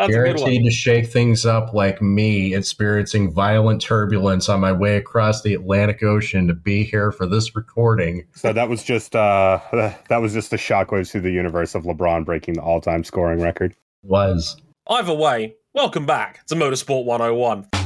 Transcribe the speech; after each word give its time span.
That's 0.00 0.12
Guaranteed 0.12 0.64
to 0.64 0.70
shake 0.70 1.08
things 1.08 1.44
up 1.44 1.74
like 1.74 2.00
me, 2.00 2.54
experiencing 2.54 3.34
violent 3.34 3.82
turbulence 3.82 4.48
on 4.48 4.58
my 4.58 4.72
way 4.72 4.96
across 4.96 5.42
the 5.42 5.52
Atlantic 5.52 6.02
Ocean 6.02 6.48
to 6.48 6.54
be 6.54 6.84
here 6.84 7.12
for 7.12 7.26
this 7.26 7.54
recording. 7.54 8.24
So 8.34 8.54
that 8.54 8.70
was 8.70 8.82
just 8.82 9.14
uh 9.14 9.60
that 10.08 10.22
was 10.22 10.32
just 10.32 10.52
the 10.52 10.56
shockwaves 10.56 11.10
through 11.10 11.20
the 11.20 11.30
universe 11.30 11.74
of 11.74 11.82
LeBron 11.82 12.24
breaking 12.24 12.54
the 12.54 12.62
all-time 12.62 13.04
scoring 13.04 13.42
record. 13.42 13.76
Was. 14.02 14.56
Either 14.88 15.12
way, 15.12 15.56
welcome 15.74 16.06
back 16.06 16.46
to 16.46 16.54
Motorsport 16.54 17.04
101. 17.04 17.79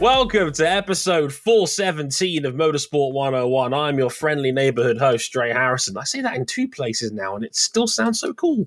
Welcome 0.00 0.50
to 0.52 0.66
episode 0.66 1.30
417 1.30 2.46
of 2.46 2.54
Motorsport 2.54 3.12
101. 3.12 3.74
I'm 3.74 3.98
your 3.98 4.08
friendly 4.08 4.50
neighborhood 4.50 4.96
host, 4.96 5.30
Dre 5.30 5.52
Harrison. 5.52 5.98
I 5.98 6.04
say 6.04 6.22
that 6.22 6.36
in 6.36 6.46
two 6.46 6.68
places 6.68 7.12
now, 7.12 7.36
and 7.36 7.44
it 7.44 7.54
still 7.54 7.86
sounds 7.86 8.18
so 8.18 8.32
cool. 8.32 8.64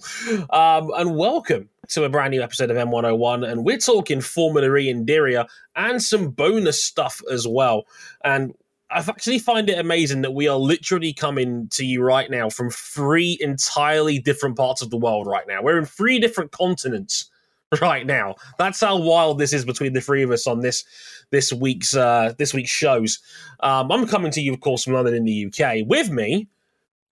Um, 0.52 0.92
and 0.96 1.16
welcome 1.16 1.70
to 1.88 2.04
a 2.04 2.10
brand 2.10 2.34
new 2.34 2.44
episode 2.44 2.70
of 2.70 2.78
M101. 2.78 3.50
And 3.50 3.66
we're 3.66 3.80
talking 3.80 4.22
Formula 4.22 4.76
E 4.76 4.92
in 4.92 5.08
Diriyah 5.08 5.48
and 5.76 6.04
some 6.04 6.30
bonus 6.30 6.84
stuff 6.84 7.20
as 7.32 7.48
well. 7.48 7.86
And 8.24 8.54
I 8.92 9.00
actually 9.00 9.40
find 9.40 9.72
it 9.72 9.80
amazing 9.80 10.22
that 10.22 10.36
we 10.36 10.48
are 10.48 10.60
literally 10.60 11.14
coming 11.14 11.68
to 11.70 11.84
you 11.84 12.04
right 12.04 12.30
now 12.30 12.52
from 12.52 12.70
three 12.70 13.40
entirely 13.42 14.20
different 14.20 14.56
parts 14.56 14.84
of 14.84 14.92
the 14.92 14.98
world 14.98 15.26
right 15.26 15.48
now. 15.48 15.64
We're 15.64 15.80
in 15.80 15.86
three 15.86 16.20
different 16.20 16.52
continents 16.52 17.32
right 17.82 18.06
now. 18.06 18.36
That's 18.58 18.80
how 18.80 18.98
wild 18.98 19.40
this 19.40 19.54
is 19.54 19.66
between 19.66 19.94
the 19.94 20.02
three 20.02 20.24
of 20.24 20.32
us 20.32 20.48
on 20.48 20.62
this 20.62 20.84
this 21.32 21.52
week's 21.52 21.96
uh, 21.96 22.34
this 22.38 22.54
week's 22.54 22.70
shows. 22.70 23.20
Um, 23.62 23.92
I'm 23.92 24.08
coming 24.08 24.32
to 24.32 24.42
you, 24.42 24.54
of 24.54 24.60
course, 24.60 24.84
from 24.84 24.94
London 24.94 25.16
in 25.16 25.26
the 25.26 25.48
UK. 25.48 25.88
With 25.88 26.10
me, 26.10 26.48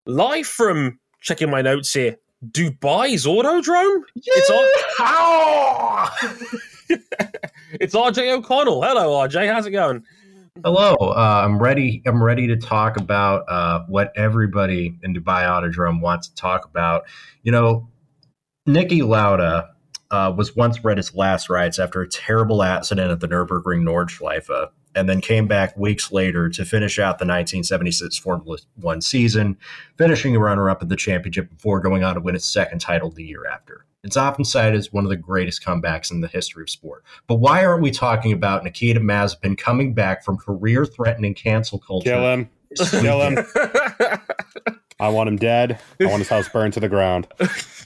live 0.07 0.47
from 0.47 0.98
checking 1.21 1.51
my 1.51 1.62
notes 1.62 1.92
here, 1.92 2.17
Dubai's 2.47 3.27
Autodrome. 3.27 4.03
It's 4.17 4.50
it's 7.81 7.95
RJ 7.95 8.33
O'Connell. 8.33 8.83
Hello, 8.83 9.11
RJ. 9.27 9.53
How's 9.53 9.67
it 9.67 9.72
going? 9.72 10.05
Hello. 10.65 10.95
Uh, 10.95 11.43
I'm 11.45 11.62
ready. 11.62 12.03
I'm 12.06 12.22
ready 12.22 12.48
to 12.48 12.56
talk 12.56 12.97
about 12.97 13.45
uh, 13.48 13.84
what 13.87 14.12
everybody 14.17 14.98
in 15.03 15.15
Dubai 15.15 15.45
Autodrome 15.45 16.00
wants 16.00 16.28
to 16.28 16.34
talk 16.34 16.65
about. 16.65 17.05
You 17.43 17.53
know, 17.53 17.89
Niki 18.67 19.06
Lauda 19.06 19.70
uh, 20.11 20.33
was 20.37 20.56
once 20.56 20.83
read 20.84 20.97
his 20.97 21.14
last 21.14 21.51
rites 21.51 21.78
after 21.78 22.01
a 22.01 22.09
terrible 22.09 22.62
accident 22.62 23.11
at 23.11 23.20
the 23.20 23.28
Nürburgring 23.28 23.83
Nordschleife, 23.83 24.70
and 24.95 25.09
then 25.09 25.20
came 25.20 25.47
back 25.47 25.77
weeks 25.77 26.11
later 26.11 26.48
to 26.48 26.65
finish 26.65 26.98
out 26.98 27.19
the 27.19 27.25
1976 27.25 28.17
Formula 28.19 28.59
One 28.77 29.00
season, 29.00 29.56
finishing 29.97 30.34
a 30.34 30.39
runner 30.39 30.70
up 30.70 30.83
at 30.83 30.89
the 30.89 30.97
championship 30.97 31.50
before 31.50 31.81
going 31.81 32.05
on 32.05 32.15
to 32.15 32.20
win 32.20 32.34
his 32.34 32.45
second 32.45 32.81
title 32.81 33.11
the 33.11 33.25
year 33.25 33.47
after. 33.47 33.84
It's 34.05 34.17
often 34.17 34.45
cited 34.45 34.78
as 34.78 34.92
one 34.92 35.05
of 35.05 35.11
the 35.11 35.17
greatest 35.17 35.62
comebacks 35.62 36.11
in 36.11 36.20
the 36.20 36.28
history 36.28 36.62
of 36.62 36.70
sport. 36.70 37.05
But 37.27 37.37
why 37.37 37.65
aren't 37.65 37.83
we 37.83 37.91
talking 37.91 38.33
about 38.33 38.65
Nikita 38.65 39.00
Mazepin 39.00 39.59
coming 39.59 39.93
back 39.93 40.25
from 40.25 40.37
career 40.39 40.87
threatening 40.87 41.34
cancel 41.34 41.78
culture? 41.81 42.11
Kill 42.11 42.22
him. 42.22 42.50
Kill 42.77 43.20
him. 43.20 43.39
I 45.00 45.09
want 45.09 45.28
him 45.28 45.37
dead. 45.37 45.78
I 46.00 46.06
want 46.06 46.19
his 46.19 46.28
house 46.28 46.48
burned 46.48 46.75
to 46.75 46.81
the 46.81 46.89
ground. 46.89 47.28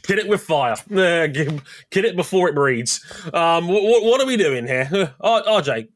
Get 0.03 0.19
it 0.19 0.29
with 0.29 0.43
fire. 0.43 0.77
Get, 0.89 1.61
get 1.91 2.05
it 2.05 2.17
before 2.17 2.49
it 2.49 2.55
breeds. 2.55 3.05
Um, 3.33 3.69
what, 3.69 4.03
what, 4.03 4.21
are 4.21 4.27
we 4.27 4.37
doing 4.37 4.67
here, 4.67 4.89
RJ? 5.23 5.89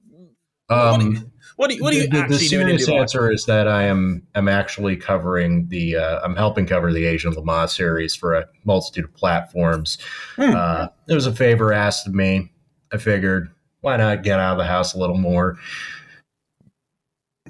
Um, 0.68 1.30
what, 1.56 1.70
do 1.70 1.76
you, 1.76 1.82
what 1.82 1.92
are 1.92 1.96
you 1.96 2.08
the, 2.08 2.18
actually 2.18 2.36
the 2.36 2.44
serious 2.44 2.88
answer 2.88 3.30
is 3.30 3.46
that 3.46 3.66
I 3.66 3.84
am 3.84 4.26
am 4.34 4.48
actually 4.48 4.96
covering 4.96 5.68
the 5.68 5.96
uh, 5.96 6.20
I'm 6.22 6.36
helping 6.36 6.66
cover 6.66 6.92
the 6.92 7.04
Asian 7.06 7.32
Le 7.32 7.44
Mans 7.44 7.74
series 7.74 8.14
for 8.14 8.34
a 8.34 8.46
multitude 8.64 9.06
of 9.06 9.14
platforms. 9.14 9.98
Hmm. 10.36 10.54
Uh, 10.54 10.88
it 11.08 11.14
was 11.14 11.26
a 11.26 11.34
favor 11.34 11.72
asked 11.72 12.06
of 12.06 12.14
me. 12.14 12.52
I 12.92 12.98
figured 12.98 13.50
why 13.80 13.96
not 13.96 14.22
get 14.22 14.38
out 14.38 14.52
of 14.52 14.58
the 14.58 14.66
house 14.66 14.94
a 14.94 14.98
little 14.98 15.16
more. 15.16 15.56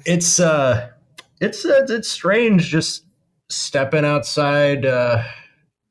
It's 0.05 0.39
uh, 0.39 0.89
it's 1.41 1.65
uh, 1.65 1.85
it's 1.89 2.09
strange 2.09 2.69
just 2.69 3.03
stepping 3.49 4.05
outside, 4.05 4.85
uh, 4.85 5.23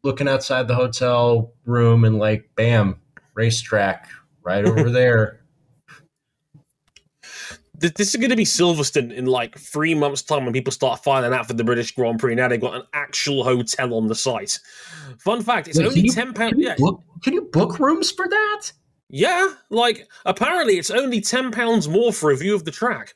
looking 0.07 0.29
outside 0.29 0.69
the 0.69 0.75
hotel 0.75 1.53
room, 1.67 2.05
and 2.05 2.19
like, 2.19 2.49
bam, 2.55 2.99
racetrack 3.35 4.09
right 4.43 4.65
over 4.65 4.89
there. 4.91 5.41
This 7.79 8.15
is 8.15 8.17
going 8.17 8.31
to 8.31 8.37
be 8.37 8.45
Silverstone 8.47 9.13
in 9.13 9.27
like 9.27 9.59
three 9.59 9.95
months' 9.95 10.23
time 10.23 10.45
when 10.45 10.55
people 10.55 10.73
start 10.73 11.05
filing 11.05 11.35
out 11.35 11.47
for 11.47 11.53
the 11.53 11.65
British 11.65 11.93
Grand 11.95 12.19
Prix. 12.19 12.35
Now 12.35 12.49
they've 12.49 12.59
got 12.59 12.75
an 12.75 12.85
actual 12.95 13.45
hotel 13.45 13.93
on 13.93 14.07
the 14.07 14.15
site. 14.15 14.59
Fun 15.19 15.43
fact: 15.43 15.69
it's 15.69 15.79
Wait, 15.79 15.87
only 15.87 16.09
ten 16.09 16.33
pounds. 16.33 16.53
Can 16.55 16.61
Yeah, 16.61 16.77
can 17.23 17.35
you 17.35 17.43
book 17.43 17.79
rooms 17.79 18.11
for 18.11 18.27
that? 18.27 18.73
yeah. 19.11 19.49
Like 19.69 20.09
apparently, 20.25 20.79
it's 20.79 20.91
only 20.91 21.21
ten 21.21 21.51
pounds 21.51 21.87
more 21.87 22.15
for 22.15 22.31
a 22.31 22.37
view 22.37 22.55
of 22.55 22.65
the 22.65 22.71
track. 22.71 23.13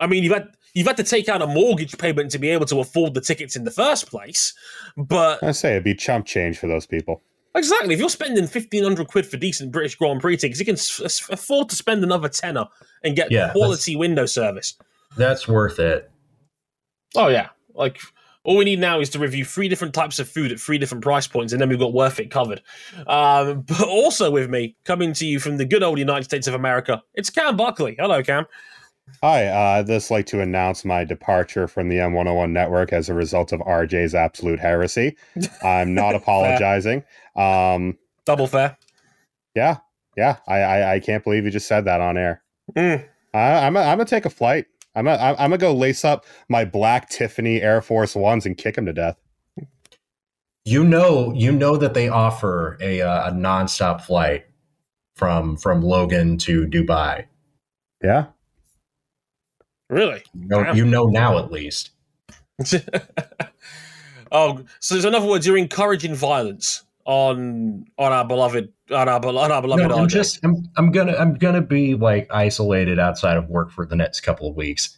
I 0.00 0.08
mean, 0.08 0.24
you've 0.24 0.32
had 0.32 0.48
you've 0.74 0.86
had 0.86 0.96
to 0.98 1.04
take 1.04 1.28
out 1.28 1.42
a 1.42 1.46
mortgage 1.46 1.96
payment 1.98 2.30
to 2.32 2.38
be 2.38 2.48
able 2.50 2.66
to 2.66 2.80
afford 2.80 3.14
the 3.14 3.20
tickets 3.20 3.56
in 3.56 3.64
the 3.64 3.70
first 3.70 4.08
place, 4.08 4.54
but 4.96 5.42
I 5.42 5.52
say 5.52 5.70
it'd 5.72 5.84
be 5.84 5.94
chump 5.94 6.26
change 6.26 6.58
for 6.58 6.66
those 6.66 6.86
people. 6.86 7.22
Exactly. 7.54 7.94
If 7.94 8.00
you're 8.00 8.08
spending 8.08 8.46
fifteen 8.46 8.84
hundred 8.84 9.08
quid 9.08 9.26
for 9.26 9.36
decent 9.36 9.72
British 9.72 9.96
Grand 9.96 10.20
Prix 10.20 10.36
tickets, 10.36 10.60
you 10.60 10.66
can 10.66 10.74
s- 10.76 11.00
s- 11.04 11.28
afford 11.30 11.68
to 11.70 11.76
spend 11.76 12.04
another 12.04 12.28
tenner 12.28 12.66
and 13.02 13.16
get 13.16 13.30
Yeah, 13.32 13.50
quality 13.50 13.96
window 13.96 14.24
service. 14.26 14.74
That's 15.16 15.48
worth 15.48 15.80
it. 15.80 16.08
Oh 17.16 17.26
yeah, 17.26 17.48
like 17.74 17.98
all 18.44 18.56
we 18.56 18.64
need 18.64 18.78
now 18.78 19.00
is 19.00 19.10
to 19.10 19.18
review 19.18 19.44
three 19.44 19.68
different 19.68 19.92
types 19.94 20.18
of 20.20 20.28
food 20.28 20.52
at 20.52 20.60
three 20.60 20.78
different 20.78 21.02
price 21.02 21.26
points, 21.26 21.52
and 21.52 21.60
then 21.60 21.68
we've 21.68 21.78
got 21.78 21.92
worth 21.92 22.20
it 22.20 22.30
covered. 22.30 22.62
Um, 23.08 23.62
but 23.68 23.82
also 23.82 24.30
with 24.30 24.48
me, 24.48 24.76
coming 24.84 25.12
to 25.14 25.26
you 25.26 25.40
from 25.40 25.56
the 25.56 25.64
good 25.64 25.82
old 25.82 25.98
United 25.98 26.24
States 26.24 26.46
of 26.46 26.54
America, 26.54 27.02
it's 27.14 27.30
Cam 27.30 27.56
Buckley. 27.56 27.96
Hello, 27.98 28.22
Cam. 28.22 28.46
Hi, 29.22 29.48
uh, 29.48 29.78
I'd 29.78 29.86
just 29.86 30.10
like 30.10 30.26
to 30.26 30.40
announce 30.40 30.84
my 30.84 31.04
departure 31.04 31.68
from 31.68 31.88
the 31.88 31.96
M101 31.96 32.52
network 32.52 32.92
as 32.92 33.08
a 33.08 33.14
result 33.14 33.52
of 33.52 33.60
RJ's 33.60 34.14
absolute 34.14 34.58
heresy. 34.58 35.16
I'm 35.62 35.94
not 35.94 36.14
apologizing. 36.14 37.04
Um, 37.36 37.98
Double 38.24 38.46
fair. 38.46 38.78
yeah, 39.54 39.78
yeah, 40.16 40.36
I, 40.48 40.60
I, 40.60 40.94
I 40.94 41.00
can't 41.00 41.22
believe 41.22 41.44
you 41.44 41.50
just 41.50 41.68
said 41.68 41.84
that 41.84 42.00
on 42.00 42.16
air. 42.16 42.42
Mm. 42.74 43.06
I, 43.34 43.66
I'm, 43.66 43.76
a, 43.76 43.80
I'm 43.80 43.98
gonna 43.98 44.06
take 44.06 44.24
a 44.24 44.30
flight. 44.30 44.66
I'm, 44.94 45.06
a, 45.06 45.12
I'm 45.12 45.36
gonna 45.36 45.58
go 45.58 45.74
lace 45.74 46.04
up 46.04 46.24
my 46.48 46.64
black 46.64 47.10
Tiffany 47.10 47.60
Air 47.60 47.82
Force 47.82 48.16
Ones 48.16 48.46
and 48.46 48.56
kick 48.56 48.76
him 48.76 48.86
to 48.86 48.92
death. 48.92 49.16
You 50.64 50.84
know, 50.84 51.32
you 51.34 51.52
know 51.52 51.76
that 51.76 51.94
they 51.94 52.08
offer 52.08 52.76
a 52.80 53.00
uh, 53.00 53.30
a 53.30 53.32
nonstop 53.32 54.02
flight 54.02 54.46
from 55.14 55.56
from 55.56 55.82
Logan 55.82 56.38
to 56.38 56.66
Dubai. 56.66 57.26
Yeah, 58.02 58.26
Really? 59.90 60.22
You 60.34 60.46
know, 60.46 60.64
Damn. 60.64 60.76
you 60.76 60.84
know 60.86 61.06
now 61.06 61.38
at 61.38 61.50
least. 61.50 61.90
oh, 64.32 64.64
so 64.78 64.96
in 64.96 65.14
other 65.14 65.26
words, 65.26 65.46
you're 65.46 65.56
encouraging 65.56 66.14
violence 66.14 66.84
on 67.04 67.86
on 67.98 68.12
our 68.12 68.24
beloved 68.24 68.72
on 68.90 69.08
our, 69.08 69.16
on 69.26 69.52
our 69.52 69.60
beloved 69.60 69.88
No, 69.88 69.96
I'm 69.96 70.06
RJ. 70.06 70.10
just 70.10 70.44
I'm 70.44 70.68
I'm 70.76 70.92
gonna 70.92 71.16
I'm 71.16 71.34
gonna 71.34 71.60
be 71.60 71.94
like 71.94 72.28
isolated 72.30 72.98
outside 72.98 73.36
of 73.36 73.48
work 73.48 73.70
for 73.70 73.84
the 73.84 73.96
next 73.96 74.20
couple 74.20 74.48
of 74.48 74.54
weeks. 74.56 74.96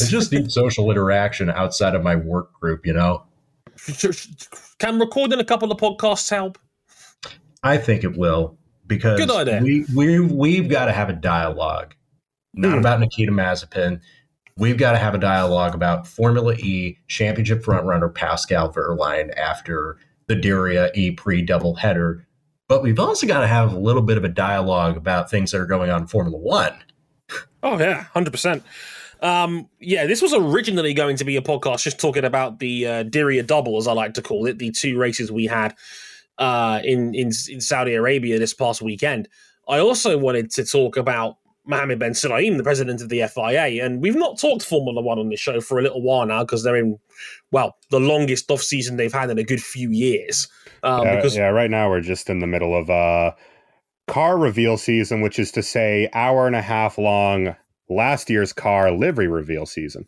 I 0.00 0.04
just 0.04 0.32
need 0.32 0.50
social 0.60 0.90
interaction 0.90 1.50
outside 1.50 1.94
of 1.94 2.02
my 2.02 2.16
work 2.16 2.52
group, 2.58 2.86
you 2.86 2.94
know. 2.94 3.24
Can 4.78 4.98
recording 4.98 5.40
a 5.40 5.44
couple 5.44 5.70
of 5.70 5.78
podcasts 5.78 6.30
help? 6.30 6.58
I 7.62 7.76
think 7.76 8.04
it 8.04 8.16
will 8.16 8.56
because 8.86 9.18
Good 9.18 9.30
idea. 9.30 9.60
we 9.62 9.84
we 9.94 10.20
we've 10.20 10.68
got 10.68 10.86
to 10.86 10.92
have 10.92 11.08
a 11.08 11.14
dialogue, 11.14 11.94
not 12.54 12.72
Hmm. 12.72 12.78
about 12.78 13.00
Nikita 13.00 13.32
Mazepin. 13.32 14.00
We've 14.56 14.78
got 14.78 14.92
to 14.92 14.98
have 14.98 15.14
a 15.14 15.18
dialogue 15.18 15.74
about 15.74 16.06
Formula 16.06 16.54
E 16.54 16.96
championship 17.08 17.62
frontrunner 17.64 18.14
Pascal 18.14 18.72
Wehrlein 18.72 19.36
after 19.36 19.96
the 20.26 20.36
Diriyah 20.36 20.96
E 20.96 21.10
pre 21.10 21.42
double 21.42 21.74
header. 21.74 22.26
But 22.68 22.82
we've 22.82 22.98
also 23.00 23.26
got 23.26 23.40
to 23.40 23.46
have 23.46 23.72
a 23.72 23.78
little 23.78 24.02
bit 24.02 24.16
of 24.16 24.24
a 24.24 24.28
dialogue 24.28 24.96
about 24.96 25.30
things 25.30 25.50
that 25.50 25.60
are 25.60 25.66
going 25.66 25.90
on 25.90 26.02
in 26.02 26.06
Formula 26.06 26.38
One. 26.38 26.72
Oh 27.62 27.78
yeah, 27.78 28.04
hundred 28.04 28.30
percent. 28.30 28.62
Um, 29.20 29.68
yeah, 29.80 30.06
this 30.06 30.20
was 30.20 30.34
originally 30.34 30.92
going 30.92 31.16
to 31.16 31.24
be 31.24 31.36
a 31.36 31.42
podcast 31.42 31.82
just 31.82 31.98
talking 31.98 32.24
about 32.24 32.58
the 32.58 32.86
uh, 32.86 33.04
Diriyah 33.04 33.46
double, 33.46 33.78
as 33.78 33.86
I 33.88 33.92
like 33.92 34.14
to 34.14 34.22
call 34.22 34.46
it, 34.46 34.58
the 34.58 34.70
two 34.70 34.98
races 34.98 35.32
we 35.32 35.46
had 35.46 35.74
uh, 36.38 36.80
in, 36.84 37.14
in 37.14 37.32
in 37.48 37.60
Saudi 37.60 37.94
Arabia 37.94 38.38
this 38.38 38.54
past 38.54 38.82
weekend. 38.82 39.28
I 39.66 39.78
also 39.78 40.18
wanted 40.18 40.50
to 40.52 40.64
talk 40.64 40.96
about 40.96 41.38
Mohammed 41.66 41.98
Ben 41.98 42.12
Sulayem, 42.12 42.56
the 42.56 42.62
president 42.62 43.00
of 43.00 43.08
the 43.08 43.26
FIA, 43.26 43.84
and 43.84 44.02
we've 44.02 44.16
not 44.16 44.38
talked 44.38 44.62
Formula 44.62 45.00
One 45.00 45.18
on 45.18 45.30
this 45.30 45.40
show 45.40 45.60
for 45.60 45.78
a 45.78 45.82
little 45.82 46.02
while 46.02 46.26
now 46.26 46.44
because 46.44 46.62
they're 46.62 46.76
in 46.76 46.98
well 47.50 47.76
the 47.90 48.00
longest 48.00 48.50
off 48.50 48.62
season 48.62 48.96
they've 48.96 49.12
had 49.12 49.30
in 49.30 49.38
a 49.38 49.44
good 49.44 49.62
few 49.62 49.90
years. 49.90 50.48
Um, 50.82 51.04
yeah, 51.04 51.16
because 51.16 51.36
yeah. 51.36 51.48
Right 51.48 51.70
now 51.70 51.88
we're 51.88 52.00
just 52.00 52.28
in 52.28 52.40
the 52.40 52.46
middle 52.46 52.76
of 52.76 52.90
uh, 52.90 53.32
car 54.06 54.38
reveal 54.38 54.76
season, 54.76 55.22
which 55.22 55.38
is 55.38 55.50
to 55.52 55.62
say, 55.62 56.08
hour 56.12 56.46
and 56.46 56.56
a 56.56 56.62
half 56.62 56.98
long 56.98 57.56
last 57.88 58.28
year's 58.28 58.52
car 58.52 58.90
livery 58.90 59.28
reveal 59.28 59.66
season. 59.66 60.06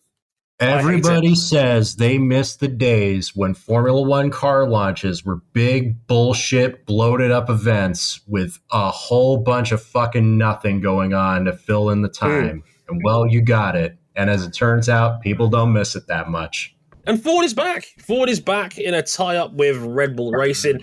Everybody 0.58 1.34
says 1.34 1.96
they 1.96 2.16
miss 2.16 2.56
the 2.56 2.68
days 2.68 3.36
when 3.36 3.52
Formula 3.52 4.00
One 4.00 4.30
car 4.30 4.66
launches 4.66 5.22
were 5.22 5.36
big 5.52 6.06
bullshit, 6.06 6.86
bloated 6.86 7.30
up 7.30 7.50
events 7.50 8.20
with 8.26 8.58
a 8.72 8.90
whole 8.90 9.36
bunch 9.36 9.70
of 9.72 9.82
fucking 9.82 10.38
nothing 10.38 10.80
going 10.80 11.12
on 11.12 11.44
to 11.44 11.52
fill 11.52 11.90
in 11.90 12.00
the 12.00 12.08
time. 12.08 12.62
Mm. 12.62 12.88
And 12.88 13.00
well, 13.04 13.26
you 13.26 13.42
got 13.42 13.76
it. 13.76 13.98
And 14.14 14.30
as 14.30 14.46
it 14.46 14.54
turns 14.54 14.88
out, 14.88 15.20
people 15.20 15.48
don't 15.48 15.74
miss 15.74 15.94
it 15.94 16.06
that 16.06 16.30
much. 16.30 16.74
And 17.06 17.22
Ford 17.22 17.44
is 17.44 17.52
back. 17.52 17.84
Ford 17.98 18.30
is 18.30 18.40
back 18.40 18.78
in 18.78 18.94
a 18.94 19.02
tie 19.02 19.36
up 19.36 19.52
with 19.52 19.76
Red 19.76 20.16
Bull 20.16 20.32
Racing. 20.32 20.82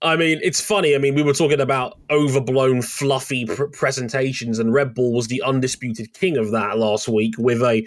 I 0.00 0.16
mean, 0.16 0.40
it's 0.42 0.60
funny. 0.60 0.94
I 0.94 0.98
mean, 0.98 1.14
we 1.14 1.22
were 1.22 1.34
talking 1.34 1.60
about 1.60 1.98
overblown, 2.10 2.82
fluffy 2.82 3.46
pr- 3.46 3.64
presentations, 3.64 4.58
and 4.58 4.72
Red 4.72 4.94
Bull 4.94 5.12
was 5.12 5.28
the 5.28 5.42
undisputed 5.42 6.14
king 6.14 6.36
of 6.36 6.52
that 6.52 6.78
last 6.78 7.08
week 7.08 7.34
with 7.38 7.62
a 7.62 7.86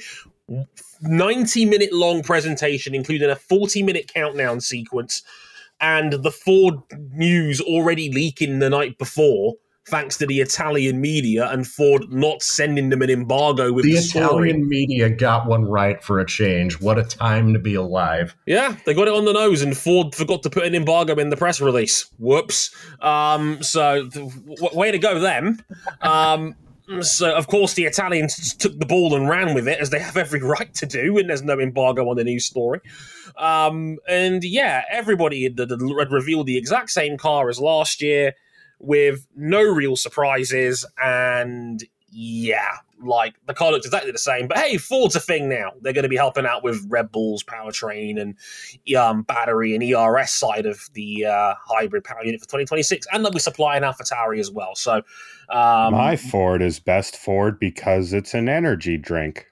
90 1.07 1.65
minute 1.65 1.93
long 1.93 2.23
presentation, 2.23 2.95
including 2.95 3.29
a 3.29 3.35
40 3.35 3.83
minute 3.83 4.11
countdown 4.13 4.61
sequence, 4.61 5.23
and 5.79 6.13
the 6.13 6.31
Ford 6.31 6.75
news 7.11 7.61
already 7.61 8.11
leaking 8.11 8.59
the 8.59 8.69
night 8.69 8.97
before 8.97 9.55
thanks 9.87 10.17
to 10.17 10.25
the 10.25 10.41
Italian 10.41 10.99
media 10.99 11.49
and 11.51 11.67
Ford 11.67 12.05
not 12.09 12.41
sending 12.41 12.89
them 12.89 13.01
an 13.01 13.09
embargo 13.09 13.71
with 13.71 13.85
the, 13.85 13.93
the 13.93 13.99
Italian 13.99 14.55
story. 14.55 14.63
media 14.63 15.09
got 15.09 15.47
one 15.47 15.65
right 15.65 16.03
for 16.03 16.19
a 16.19 16.25
change. 16.25 16.81
What 16.81 16.97
a 16.97 17.03
time 17.03 17.53
to 17.53 17.59
be 17.59 17.75
alive! 17.75 18.35
Yeah, 18.45 18.75
they 18.85 18.93
got 18.93 19.07
it 19.07 19.13
on 19.13 19.25
the 19.25 19.33
nose, 19.33 19.61
and 19.61 19.77
Ford 19.77 20.15
forgot 20.15 20.43
to 20.43 20.49
put 20.49 20.65
an 20.65 20.75
embargo 20.75 21.15
in 21.15 21.29
the 21.29 21.37
press 21.37 21.61
release. 21.61 22.09
Whoops. 22.17 22.75
Um, 22.99 23.61
so 23.61 24.07
w- 24.07 24.77
way 24.77 24.91
to 24.91 24.97
go, 24.97 25.19
them. 25.19 25.61
Um, 26.01 26.55
so 27.01 27.33
of 27.33 27.47
course 27.47 27.73
the 27.73 27.85
Italians 27.85 28.53
took 28.55 28.79
the 28.79 28.85
ball 28.85 29.15
and 29.15 29.29
ran 29.29 29.53
with 29.53 29.67
it 29.67 29.79
as 29.79 29.89
they 29.89 29.99
have 29.99 30.17
every 30.17 30.41
right 30.43 30.73
to 30.75 30.85
do, 30.85 31.17
and 31.17 31.29
there's 31.29 31.43
no 31.43 31.59
embargo 31.59 32.09
on 32.09 32.17
the 32.17 32.23
news 32.23 32.45
story. 32.45 32.81
Um, 33.37 33.97
and 34.07 34.43
yeah, 34.43 34.83
everybody 34.89 35.43
had, 35.43 35.57
had 35.59 36.11
revealed 36.11 36.47
the 36.47 36.57
exact 36.57 36.91
same 36.91 37.17
car 37.17 37.49
as 37.49 37.59
last 37.59 38.01
year 38.01 38.33
with 38.79 39.27
no 39.35 39.61
real 39.61 39.95
surprises. 39.95 40.85
And 41.01 41.83
yeah, 42.09 42.77
like 43.01 43.35
the 43.45 43.53
car 43.53 43.71
looked 43.71 43.85
exactly 43.85 44.11
the 44.11 44.17
same. 44.17 44.47
But 44.47 44.57
hey, 44.57 44.77
Ford's 44.77 45.15
a 45.15 45.19
thing 45.19 45.49
now. 45.49 45.71
They're 45.81 45.93
going 45.93 46.03
to 46.03 46.09
be 46.09 46.15
helping 46.15 46.45
out 46.45 46.63
with 46.63 46.85
Red 46.87 47.11
Bull's 47.11 47.43
powertrain 47.43 48.19
and 48.19 48.35
um, 48.95 49.23
battery 49.23 49.75
and 49.75 49.83
ERS 49.83 50.31
side 50.31 50.65
of 50.65 50.89
the 50.93 51.25
uh, 51.25 51.53
hybrid 51.65 52.03
power 52.03 52.23
unit 52.23 52.39
for 52.39 52.45
2026. 52.45 53.07
And 53.11 53.23
they'll 53.23 53.31
be 53.31 53.39
supplying 53.39 53.83
AlphaTauri 53.83 54.39
as 54.39 54.51
well. 54.51 54.75
So 54.75 55.01
um, 55.49 55.93
my 55.93 56.15
Ford 56.15 56.61
is 56.61 56.79
best 56.79 57.17
Ford 57.17 57.59
because 57.59 58.13
it's 58.13 58.33
an 58.33 58.49
energy 58.49 58.97
drink. 58.97 59.47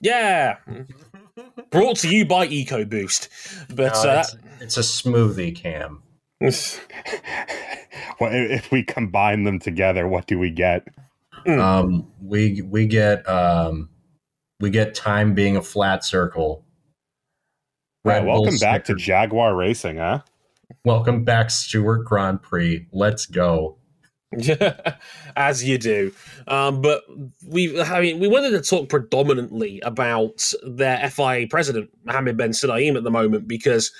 Yeah. 0.00 0.56
Brought 1.70 1.96
to 1.98 2.08
you 2.08 2.26
by 2.26 2.48
EcoBoost. 2.48 3.28
But 3.74 3.94
no, 3.94 4.10
uh, 4.10 4.24
it's, 4.24 4.36
it's 4.60 4.76
a 4.76 4.80
smoothie 4.80 5.54
cam. 5.54 6.02
well, 6.40 6.50
if 8.32 8.70
we 8.70 8.82
combine 8.82 9.44
them 9.44 9.58
together, 9.58 10.06
what 10.06 10.26
do 10.26 10.38
we 10.38 10.50
get? 10.50 10.86
Hmm. 11.46 11.60
Um, 11.60 12.12
we 12.22 12.62
we 12.62 12.86
get 12.86 13.28
um, 13.28 13.88
we 14.60 14.70
get 14.70 14.94
time 14.94 15.34
being 15.34 15.56
a 15.56 15.62
flat 15.62 16.04
circle. 16.04 16.64
Right, 18.04 18.24
welcome 18.24 18.56
back 18.58 18.84
to 18.84 18.94
Jaguar 18.94 19.54
Racing, 19.54 19.96
huh? 19.96 20.20
Welcome 20.84 21.24
back, 21.24 21.50
Stewart 21.50 22.04
Grand 22.04 22.42
Prix. 22.42 22.86
Let's 22.92 23.26
go. 23.26 23.78
as 25.36 25.64
you 25.64 25.78
do. 25.78 26.12
Um, 26.46 26.82
but 26.82 27.02
we, 27.46 27.80
I 27.80 28.00
mean, 28.00 28.18
we 28.18 28.28
wanted 28.28 28.50
to 28.50 28.60
talk 28.60 28.88
predominantly 28.88 29.80
about 29.80 30.52
their 30.62 31.08
FIA 31.10 31.46
president, 31.48 31.90
Mohammed 32.04 32.36
Ben 32.36 32.50
Sulayem, 32.50 32.96
at 32.96 33.04
the 33.04 33.10
moment 33.10 33.48
because, 33.48 33.90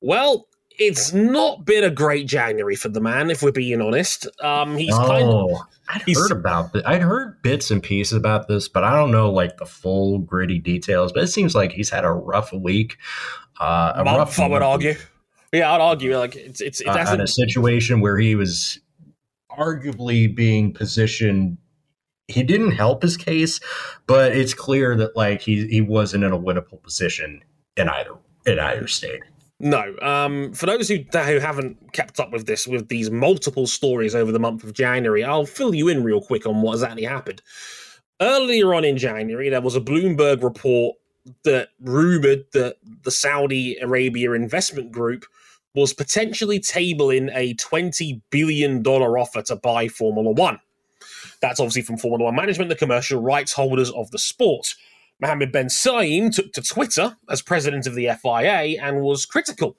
well, 0.00 0.48
it's 0.78 1.12
not 1.12 1.64
been 1.64 1.84
a 1.84 1.90
great 1.90 2.26
January 2.26 2.76
for 2.76 2.88
the 2.88 3.00
man, 3.00 3.30
if 3.30 3.42
we're 3.42 3.52
being 3.52 3.80
honest. 3.80 4.26
Um, 4.42 4.76
he's 4.76 4.94
oh, 4.94 5.06
kind 5.06 5.28
of. 5.28 5.50
I'd 5.88 6.16
heard 6.16 6.30
about. 6.32 6.86
I'd 6.86 7.02
heard 7.02 7.40
bits 7.42 7.70
and 7.70 7.82
pieces 7.82 8.16
about 8.16 8.48
this, 8.48 8.68
but 8.68 8.84
I 8.84 8.96
don't 8.96 9.10
know 9.10 9.30
like 9.30 9.56
the 9.58 9.66
full 9.66 10.18
gritty 10.18 10.58
details. 10.58 11.12
But 11.12 11.24
it 11.24 11.28
seems 11.28 11.54
like 11.54 11.72
he's 11.72 11.90
had 11.90 12.04
a 12.04 12.10
rough 12.10 12.52
week. 12.52 12.96
Uh, 13.60 13.92
a 13.96 14.04
Month, 14.04 14.18
rough. 14.18 14.40
I 14.40 14.48
would 14.48 14.62
argue. 14.62 14.94
Yeah, 15.52 15.72
I'd 15.72 15.80
argue 15.80 16.18
like 16.18 16.36
it's 16.36 16.60
it's, 16.60 16.80
it's 16.80 16.88
uh, 16.88 17.14
in 17.14 17.20
a 17.20 17.26
situation 17.26 18.00
where 18.00 18.18
he 18.18 18.34
was 18.34 18.80
arguably 19.50 20.34
being 20.34 20.72
positioned. 20.72 21.58
He 22.28 22.42
didn't 22.42 22.72
help 22.72 23.02
his 23.02 23.16
case, 23.16 23.60
but 24.08 24.36
it's 24.36 24.52
clear 24.52 24.96
that 24.96 25.16
like 25.16 25.40
he 25.40 25.66
he 25.68 25.80
wasn't 25.80 26.24
in 26.24 26.32
a 26.32 26.38
winnable 26.38 26.82
position 26.82 27.42
in 27.76 27.88
either 27.88 28.12
in 28.44 28.58
either 28.58 28.88
state. 28.88 29.22
No. 29.58 29.96
Um, 30.02 30.52
for 30.52 30.66
those 30.66 30.88
who 30.88 30.96
who 30.96 31.38
haven't 31.38 31.92
kept 31.92 32.20
up 32.20 32.30
with 32.30 32.46
this, 32.46 32.66
with 32.66 32.88
these 32.88 33.10
multiple 33.10 33.66
stories 33.66 34.14
over 34.14 34.30
the 34.30 34.38
month 34.38 34.64
of 34.64 34.74
January, 34.74 35.24
I'll 35.24 35.46
fill 35.46 35.74
you 35.74 35.88
in 35.88 36.04
real 36.04 36.20
quick 36.20 36.46
on 36.46 36.60
what 36.62 36.74
exactly 36.74 37.04
happened. 37.04 37.40
Earlier 38.20 38.74
on 38.74 38.84
in 38.84 38.96
January, 38.96 39.48
there 39.48 39.60
was 39.60 39.76
a 39.76 39.80
Bloomberg 39.80 40.42
report 40.42 40.96
that 41.44 41.70
rumored 41.80 42.44
that 42.52 42.76
the 43.02 43.10
Saudi 43.10 43.76
Arabia 43.78 44.32
investment 44.32 44.92
group 44.92 45.24
was 45.74 45.92
potentially 45.92 46.58
tabling 46.58 47.30
a 47.34 47.54
$20 47.54 48.22
billion 48.30 48.86
offer 48.86 49.42
to 49.42 49.56
buy 49.56 49.88
Formula 49.88 50.30
One. 50.30 50.58
That's 51.42 51.60
obviously 51.60 51.82
from 51.82 51.98
Formula 51.98 52.24
One 52.24 52.34
management, 52.34 52.70
the 52.70 52.76
commercial 52.76 53.20
rights 53.20 53.52
holders 53.52 53.90
of 53.90 54.10
the 54.10 54.18
sport. 54.18 54.74
Mohammed 55.20 55.52
Ben 55.52 55.66
Sulayem 55.66 56.34
took 56.34 56.52
to 56.52 56.62
Twitter 56.62 57.16
as 57.30 57.42
president 57.42 57.86
of 57.86 57.94
the 57.94 58.10
FIA 58.22 58.80
and 58.82 59.00
was 59.00 59.26
critical 59.26 59.76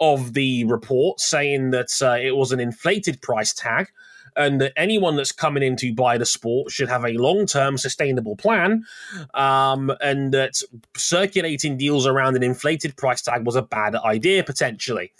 of 0.00 0.32
the 0.32 0.64
report, 0.64 1.20
saying 1.20 1.70
that 1.70 1.90
uh, 2.02 2.16
it 2.20 2.36
was 2.36 2.52
an 2.52 2.60
inflated 2.60 3.20
price 3.20 3.52
tag 3.52 3.88
and 4.36 4.60
that 4.60 4.72
anyone 4.76 5.16
that's 5.16 5.32
coming 5.32 5.62
in 5.62 5.76
to 5.76 5.92
buy 5.94 6.16
the 6.16 6.26
sport 6.26 6.70
should 6.70 6.88
have 6.88 7.04
a 7.04 7.18
long 7.18 7.46
term 7.46 7.76
sustainable 7.76 8.36
plan, 8.36 8.84
um, 9.34 9.92
and 10.00 10.32
that 10.32 10.62
circulating 10.96 11.76
deals 11.76 12.06
around 12.06 12.36
an 12.36 12.42
inflated 12.42 12.96
price 12.96 13.22
tag 13.22 13.44
was 13.44 13.56
a 13.56 13.62
bad 13.62 13.94
idea 13.96 14.42
potentially. 14.44 15.12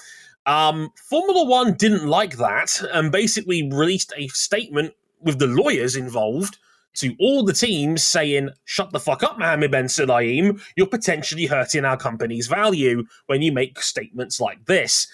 Um, 0.47 0.91
Formula 1.09 1.45
One 1.45 1.75
didn't 1.75 2.07
like 2.07 2.37
that 2.39 2.83
and 2.93 3.13
basically 3.13 3.69
released 3.71 4.13
a 4.17 4.29
statement 4.29 4.95
with 5.21 5.39
the 5.39 5.47
lawyers 5.47 5.97
involved 5.97 6.59
to 6.95 7.15
all 7.21 7.45
the 7.45 7.53
teams 7.53 8.03
saying, 8.03 8.51
shut 8.65 8.91
the 8.91 9.01
fuck 9.01 9.23
up, 9.23 9.39
Mohammed 9.39 9.71
Ben 9.71 9.87
Sulayem. 9.87 10.61
You're 10.77 10.87
potentially 10.87 11.47
hurting 11.47 11.85
our 11.85 11.97
company's 11.97 12.47
value 12.47 13.05
when 13.27 13.43
you 13.43 13.53
make 13.53 13.81
statements 13.81 14.41
like 14.41 14.65
this. 14.67 15.07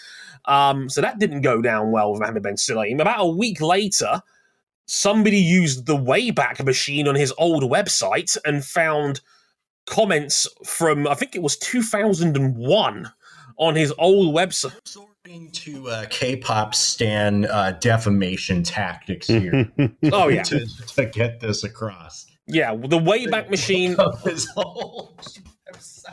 Um, 0.47 0.89
so 0.89 1.01
that 1.01 1.19
didn't 1.19 1.43
go 1.43 1.61
down 1.61 1.93
well 1.93 2.13
with 2.13 2.21
Mohammed 2.21 2.43
Ben 2.43 2.55
Sulayem. 2.55 3.01
About 3.01 3.21
a 3.21 3.27
week 3.27 3.61
later, 3.61 4.23
somebody 4.87 5.39
used 5.39 5.87
the 5.87 5.97
Wayback 5.97 6.65
Machine 6.65 7.09
on 7.09 7.15
his 7.15 7.33
old 7.39 7.63
website 7.65 8.37
and 8.45 8.65
found 8.65 9.21
comments 9.87 10.49
from, 10.65 11.07
I 11.07 11.15
think 11.15 11.35
it 11.35 11.43
was 11.43 11.57
2001 11.59 13.13
on 13.59 13.75
his 13.75 13.93
old 13.99 14.35
website 14.35 14.97
to 15.27 15.89
uh, 15.89 16.07
K-pop 16.09 16.75
stan 16.75 17.47
uh, 17.47 17.77
defamation 17.81 18.63
tactics 18.63 19.27
here. 19.27 19.71
oh 20.13 20.29
yeah, 20.29 20.43
to, 20.45 20.67
to, 20.67 21.07
get 21.07 21.41
this 21.41 21.65
across. 21.65 22.27
Yeah, 22.47 22.77
the 22.77 22.99
Wayback 22.99 23.51
Machine. 23.51 23.97
his 24.25 24.49
old 24.57 25.19
website. 25.69 26.13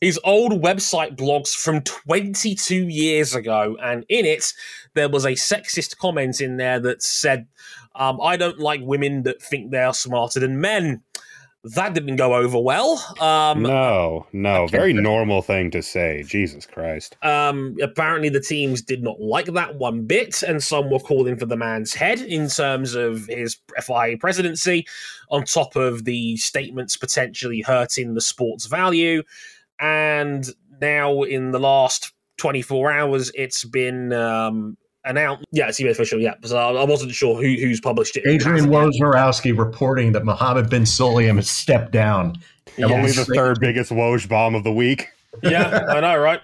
His 0.00 0.20
old 0.24 0.62
website 0.62 1.16
blogs 1.16 1.54
from 1.54 1.82
22 1.82 2.88
years 2.88 3.34
ago, 3.34 3.76
and 3.82 4.04
in 4.08 4.26
it 4.26 4.52
there 4.94 5.08
was 5.08 5.24
a 5.24 5.32
sexist 5.32 5.96
comment 5.96 6.40
in 6.40 6.58
there 6.58 6.80
that 6.80 7.02
said, 7.02 7.46
um, 7.94 8.20
"I 8.20 8.36
don't 8.36 8.58
like 8.58 8.80
women 8.82 9.22
that 9.22 9.42
think 9.42 9.70
they 9.70 9.82
are 9.82 9.94
smarter 9.94 10.40
than 10.40 10.60
men." 10.60 11.02
That 11.62 11.92
didn't 11.92 12.16
go 12.16 12.34
over 12.34 12.58
well. 12.58 13.04
Um, 13.20 13.62
no, 13.62 14.26
no, 14.32 14.66
very 14.66 14.94
normal 14.94 15.42
thing 15.42 15.70
to 15.72 15.82
say. 15.82 16.22
Jesus 16.26 16.64
Christ. 16.64 17.16
Um, 17.22 17.76
apparently, 17.82 18.30
the 18.30 18.40
teams 18.40 18.80
did 18.80 19.02
not 19.02 19.20
like 19.20 19.44
that 19.52 19.74
one 19.74 20.06
bit, 20.06 20.42
and 20.42 20.62
some 20.62 20.90
were 20.90 20.98
calling 20.98 21.36
for 21.36 21.44
the 21.44 21.58
man's 21.58 21.92
head 21.92 22.20
in 22.20 22.48
terms 22.48 22.94
of 22.94 23.26
his 23.26 23.58
FIA 23.78 24.16
presidency, 24.18 24.86
on 25.30 25.44
top 25.44 25.76
of 25.76 26.04
the 26.04 26.38
statements 26.38 26.96
potentially 26.96 27.60
hurting 27.60 28.14
the 28.14 28.22
sport's 28.22 28.64
value. 28.64 29.22
And 29.78 30.48
now, 30.80 31.22
in 31.24 31.50
the 31.50 31.60
last 31.60 32.12
24 32.38 32.90
hours, 32.90 33.30
it's 33.34 33.64
been 33.64 34.14
um, 34.14 34.78
announced. 35.04 35.44
Yeah, 35.52 35.68
it's 35.68 35.80
even 35.80 35.92
official. 35.92 36.20
Yeah, 36.20 36.34
so 36.42 36.56
I 36.56 36.84
wasn't 36.84 37.12
sure 37.12 37.36
who, 37.36 37.42
who's 37.42 37.80
published 37.80 38.16
it. 38.16 38.26
Adrian 38.26 38.66
Wojnarowski 38.66 39.56
reporting 39.56 40.12
that 40.12 40.24
Mohammed 40.24 40.70
bin 40.70 40.82
Sulayem 40.82 41.36
has 41.36 41.48
stepped 41.48 41.92
down. 41.92 42.36
Yes. 42.76 42.90
Only 42.90 43.12
the 43.12 43.24
third 43.24 43.60
biggest 43.60 43.90
Woj 43.90 44.28
bomb 44.28 44.54
of 44.54 44.64
the 44.64 44.72
week. 44.72 45.08
yeah, 45.42 45.84
I 45.88 46.00
know, 46.00 46.18
right? 46.18 46.40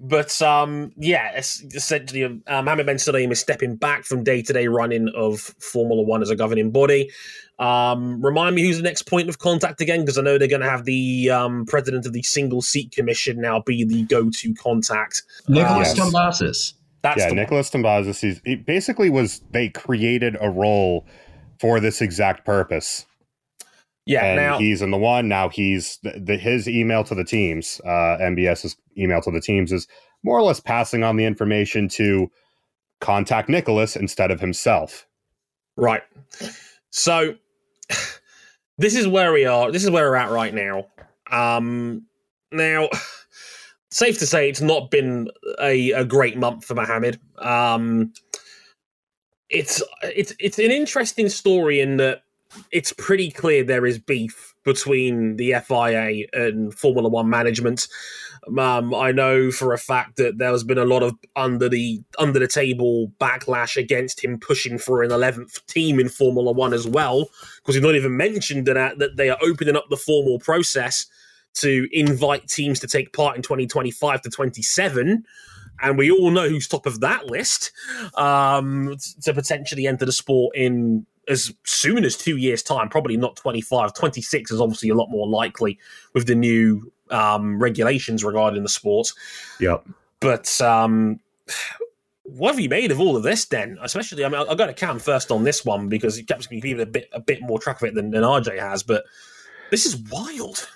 But 0.00 0.40
um, 0.42 0.92
yeah, 0.96 1.36
essentially, 1.36 2.24
um, 2.24 2.42
Mohammed 2.46 2.86
Ben 2.86 2.96
Sulayem 2.96 3.30
is 3.30 3.40
stepping 3.40 3.76
back 3.76 4.04
from 4.04 4.22
day 4.22 4.42
to 4.42 4.52
day 4.52 4.68
running 4.68 5.08
of 5.14 5.40
Formula 5.40 6.02
One 6.02 6.20
as 6.20 6.30
a 6.30 6.36
governing 6.36 6.70
body. 6.70 7.10
Um, 7.58 8.20
remind 8.20 8.56
me 8.56 8.62
who's 8.62 8.76
the 8.76 8.82
next 8.82 9.02
point 9.02 9.28
of 9.28 9.38
contact 9.38 9.80
again, 9.80 10.00
because 10.00 10.18
I 10.18 10.22
know 10.22 10.38
they're 10.38 10.48
going 10.48 10.60
to 10.60 10.68
have 10.68 10.84
the 10.84 11.30
um, 11.30 11.64
president 11.66 12.04
of 12.04 12.12
the 12.12 12.22
single 12.22 12.60
seat 12.62 12.90
commission 12.90 13.40
now 13.40 13.60
be 13.60 13.84
the 13.84 14.02
go-to 14.04 14.52
contact. 14.54 15.22
Nicholas 15.48 15.96
yes. 15.96 16.12
Tombazis. 16.12 16.72
That's 17.04 17.20
yeah, 17.20 17.28
Nicholas 17.28 17.68
Tombazis. 17.68 18.40
He 18.46 18.56
basically 18.56 19.10
was 19.10 19.42
they 19.50 19.68
created 19.68 20.38
a 20.40 20.48
role 20.48 21.06
for 21.60 21.78
this 21.78 22.00
exact 22.00 22.46
purpose, 22.46 23.04
yeah. 24.06 24.24
and 24.24 24.36
now, 24.36 24.58
he's 24.58 24.80
in 24.80 24.90
the 24.90 24.96
one. 24.96 25.28
Now 25.28 25.50
he's 25.50 25.98
the, 26.02 26.18
the 26.18 26.38
his 26.38 26.66
email 26.66 27.04
to 27.04 27.14
the 27.14 27.22
teams. 27.22 27.78
Uh, 27.84 28.16
MBS's 28.22 28.76
email 28.96 29.20
to 29.20 29.30
the 29.30 29.42
teams 29.42 29.70
is 29.70 29.86
more 30.22 30.38
or 30.38 30.42
less 30.42 30.60
passing 30.60 31.04
on 31.04 31.16
the 31.16 31.26
information 31.26 31.90
to 31.90 32.30
contact 33.02 33.50
Nicholas 33.50 33.96
instead 33.96 34.30
of 34.30 34.40
himself. 34.40 35.06
Right. 35.76 36.02
So 36.88 37.34
this 38.78 38.96
is 38.96 39.06
where 39.06 39.30
we 39.30 39.44
are. 39.44 39.70
This 39.70 39.84
is 39.84 39.90
where 39.90 40.08
we're 40.08 40.16
at 40.16 40.30
right 40.30 40.54
now. 40.54 40.86
Um, 41.30 42.06
now, 42.50 42.88
safe 43.94 44.18
to 44.18 44.26
say, 44.26 44.48
it's 44.48 44.60
not 44.60 44.90
been 44.90 45.30
a, 45.60 45.92
a 45.92 46.04
great 46.04 46.36
month 46.36 46.64
for 46.64 46.74
Mohammed. 46.74 47.20
Um, 47.38 48.12
it's 49.48 49.80
it's 50.02 50.34
it's 50.40 50.58
an 50.58 50.72
interesting 50.72 51.28
story 51.28 51.80
in 51.80 51.98
that 51.98 52.22
it's 52.72 52.92
pretty 52.92 53.30
clear 53.30 53.62
there 53.62 53.86
is 53.86 53.98
beef 53.98 54.54
between 54.64 55.36
the 55.36 55.54
FIA 55.66 56.26
and 56.32 56.74
Formula 56.74 57.08
One 57.08 57.30
management. 57.30 57.86
Um, 58.58 58.94
I 58.94 59.12
know 59.12 59.50
for 59.50 59.72
a 59.72 59.78
fact 59.78 60.16
that 60.16 60.38
there 60.38 60.50
has 60.50 60.64
been 60.64 60.78
a 60.78 60.84
lot 60.84 61.04
of 61.04 61.14
under 61.36 61.68
the 61.68 62.02
under 62.18 62.40
the 62.40 62.48
table 62.48 63.12
backlash 63.20 63.76
against 63.76 64.24
him 64.24 64.40
pushing 64.40 64.76
for 64.76 65.04
an 65.04 65.12
eleventh 65.12 65.64
team 65.66 66.00
in 66.00 66.08
Formula 66.08 66.50
One 66.50 66.74
as 66.74 66.88
well, 66.88 67.28
because 67.58 67.76
he's 67.76 67.84
not 67.84 67.94
even 67.94 68.16
mentioned 68.16 68.66
that 68.66 68.98
that 68.98 69.16
they 69.16 69.30
are 69.30 69.38
opening 69.40 69.76
up 69.76 69.86
the 69.88 69.96
formal 69.96 70.40
process 70.40 71.06
to 71.54 71.88
invite 71.92 72.48
teams 72.48 72.80
to 72.80 72.86
take 72.86 73.12
part 73.12 73.36
in 73.36 73.42
2025 73.42 74.22
to 74.22 74.30
27 74.30 75.24
and 75.82 75.98
we 75.98 76.10
all 76.10 76.30
know 76.30 76.48
who's 76.48 76.68
top 76.68 76.86
of 76.86 77.00
that 77.00 77.26
list 77.26 77.72
um, 78.14 78.96
to 79.22 79.34
potentially 79.34 79.86
enter 79.86 80.04
the 80.04 80.12
sport 80.12 80.56
in 80.56 81.06
as 81.28 81.52
soon 81.64 82.04
as 82.04 82.16
two 82.16 82.36
years' 82.36 82.62
time. 82.62 82.88
Probably 82.88 83.16
not 83.16 83.36
25. 83.36 83.94
26 83.94 84.50
is 84.50 84.60
obviously 84.60 84.90
a 84.90 84.94
lot 84.94 85.08
more 85.10 85.28
likely 85.28 85.78
with 86.12 86.26
the 86.26 86.34
new 86.34 86.92
um, 87.10 87.58
regulations 87.58 88.24
regarding 88.24 88.62
the 88.62 88.68
sport. 88.68 89.12
Yep. 89.60 89.86
But 90.20 90.60
um, 90.60 91.20
what 92.22 92.52
have 92.52 92.60
you 92.60 92.68
made 92.68 92.90
of 92.90 93.00
all 93.00 93.16
of 93.16 93.22
this 93.22 93.44
then? 93.46 93.78
Especially, 93.82 94.24
I 94.24 94.28
mean, 94.28 94.40
I'll 94.48 94.54
go 94.54 94.66
to 94.66 94.74
Cam 94.74 94.98
first 94.98 95.30
on 95.30 95.44
this 95.44 95.64
one 95.64 95.88
because 95.88 96.18
it 96.18 96.26
keeps 96.26 96.50
me 96.50 96.60
keeping 96.60 96.80
a 96.80 96.86
bit 96.86 97.08
a 97.12 97.20
bit 97.20 97.42
more 97.42 97.58
track 97.58 97.82
of 97.82 97.88
it 97.88 97.94
than, 97.94 98.10
than 98.10 98.22
RJ 98.22 98.58
has. 98.58 98.82
But 98.82 99.04
this 99.70 99.86
is 99.86 99.96
wild. 99.96 100.68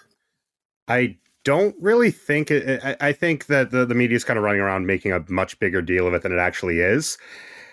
I 0.89 1.17
don't 1.45 1.75
really 1.81 2.11
think 2.11 2.51
it, 2.51 2.81
I, 2.85 2.97
I 3.01 3.13
think 3.13 3.47
that 3.47 3.71
the, 3.71 3.87
the 3.87 3.95
media 3.95 4.17
is 4.17 4.25
kind 4.25 4.39
of 4.39 4.45
running 4.45 4.61
around 4.61 4.87
making 4.87 5.13
a 5.13 5.25
much 5.29 5.59
bigger 5.59 5.83
deal 5.83 6.07
of 6.07 6.15
it 6.15 6.23
than 6.23 6.33
it 6.33 6.39
actually 6.39 6.81
is. 6.81 7.19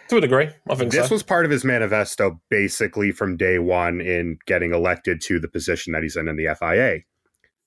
To 0.09 0.17
a 0.17 0.21
degree, 0.21 0.49
I 0.69 0.75
think 0.75 0.91
this 0.91 1.07
so. 1.07 1.15
was 1.15 1.23
part 1.23 1.45
of 1.45 1.51
his 1.51 1.65
manifesto 1.65 2.39
basically 2.49 3.11
from 3.11 3.37
day 3.37 3.57
one 3.57 4.01
in 4.01 4.37
getting 4.45 4.71
elected 4.71 5.19
to 5.21 5.39
the 5.39 5.47
position 5.47 5.93
that 5.93 6.03
he's 6.03 6.15
in 6.15 6.27
in 6.27 6.35
the 6.35 6.55
FIA. 6.59 6.99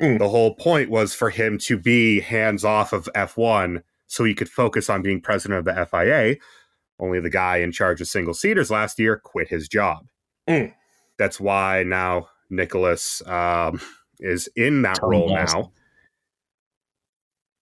Mm. 0.00 0.18
The 0.18 0.28
whole 0.28 0.54
point 0.54 0.88
was 0.88 1.14
for 1.14 1.30
him 1.30 1.58
to 1.58 1.76
be 1.76 2.20
hands 2.20 2.64
off 2.64 2.92
of 2.92 3.08
F1 3.16 3.82
so 4.06 4.22
he 4.22 4.34
could 4.34 4.48
focus 4.48 4.88
on 4.88 5.02
being 5.02 5.20
president 5.20 5.58
of 5.58 5.64
the 5.64 5.86
FIA. 5.86 6.36
Only 7.00 7.20
the 7.20 7.30
guy 7.30 7.58
in 7.58 7.72
charge 7.72 8.00
of 8.00 8.08
single 8.08 8.34
seaters 8.34 8.70
last 8.70 8.98
year 9.00 9.20
quit 9.22 9.48
his 9.48 9.68
job. 9.68 10.06
Mm. 10.48 10.72
That's 11.18 11.40
why 11.40 11.82
now 11.82 12.28
Nicholas 12.50 13.20
um, 13.26 13.80
is 14.20 14.48
in 14.56 14.82
that 14.82 14.96
Tom 14.96 15.10
role 15.10 15.30
Lawson. 15.30 15.60
now 15.60 15.72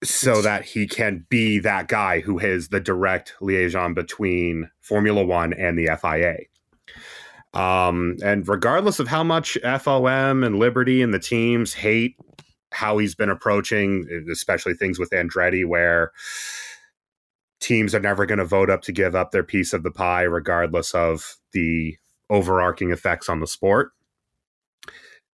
so 0.03 0.41
that 0.41 0.63
he 0.63 0.87
can 0.87 1.25
be 1.29 1.59
that 1.59 1.87
guy 1.87 2.19
who 2.19 2.37
is 2.39 2.69
the 2.69 2.79
direct 2.79 3.33
liaison 3.41 3.93
between 3.93 4.69
Formula 4.79 5.25
One 5.25 5.53
and 5.53 5.77
the 5.77 5.89
FIA. 5.99 6.37
Um, 7.59 8.17
and 8.23 8.47
regardless 8.47 8.99
of 8.99 9.07
how 9.07 9.23
much 9.23 9.57
FOM 9.63 10.45
and 10.45 10.59
Liberty 10.59 11.01
and 11.01 11.13
the 11.13 11.19
teams 11.19 11.73
hate 11.73 12.15
how 12.71 12.97
he's 12.99 13.15
been 13.15 13.29
approaching, 13.29 14.05
especially 14.31 14.75
things 14.75 14.99
with 14.99 15.09
Andretti, 15.11 15.65
where 15.65 16.11
teams 17.59 17.95
are 17.95 17.99
never 17.99 18.25
going 18.25 18.37
to 18.37 18.45
vote 18.45 18.69
up 18.69 18.83
to 18.83 18.91
give 18.91 19.15
up 19.15 19.31
their 19.31 19.43
piece 19.43 19.73
of 19.73 19.81
the 19.81 19.91
pie, 19.91 20.23
regardless 20.23 20.93
of 20.93 21.37
the 21.53 21.97
overarching 22.29 22.91
effects 22.91 23.29
on 23.29 23.39
the 23.39 23.47
sport. 23.47 23.91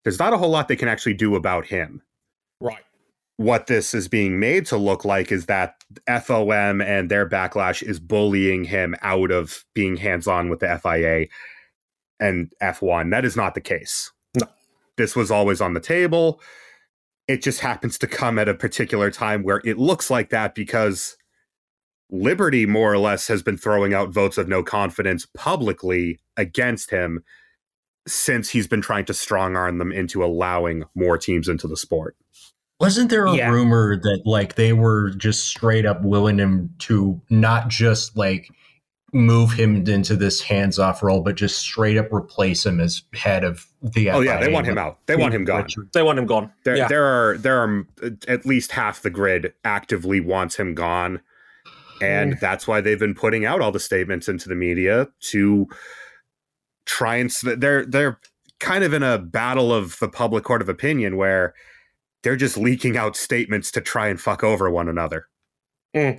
There's 0.04 0.18
not 0.20 0.32
a 0.34 0.38
whole 0.38 0.50
lot 0.50 0.68
they 0.68 0.76
can 0.76 0.88
actually 0.88 1.14
do 1.14 1.36
about 1.36 1.66
him 1.66 2.02
Right. 2.60 2.84
what 3.38 3.66
this 3.68 3.94
is 3.94 4.08
being 4.08 4.40
made 4.40 4.66
to 4.66 4.76
look 4.78 5.04
like 5.04 5.32
is 5.32 5.46
that 5.46 5.76
FOM 6.08 6.82
and 6.84 7.10
their 7.10 7.28
backlash 7.28 7.82
is 7.82 8.00
bullying 8.00 8.64
him 8.64 8.96
out 9.02 9.30
of 9.32 9.64
being 9.74 9.96
hands 9.98 10.28
on 10.28 10.50
with 10.50 10.60
the 10.60 10.68
FIA 10.82 11.28
and 12.20 12.52
F1. 12.62 13.10
That 13.10 13.24
is 13.24 13.36
not 13.36 13.54
the 13.54 13.60
case. 13.60 14.12
No. 14.38 14.46
This 14.96 15.16
was 15.16 15.30
always 15.30 15.60
on 15.60 15.74
the 15.74 15.80
table. 15.80 16.40
It 17.28 17.42
just 17.42 17.60
happens 17.60 17.98
to 17.98 18.06
come 18.08 18.38
at 18.38 18.48
a 18.48 18.54
particular 18.54 19.10
time 19.10 19.42
where 19.44 19.62
it 19.64 19.78
looks 19.78 20.10
like 20.10 20.30
that 20.30 20.54
because 20.54 21.16
Liberty, 22.10 22.66
more 22.66 22.92
or 22.92 22.98
less, 22.98 23.28
has 23.28 23.42
been 23.42 23.58
throwing 23.58 23.94
out 23.94 24.10
votes 24.10 24.38
of 24.38 24.48
no 24.48 24.62
confidence 24.62 25.26
publicly 25.36 26.20
against 26.36 26.90
him 26.90 27.24
since 28.06 28.50
he's 28.50 28.66
been 28.66 28.80
trying 28.80 29.04
to 29.06 29.14
strong 29.14 29.56
arm 29.56 29.78
them 29.78 29.92
into 29.92 30.24
allowing 30.24 30.84
more 30.94 31.16
teams 31.18 31.48
into 31.48 31.68
the 31.68 31.76
sport. 31.76 32.16
Wasn't 32.80 33.10
there 33.10 33.26
a 33.26 33.34
Yeah. 33.36 33.50
rumor 33.50 33.96
that 33.96 34.22
like 34.24 34.56
they 34.56 34.72
were 34.72 35.10
just 35.10 35.46
straight 35.46 35.86
up 35.86 36.02
willing 36.02 36.38
him 36.38 36.70
to 36.80 37.20
not 37.30 37.68
just 37.68 38.16
like 38.16 38.48
move 39.14 39.52
him 39.52 39.86
into 39.86 40.16
this 40.16 40.40
hands 40.40 40.78
off 40.78 41.02
role, 41.02 41.20
but 41.20 41.34
just 41.36 41.58
straight 41.58 41.96
up 41.98 42.12
replace 42.12 42.64
him 42.66 42.80
as 42.80 43.02
head 43.14 43.44
of 43.44 43.66
the 43.82 44.10
Oh 44.10 44.20
yeah, 44.20 44.40
they 44.40 44.50
want 44.50 44.66
him 44.66 44.78
out. 44.78 44.98
They 45.06 45.16
want 45.16 45.34
him 45.34 45.44
gone. 45.44 45.62
Richard. 45.64 45.90
They 45.92 46.02
want 46.02 46.18
him 46.18 46.26
gone. 46.26 46.50
There, 46.64 46.76
yeah. 46.76 46.88
there 46.88 47.04
are 47.04 47.36
there 47.38 47.58
are 47.62 47.86
at 48.26 48.46
least 48.46 48.72
half 48.72 49.02
the 49.02 49.10
grid 49.10 49.52
actively 49.64 50.18
wants 50.18 50.56
him 50.56 50.74
gone, 50.74 51.20
and 52.00 52.32
Mm. 52.34 52.40
that's 52.40 52.66
why 52.66 52.80
they've 52.80 52.98
been 52.98 53.14
putting 53.14 53.44
out 53.44 53.60
all 53.60 53.70
the 53.70 53.78
statements 53.80 54.28
into 54.28 54.48
the 54.48 54.54
media 54.56 55.08
to 55.30 55.68
try 56.86 57.16
and 57.16 57.30
they're 57.58 57.84
they're 57.84 58.18
kind 58.58 58.84
of 58.84 58.92
in 58.92 59.02
a 59.02 59.18
battle 59.18 59.72
of 59.72 59.98
the 59.98 60.08
public 60.08 60.44
court 60.44 60.62
of 60.62 60.68
opinion 60.68 61.16
where 61.16 61.54
they're 62.22 62.36
just 62.36 62.56
leaking 62.56 62.96
out 62.96 63.16
statements 63.16 63.70
to 63.72 63.80
try 63.80 64.08
and 64.08 64.20
fuck 64.20 64.44
over 64.44 64.70
one 64.70 64.88
another. 64.88 65.26
Hmm. 65.94 66.12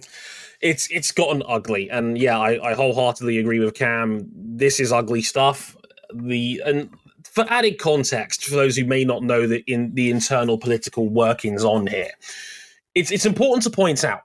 it's 0.62 0.88
it's 0.92 1.12
gotten 1.12 1.42
ugly 1.48 1.90
and 1.90 2.16
yeah 2.16 2.38
I, 2.38 2.72
I 2.72 2.74
wholeheartedly 2.76 3.40
agree 3.40 3.60
with 3.60 3.74
cam. 3.74 4.30
This 4.34 4.80
is 4.80 4.92
ugly 4.92 5.22
stuff. 5.22 5.76
The 6.14 6.62
and 6.66 6.90
for 7.24 7.46
added 7.50 7.80
context 7.80 8.44
for 8.44 8.56
those 8.56 8.76
who 8.76 8.86
may 8.86 9.04
not 9.04 9.24
know 9.24 9.48
the 9.48 9.64
in 9.72 9.96
the 9.96 10.12
internal 10.12 10.60
political 10.60 11.10
workings 11.10 11.64
on 11.64 11.88
here 11.88 12.12
it's 12.94 13.12
it's 13.12 13.26
important 13.26 13.64
to 13.64 13.70
point 13.70 14.04
out 14.04 14.22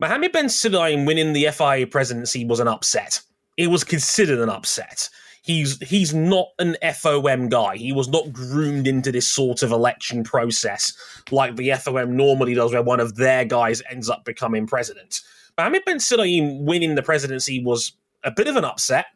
Mohammed 0.00 0.32
Ben 0.32 0.46
Sulayem 0.46 1.06
winning 1.06 1.32
the 1.32 1.48
FIA 1.50 1.86
presidency 1.86 2.44
was 2.44 2.60
an 2.60 2.68
upset. 2.68 3.20
It 3.56 3.68
was 3.68 3.84
considered 3.84 4.40
an 4.40 4.50
upset 4.50 5.08
he's 5.44 5.78
he's 5.86 6.12
not 6.12 6.48
an 6.58 6.76
FOM 6.82 7.48
guy 7.48 7.76
he 7.76 7.92
was 7.92 8.08
not 8.08 8.32
groomed 8.32 8.86
into 8.86 9.12
this 9.12 9.28
sort 9.28 9.62
of 9.62 9.70
election 9.70 10.24
process 10.24 10.92
like 11.30 11.54
the 11.56 11.68
FOM 11.68 12.10
normally 12.10 12.54
does 12.54 12.72
where 12.72 12.82
one 12.82 13.00
of 13.00 13.14
their 13.16 13.44
guys 13.44 13.82
ends 13.90 14.10
up 14.10 14.24
becoming 14.24 14.66
president 14.66 15.20
Mohammed 15.56 15.84
Ben 15.84 15.98
Sulayem 15.98 16.64
winning 16.64 16.94
the 16.94 17.02
presidency 17.02 17.62
was 17.62 17.92
a 18.24 18.30
bit 18.30 18.48
of 18.48 18.56
an 18.56 18.64
upset, 18.64 19.06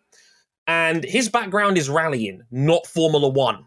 and 0.66 1.02
his 1.02 1.28
background 1.28 1.78
is 1.78 1.90
rallying, 1.90 2.42
not 2.50 2.86
Formula 2.86 3.28
One. 3.28 3.66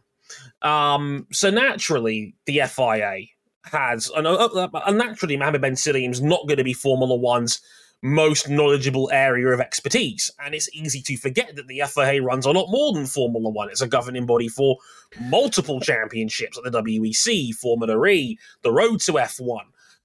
Um, 0.61 1.27
so 1.31 1.49
naturally, 1.49 2.35
the 2.45 2.61
FIA 2.67 3.25
has, 3.65 4.09
and 4.15 4.25
uh, 4.25 4.49
uh, 4.73 4.91
naturally, 4.91 5.35
Mohammed 5.35 5.61
Ben 5.61 5.73
Sulayem's 5.73 6.21
not 6.21 6.47
going 6.47 6.57
to 6.57 6.63
be 6.63 6.73
Formula 6.73 7.15
One's 7.15 7.59
most 8.03 8.49
knowledgeable 8.49 9.09
area 9.11 9.47
of 9.49 9.59
expertise. 9.59 10.31
And 10.43 10.55
it's 10.55 10.73
easy 10.73 11.01
to 11.03 11.17
forget 11.17 11.55
that 11.55 11.67
the 11.67 11.81
FIA 11.87 12.21
runs 12.21 12.45
a 12.45 12.51
lot 12.51 12.69
more 12.69 12.93
than 12.93 13.05
Formula 13.05 13.49
One. 13.49 13.69
It's 13.69 13.81
a 13.81 13.87
governing 13.87 14.25
body 14.25 14.47
for 14.47 14.77
multiple 15.19 15.79
championships 15.79 16.57
like 16.57 16.71
the 16.71 16.81
WEC, 16.81 17.53
Formula 17.55 18.05
E, 18.07 18.39
the 18.63 18.71
Road 18.71 18.99
to 19.01 19.13
F1, 19.13 19.59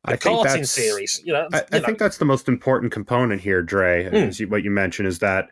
the 0.04 0.12
I 0.12 0.16
think 0.16 0.46
karting 0.46 0.66
series. 0.66 1.22
You 1.24 1.32
know, 1.32 1.48
I, 1.52 1.62
you 1.72 1.80
know. 1.80 1.86
think 1.86 1.98
that's 1.98 2.18
the 2.18 2.24
most 2.26 2.48
important 2.48 2.92
component 2.92 3.40
here, 3.40 3.62
Dre. 3.62 4.04
Mm. 4.10 4.38
You- 4.40 4.48
what 4.48 4.62
you 4.62 4.70
mentioned 4.70 5.08
is 5.08 5.20
that 5.20 5.48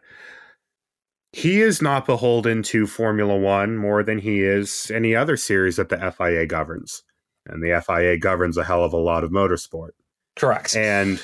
he 1.32 1.62
is 1.62 1.82
not 1.82 2.06
beholden 2.06 2.62
to 2.64 2.86
Formula 2.86 3.36
One 3.36 3.76
more 3.76 4.02
than 4.02 4.18
he 4.18 4.42
is 4.42 4.90
any 4.94 5.16
other 5.16 5.36
series 5.36 5.76
that 5.76 5.88
the 5.88 5.96
FIA 5.96 6.46
governs, 6.46 7.02
and 7.46 7.62
the 7.62 7.82
FIA 7.84 8.18
governs 8.18 8.56
a 8.56 8.64
hell 8.64 8.84
of 8.84 8.92
a 8.92 8.98
lot 8.98 9.24
of 9.24 9.30
motorsport. 9.30 9.90
correct. 10.36 10.76
And 10.76 11.20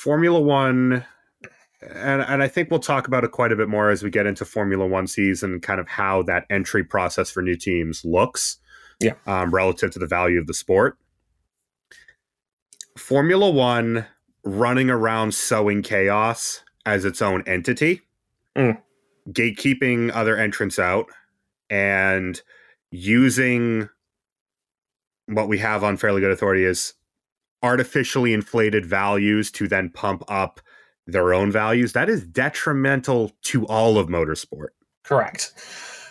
Formula 0.00 0.40
One 0.40 1.04
and 1.82 2.22
and 2.22 2.42
I 2.42 2.48
think 2.48 2.70
we'll 2.70 2.80
talk 2.80 3.06
about 3.06 3.22
it 3.22 3.32
quite 3.32 3.52
a 3.52 3.56
bit 3.56 3.68
more 3.68 3.90
as 3.90 4.02
we 4.02 4.08
get 4.08 4.24
into 4.24 4.46
Formula 4.46 4.86
One 4.86 5.06
season, 5.06 5.60
kind 5.60 5.78
of 5.78 5.88
how 5.88 6.22
that 6.22 6.46
entry 6.48 6.82
process 6.82 7.30
for 7.30 7.42
new 7.42 7.54
teams 7.54 8.02
looks, 8.02 8.58
yeah, 8.98 9.12
um, 9.26 9.50
relative 9.50 9.90
to 9.90 9.98
the 9.98 10.06
value 10.06 10.38
of 10.38 10.46
the 10.46 10.54
sport. 10.54 10.96
Formula 12.96 13.50
One 13.50 14.06
running 14.42 14.88
around 14.88 15.34
sowing 15.34 15.82
chaos 15.82 16.62
as 16.86 17.04
its 17.04 17.20
own 17.20 17.42
entity, 17.46 18.00
mm. 18.56 18.80
gatekeeping 19.28 20.10
other 20.14 20.34
entrants 20.34 20.78
out, 20.78 21.08
and 21.68 22.40
using 22.90 23.90
what 25.26 25.46
we 25.46 25.58
have 25.58 25.84
on 25.84 25.98
fairly 25.98 26.22
good 26.22 26.32
authority 26.32 26.64
is 26.64 26.94
artificially 27.62 28.32
inflated 28.32 28.86
values 28.86 29.50
to 29.52 29.68
then 29.68 29.90
pump 29.90 30.22
up 30.28 30.60
their 31.06 31.34
own 31.34 31.50
values, 31.50 31.92
that 31.92 32.08
is 32.08 32.24
detrimental 32.24 33.32
to 33.42 33.66
all 33.66 33.98
of 33.98 34.08
motorsport. 34.08 34.68
Correct. 35.04 35.52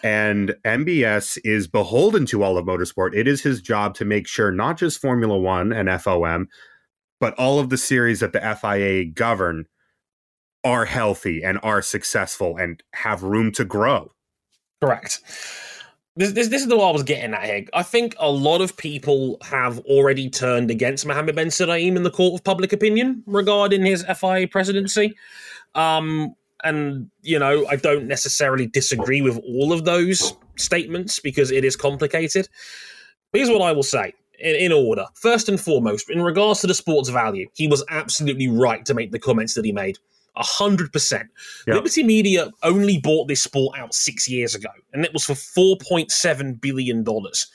And 0.03 0.55
MBS 0.63 1.37
is 1.43 1.67
beholden 1.67 2.25
to 2.27 2.43
all 2.43 2.57
of 2.57 2.65
motorsport. 2.65 3.15
It 3.15 3.27
is 3.27 3.41
his 3.41 3.61
job 3.61 3.95
to 3.95 4.05
make 4.05 4.27
sure 4.27 4.51
not 4.51 4.77
just 4.77 5.01
Formula 5.01 5.37
One 5.37 5.73
and 5.73 5.89
FOM, 5.89 6.47
but 7.19 7.33
all 7.35 7.59
of 7.59 7.69
the 7.69 7.77
series 7.77 8.21
that 8.21 8.33
the 8.33 8.39
FIA 8.39 9.05
govern 9.05 9.65
are 10.63 10.85
healthy 10.85 11.43
and 11.43 11.59
are 11.63 11.81
successful 11.81 12.57
and 12.57 12.81
have 12.93 13.23
room 13.23 13.51
to 13.53 13.65
grow. 13.65 14.11
Correct 14.81 15.21
this, 16.19 16.33
this, 16.33 16.47
this 16.49 16.61
is 16.61 16.67
the 16.67 16.75
what 16.75 16.89
I 16.89 16.91
was 16.91 17.03
getting 17.03 17.33
at 17.33 17.45
here. 17.45 17.65
I 17.73 17.81
think 17.81 18.13
a 18.19 18.29
lot 18.29 18.59
of 18.59 18.75
people 18.75 19.37
have 19.41 19.79
already 19.79 20.29
turned 20.29 20.69
against 20.69 21.05
Mohammed 21.05 21.33
Ben 21.33 21.47
Sulayem 21.47 21.95
in 21.95 22.03
the 22.03 22.11
court 22.11 22.33
of 22.33 22.43
public 22.43 22.73
opinion 22.73 23.23
regarding 23.25 23.85
his 23.85 24.03
FIA 24.03 24.45
presidency. 24.49 25.15
Um, 25.75 26.35
and, 26.61 27.09
you 27.21 27.39
know, 27.39 27.65
I 27.67 27.77
don't 27.77 28.05
necessarily 28.05 28.67
disagree 28.67 29.21
with 29.21 29.37
all 29.47 29.71
of 29.71 29.85
those 29.85 30.33
statements 30.57 31.21
because 31.21 31.51
it 31.51 31.63
is 31.63 31.77
complicated. 31.77 32.49
But 33.31 33.39
here's 33.39 33.49
what 33.49 33.61
I 33.61 33.71
will 33.71 33.81
say 33.81 34.13
in, 34.39 34.55
in 34.55 34.71
order. 34.73 35.05
First 35.13 35.47
and 35.47 35.57
foremost, 35.57 36.09
in 36.09 36.21
regards 36.21 36.59
to 36.61 36.67
the 36.67 36.73
sports 36.73 37.07
value, 37.07 37.47
he 37.53 37.69
was 37.69 37.81
absolutely 37.87 38.49
right 38.49 38.85
to 38.87 38.93
make 38.93 39.13
the 39.13 39.19
comments 39.19 39.53
that 39.53 39.63
he 39.63 39.71
made 39.71 39.97
hundred 40.35 40.91
percent. 40.91 41.29
Liberty 41.67 42.03
Media 42.03 42.49
only 42.63 42.97
bought 42.97 43.27
this 43.27 43.41
sport 43.41 43.77
out 43.77 43.93
six 43.93 44.27
years 44.29 44.55
ago, 44.55 44.69
and 44.93 45.05
it 45.05 45.13
was 45.13 45.25
for 45.25 45.35
four 45.35 45.77
point 45.77 46.11
seven 46.11 46.53
billion 46.53 47.03
dollars. 47.03 47.47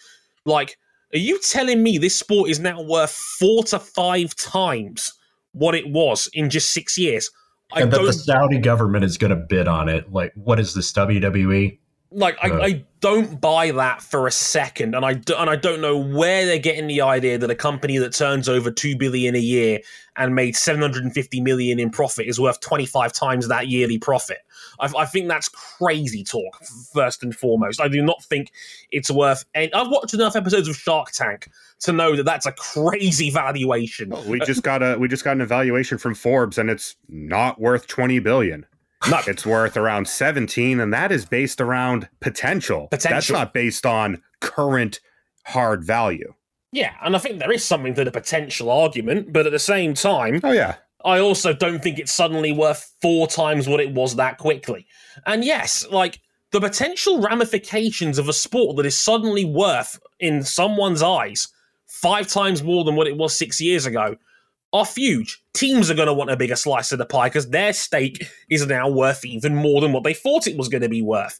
Like, 0.45 0.79
are 1.15 1.19
you 1.19 1.39
telling 1.41 1.83
me 1.83 1.99
this 1.99 2.17
sport 2.17 2.51
is 2.51 2.61
now 2.61 2.83
worth 2.83 3.13
four 3.13 3.65
to 3.65 3.79
five 3.79 4.35
times 4.37 5.13
what 5.53 5.75
it 5.75 5.89
was 5.89 6.29
in 6.33 6.51
just 6.51 6.73
six 6.73 6.99
years? 6.99 7.31
I 7.73 7.83
and 7.83 7.93
that 7.93 8.03
the 8.03 8.13
Saudi 8.13 8.59
government 8.59 9.05
is 9.05 9.17
going 9.17 9.31
to 9.31 9.37
bid 9.37 9.69
on 9.69 9.89
it. 9.89 10.13
Like, 10.13 10.33
what 10.35 10.61
is 10.61 10.75
this 10.75 10.93
WWE? 10.93 11.79
Like, 12.17 12.39
I, 12.43 12.49
I 12.61 12.85
don't 13.01 13.41
buy 13.41 13.73
that 13.73 14.01
for 14.01 14.27
a 14.27 14.31
second, 14.31 14.95
and 14.95 15.05
I 15.05 15.15
do, 15.15 15.35
and 15.37 15.51
I 15.51 15.57
don't 15.57 15.81
know 15.81 15.97
where 15.97 16.47
they're 16.47 16.59
getting 16.59 16.87
the 16.87 17.01
idea 17.01 17.39
that 17.39 17.51
a 17.51 17.55
company 17.55 17.99
that 17.99 18.13
turns 18.13 18.49
over 18.49 18.71
two 18.71 18.97
billion 18.97 19.35
a 19.35 19.41
year 19.41 19.81
and 20.17 20.35
made 20.35 20.57
750 20.57 21.41
million 21.41 21.81
in 21.81 21.91
profit 21.91 22.27
is 22.27 22.39
worth 22.39 22.61
25 22.61 23.13
times 23.13 23.49
that 23.49 23.69
yearly 23.69 23.99
profit. 23.99 24.39
I, 24.79 24.91
I, 24.97 25.07
think 25.07 25.29
that's 25.29 25.49
crazy 25.49 26.23
talk. 26.23 26.63
First 26.93 27.23
and 27.23 27.35
foremost, 27.35 27.81
I 27.81 27.89
do 27.89 28.01
not 28.01 28.23
think 28.25 28.53
it's 28.91 29.11
worth. 29.11 29.45
And 29.55 29.71
I've 29.75 29.89
watched 29.89 30.15
enough 30.15 30.37
episodes 30.37 30.69
of 30.69 30.77
Shark 30.77 31.11
Tank 31.11 31.51
to 31.81 31.93
know 31.93 32.17
that 32.17 32.25
that's 32.25 32.47
a 32.47 32.53
crazy 32.53 33.31
valuation. 33.31 34.11
Well, 34.11 34.25
we 34.25 34.41
just 34.41 34.63
got 34.63 34.83
a 34.83 34.97
we 34.99 35.09
just 35.09 35.25
got 35.25 35.33
an 35.33 35.41
evaluation 35.41 35.99
from 35.99 36.15
Forbes, 36.15 36.59
and 36.59 36.71
it's 36.71 36.97
not 37.09 37.61
worth 37.61 37.87
20 37.87 38.21
billion. 38.21 38.67
It's 39.07 39.47
worth 39.47 39.77
around 39.77 40.09
17, 40.09 40.81
and 40.81 40.93
that 40.93 41.13
is 41.13 41.27
based 41.27 41.61
around 41.61 42.09
potential. 42.21 42.89
Potential. 42.91 43.17
That's 43.17 43.31
not 43.31 43.53
based 43.53 43.87
on 43.87 44.23
current 44.41 45.01
hard 45.47 45.85
value. 45.85 46.35
Yeah, 46.73 46.93
and 47.03 47.15
I 47.15 47.19
think 47.19 47.39
there 47.39 47.53
is 47.53 47.65
something 47.65 47.95
to 47.95 48.05
the 48.05 48.11
potential 48.11 48.71
argument, 48.71 49.33
but 49.33 49.47
at 49.47 49.53
the 49.53 49.59
same 49.59 49.95
time, 49.95 50.41
oh 50.43 50.53
yeah, 50.53 50.77
I 51.05 51.21
also 51.21 51.53
don't 51.53 51.83
think 51.83 51.99
it's 51.99 52.13
suddenly 52.13 52.51
worth 52.51 52.93
four 53.01 53.29
times 53.29 53.69
what 53.69 53.81
it 53.81 53.93
was 53.93 54.17
that 54.17 54.39
quickly. 54.39 54.87
And 55.27 55.45
yes, 55.45 55.87
like 55.91 56.21
the 56.51 56.61
potential 56.61 57.21
ramifications 57.21 58.19
of 58.19 58.29
a 58.29 58.33
sport 58.33 58.77
that 58.77 58.87
is 58.87 58.97
suddenly 58.97 59.45
worth, 59.45 60.01
in 60.19 60.43
someone's 60.43 61.03
eyes, 61.03 61.49
five 61.87 62.27
times 62.27 62.63
more 62.63 62.85
than 62.85 62.97
what 62.97 63.07
it 63.07 63.17
was 63.17 63.37
six 63.37 63.61
years 63.61 63.87
ago 63.87 64.17
are 64.75 64.85
huge. 64.85 65.41
Teams 65.55 65.89
are 65.89 65.95
going 65.95 66.09
to 66.09 66.13
want 66.13 66.33
a 66.33 66.37
bigger 66.37 66.57
slice 66.57 66.91
of 66.91 66.99
the 66.99 67.07
pie 67.07 67.29
because 67.29 67.49
their 67.51 67.73
stake 67.73 68.27
is 68.51 68.67
now 68.67 68.89
worth 68.89 69.25
even 69.25 69.55
more 69.55 69.81
than 69.81 69.93
what 69.93 70.03
they 70.03 70.13
thought 70.13 70.49
it 70.49 70.59
was 70.59 70.69
going 70.69 70.83
to 70.83 70.89
be 70.89 71.01
worth. 71.01 71.39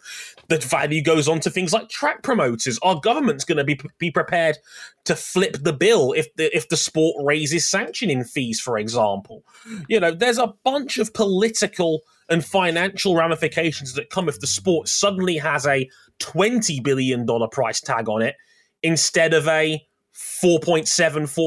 The 0.49 0.59
value 0.59 1.03
goes 1.03 1.27
on 1.27 1.41
to 1.41 1.51
things 1.51 1.73
like 1.73 1.89
track 1.89 2.23
promoters. 2.23 2.79
Our 2.83 3.01
government's 3.01 3.45
going 3.45 3.59
to 3.59 3.65
be 3.65 3.79
be 3.99 4.13
prepared 4.13 4.59
to 5.07 5.17
flip 5.17 5.57
the 5.61 5.73
bill 5.73 6.13
if 6.13 6.33
the 6.37 6.57
if 6.57 6.69
the 6.69 6.77
sport 6.77 7.17
raises 7.27 7.69
sanctioning 7.69 8.23
fees, 8.23 8.61
for 8.61 8.79
example. 8.79 9.43
You 9.89 9.99
know, 9.99 10.13
there's 10.13 10.39
a 10.39 10.55
bunch 10.63 10.99
of 10.99 11.13
political 11.13 12.03
and 12.31 12.45
financial 12.45 13.17
ramifications 13.17 13.95
that 13.95 14.11
come 14.11 14.29
if 14.29 14.39
the 14.39 14.47
sport 14.47 14.87
suddenly 14.87 15.39
has 15.39 15.67
a 15.67 15.91
twenty 16.21 16.79
billion 16.79 17.27
dollar 17.27 17.49
price 17.49 17.81
tag 17.81 18.09
on 18.09 18.23
it 18.23 18.37
instead 18.85 19.35
of 19.35 19.49
a 19.49 19.85
4.7, 20.15 20.87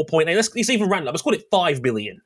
4.8. 0.10 0.26
Let's, 0.26 0.56
let's 0.56 0.70
even 0.70 0.90
round 0.90 1.08
up. 1.08 1.14
Let's 1.14 1.22
call 1.22 1.34
it 1.34 1.46
5 1.50 1.82
billion 1.82 2.22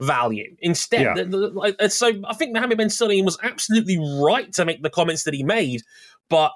value 0.00 0.56
instead. 0.60 1.02
Yeah. 1.02 1.14
The, 1.24 1.74
the, 1.78 1.88
so 1.90 2.12
I 2.26 2.34
think 2.34 2.52
Mohammed 2.52 2.78
Ben 2.78 2.88
Sulayem 2.88 3.24
was 3.24 3.38
absolutely 3.42 3.98
right 4.20 4.52
to 4.54 4.64
make 4.64 4.82
the 4.82 4.90
comments 4.90 5.24
that 5.24 5.34
he 5.34 5.42
made, 5.42 5.82
but 6.28 6.52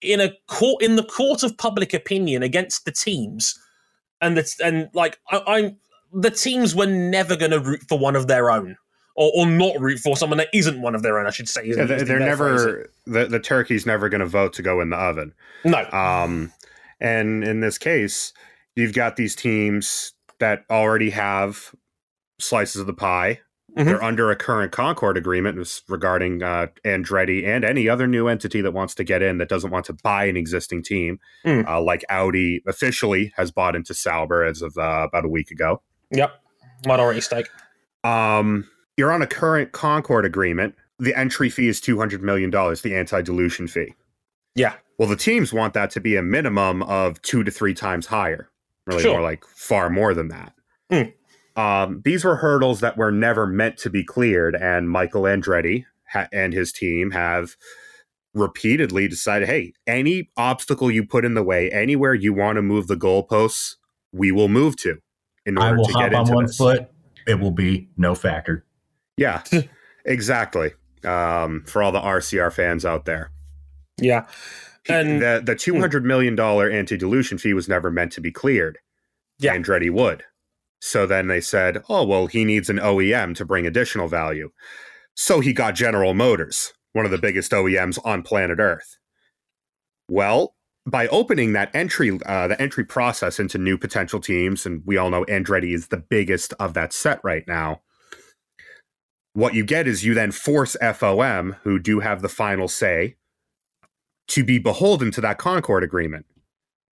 in 0.00 0.20
a 0.20 0.32
court 0.46 0.82
in 0.82 0.96
the 0.96 1.02
court 1.02 1.42
of 1.42 1.56
public 1.58 1.92
opinion 1.92 2.42
against 2.42 2.84
the 2.84 2.92
teams, 2.92 3.58
and 4.20 4.36
the, 4.36 4.54
and 4.64 4.88
like 4.94 5.18
I, 5.30 5.42
I'm 5.46 5.76
the 6.12 6.30
teams 6.30 6.74
were 6.74 6.86
never 6.86 7.36
going 7.36 7.50
to 7.50 7.60
root 7.60 7.82
for 7.88 7.98
one 7.98 8.16
of 8.16 8.26
their 8.26 8.50
own. 8.50 8.76
Or, 9.14 9.32
or, 9.34 9.46
not 9.46 9.80
root 9.80 9.98
for 9.98 10.16
someone 10.16 10.36
that 10.38 10.46
isn't 10.54 10.80
one 10.80 10.94
of 10.94 11.02
their 11.02 11.18
own, 11.18 11.26
I 11.26 11.30
should 11.30 11.48
say. 11.48 11.66
Yeah, 11.66 11.86
they're, 11.86 12.04
they're 12.04 12.20
never 12.20 12.88
the, 13.04 13.26
the 13.26 13.40
turkey's 13.40 13.84
never 13.84 14.08
going 14.08 14.20
to 14.20 14.26
vote 14.26 14.52
to 14.52 14.62
go 14.62 14.80
in 14.80 14.90
the 14.90 14.96
oven. 14.96 15.34
No. 15.64 15.84
Um, 15.90 16.52
and 17.00 17.42
in 17.42 17.58
this 17.58 17.78
case, 17.78 18.32
you've 18.78 18.94
got 18.94 19.16
these 19.16 19.34
teams 19.34 20.12
that 20.38 20.64
already 20.70 21.10
have 21.10 21.74
slices 22.38 22.80
of 22.80 22.86
the 22.86 22.94
pie. 22.94 23.40
Mm-hmm. 23.76 23.88
They're 23.88 24.02
under 24.02 24.30
a 24.30 24.36
current 24.36 24.72
Concord 24.72 25.16
agreement 25.16 25.82
regarding 25.88 26.42
uh, 26.42 26.68
Andretti 26.84 27.44
and 27.44 27.64
any 27.64 27.88
other 27.88 28.06
new 28.06 28.28
entity 28.28 28.60
that 28.60 28.72
wants 28.72 28.94
to 28.94 29.04
get 29.04 29.20
in 29.20 29.38
that 29.38 29.48
doesn't 29.48 29.70
want 29.70 29.84
to 29.86 29.92
buy 29.92 30.24
an 30.24 30.36
existing 30.36 30.82
team, 30.82 31.18
mm. 31.44 31.68
uh, 31.68 31.80
like 31.80 32.04
Audi 32.08 32.62
officially 32.66 33.32
has 33.36 33.50
bought 33.50 33.76
into 33.76 33.94
Sauber 33.94 34.44
as 34.44 34.62
of 34.62 34.76
uh, 34.78 35.06
about 35.08 35.24
a 35.24 35.28
week 35.28 35.50
ago. 35.50 35.82
Yep, 36.12 36.32
minority 36.86 37.20
stake. 37.20 37.48
Um, 38.04 38.68
you're 38.96 39.12
on 39.12 39.22
a 39.22 39.26
current 39.26 39.72
Concord 39.72 40.24
agreement. 40.24 40.74
The 40.98 41.14
entry 41.18 41.50
fee 41.50 41.68
is 41.68 41.80
two 41.80 41.98
hundred 41.98 42.22
million 42.22 42.50
dollars, 42.50 42.82
the 42.82 42.96
anti-dilution 42.96 43.68
fee. 43.68 43.94
Yeah. 44.54 44.74
Well, 44.98 45.08
the 45.08 45.16
teams 45.16 45.52
want 45.52 45.74
that 45.74 45.90
to 45.90 46.00
be 46.00 46.16
a 46.16 46.22
minimum 46.22 46.82
of 46.84 47.20
two 47.22 47.44
to 47.44 47.50
three 47.50 47.74
times 47.74 48.06
higher 48.06 48.48
really 48.88 49.02
sure. 49.02 49.12
more 49.12 49.22
like 49.22 49.44
far 49.44 49.90
more 49.90 50.14
than 50.14 50.28
that. 50.28 50.52
Mm. 50.90 51.12
Um, 51.56 52.02
these 52.04 52.24
were 52.24 52.36
hurdles 52.36 52.80
that 52.80 52.96
were 52.96 53.10
never 53.10 53.46
meant 53.46 53.78
to 53.78 53.90
be 53.90 54.04
cleared, 54.04 54.54
and 54.54 54.88
Michael 54.88 55.22
Andretti 55.22 55.84
ha- 56.10 56.28
and 56.32 56.52
his 56.52 56.72
team 56.72 57.10
have 57.10 57.56
repeatedly 58.32 59.08
decided, 59.08 59.48
hey, 59.48 59.72
any 59.86 60.30
obstacle 60.36 60.90
you 60.90 61.04
put 61.04 61.24
in 61.24 61.34
the 61.34 61.42
way, 61.42 61.70
anywhere 61.70 62.14
you 62.14 62.32
want 62.32 62.56
to 62.56 62.62
move 62.62 62.86
the 62.86 62.96
goalposts, 62.96 63.74
we 64.12 64.30
will 64.30 64.48
move 64.48 64.76
to. 64.76 64.98
In 65.46 65.58
order 65.58 65.68
I 65.68 65.72
will 65.72 65.84
to 65.86 65.92
hop 65.92 66.02
get 66.02 66.14
on 66.14 66.34
one 66.34 66.46
this. 66.46 66.56
foot. 66.56 66.88
It 67.26 67.40
will 67.40 67.50
be 67.50 67.88
no 67.96 68.14
factor. 68.14 68.64
Yeah, 69.16 69.42
exactly. 70.04 70.72
Um, 71.04 71.64
for 71.66 71.82
all 71.82 71.92
the 71.92 72.00
RCR 72.00 72.52
fans 72.52 72.84
out 72.84 73.04
there. 73.04 73.30
Yeah 74.00 74.26
and 74.88 75.22
the 75.22 75.42
the 75.44 75.54
two 75.54 75.78
hundred 75.78 76.04
million 76.04 76.34
dollar 76.34 76.70
anti 76.70 76.96
dilution 76.96 77.38
fee 77.38 77.54
was 77.54 77.68
never 77.68 77.90
meant 77.90 78.12
to 78.12 78.20
be 78.20 78.30
cleared. 78.30 78.78
Yeah, 79.38 79.56
Andretti 79.56 79.90
would. 79.90 80.24
So 80.80 81.06
then 81.06 81.26
they 81.26 81.40
said, 81.40 81.82
oh 81.88 82.04
well, 82.04 82.26
he 82.26 82.44
needs 82.44 82.70
an 82.70 82.78
OEM 82.78 83.34
to 83.36 83.44
bring 83.44 83.66
additional 83.66 84.08
value. 84.08 84.50
So 85.14 85.40
he 85.40 85.52
got 85.52 85.74
General 85.74 86.14
Motors, 86.14 86.72
one 86.92 87.04
of 87.04 87.10
the 87.10 87.18
biggest 87.18 87.50
OEMs 87.52 87.98
on 88.04 88.22
planet 88.22 88.58
Earth. 88.60 88.98
Well, 90.08 90.54
by 90.86 91.06
opening 91.08 91.52
that 91.52 91.74
entry, 91.74 92.18
uh, 92.24 92.48
the 92.48 92.60
entry 92.60 92.84
process 92.84 93.38
into 93.38 93.58
new 93.58 93.76
potential 93.76 94.20
teams, 94.20 94.64
and 94.64 94.82
we 94.86 94.96
all 94.96 95.10
know 95.10 95.24
Andretti 95.24 95.74
is 95.74 95.88
the 95.88 95.98
biggest 95.98 96.54
of 96.58 96.74
that 96.74 96.92
set 96.92 97.20
right 97.22 97.44
now. 97.46 97.82
What 99.34 99.54
you 99.54 99.64
get 99.64 99.86
is 99.86 100.04
you 100.04 100.14
then 100.14 100.32
force 100.32 100.76
FOM, 100.80 101.56
who 101.62 101.78
do 101.78 102.00
have 102.00 102.22
the 102.22 102.28
final 102.28 102.68
say, 102.68 103.16
to 104.28 104.44
be 104.44 104.58
beholden 104.58 105.10
to 105.12 105.20
that 105.20 105.38
Concord 105.38 105.82
agreement. 105.82 106.26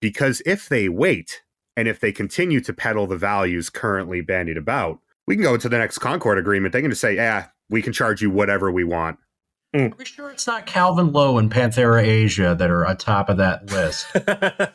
Because 0.01 0.43
if 0.45 0.69
they 0.69 0.89
wait 0.89 1.43
and 1.77 1.89
if 1.89 2.01
they 2.01 2.13
continue 2.13 2.61
to 2.61 2.73
peddle 2.73 3.07
the 3.07 3.17
values 3.17 3.71
currently 3.71 4.21
bandied 4.21 4.57
about, 4.57 4.99
we 5.27 5.35
can 5.35 5.43
go 5.43 5.55
into 5.55 5.69
the 5.69 5.79
next 5.79 5.99
Concord 5.99 6.39
agreement. 6.39 6.73
They're 6.73 6.83
going 6.83 6.91
to 6.91 6.97
say, 6.97 7.15
yeah, 7.17 7.49
we 7.69 7.83
can 7.83 7.93
charge 7.93 8.23
you 8.23 8.31
whatever 8.31 8.71
we 8.71 8.85
want. 8.85 9.19
Are 9.75 9.93
we 9.99 10.05
sure 10.05 10.31
it's 10.31 10.47
not 10.47 10.65
Calvin 10.65 11.13
Lo 11.13 11.39
and 11.39 11.51
Panthera 11.51 12.03
Asia 12.03 12.55
that 12.59 12.71
are 12.71 12.87
on 12.87 12.97
top 12.97 13.29
of 13.29 13.37
that 13.37 13.71
list? 13.71 14.07
I 14.15 14.71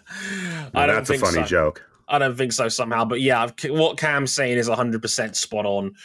don't 0.74 0.74
That's 0.74 1.10
a 1.10 1.18
funny 1.18 1.42
so. 1.42 1.44
joke. 1.44 1.86
I 2.08 2.20
don't 2.20 2.38
think 2.38 2.52
so 2.52 2.68
somehow. 2.68 3.06
But 3.06 3.22
yeah, 3.22 3.50
what 3.70 3.98
Cam's 3.98 4.34
saying 4.34 4.58
is 4.58 4.70
100% 4.70 5.36
spot 5.36 5.66
on. 5.66 5.96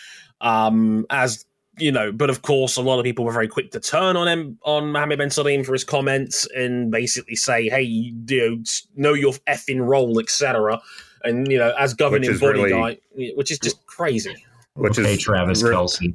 Um, 0.40 1.04
as 1.10 1.44
you 1.78 1.92
know, 1.92 2.10
but 2.12 2.30
of 2.30 2.42
course, 2.42 2.76
a 2.76 2.82
lot 2.82 2.98
of 2.98 3.04
people 3.04 3.24
were 3.24 3.32
very 3.32 3.48
quick 3.48 3.70
to 3.72 3.80
turn 3.80 4.16
on 4.16 4.26
him 4.28 4.58
on 4.62 4.92
Mohammed 4.92 5.18
Ben 5.18 5.28
Sulayem 5.28 5.64
for 5.64 5.72
his 5.72 5.84
comments 5.84 6.46
and 6.54 6.90
basically 6.90 7.36
say, 7.36 7.68
"Hey, 7.68 7.82
you 7.82 8.12
know, 8.30 8.62
know 8.94 9.12
your 9.12 9.32
effing 9.48 9.80
role, 9.86 10.18
etc." 10.20 10.80
And 11.24 11.50
you 11.50 11.58
know, 11.58 11.74
as 11.78 11.92
governing 11.94 12.30
is 12.30 12.40
body 12.40 12.62
really- 12.62 12.70
guy, 12.70 13.32
which 13.34 13.50
is 13.50 13.58
just 13.58 13.84
crazy. 13.86 14.34
Which 14.74 14.98
okay, 14.98 15.14
is 15.14 15.22
Travis 15.22 15.62
re- 15.62 15.70
Kelsey. 15.70 16.14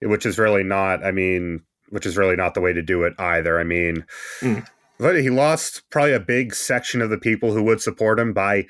which 0.00 0.24
is 0.26 0.38
really 0.38 0.62
not 0.62 1.04
i 1.04 1.10
mean 1.10 1.60
which 1.88 2.06
is 2.06 2.16
really 2.16 2.36
not 2.36 2.54
the 2.54 2.60
way 2.60 2.72
to 2.72 2.82
do 2.82 3.02
it 3.02 3.14
either 3.18 3.58
i 3.58 3.64
mean 3.64 4.04
Mm. 4.42 4.64
but 4.98 5.20
he 5.20 5.28
lost 5.30 5.82
probably 5.90 6.12
a 6.12 6.20
big 6.20 6.54
section 6.54 7.00
of 7.02 7.10
the 7.10 7.18
people 7.18 7.52
who 7.52 7.62
would 7.64 7.80
support 7.80 8.20
him 8.20 8.32
by 8.32 8.66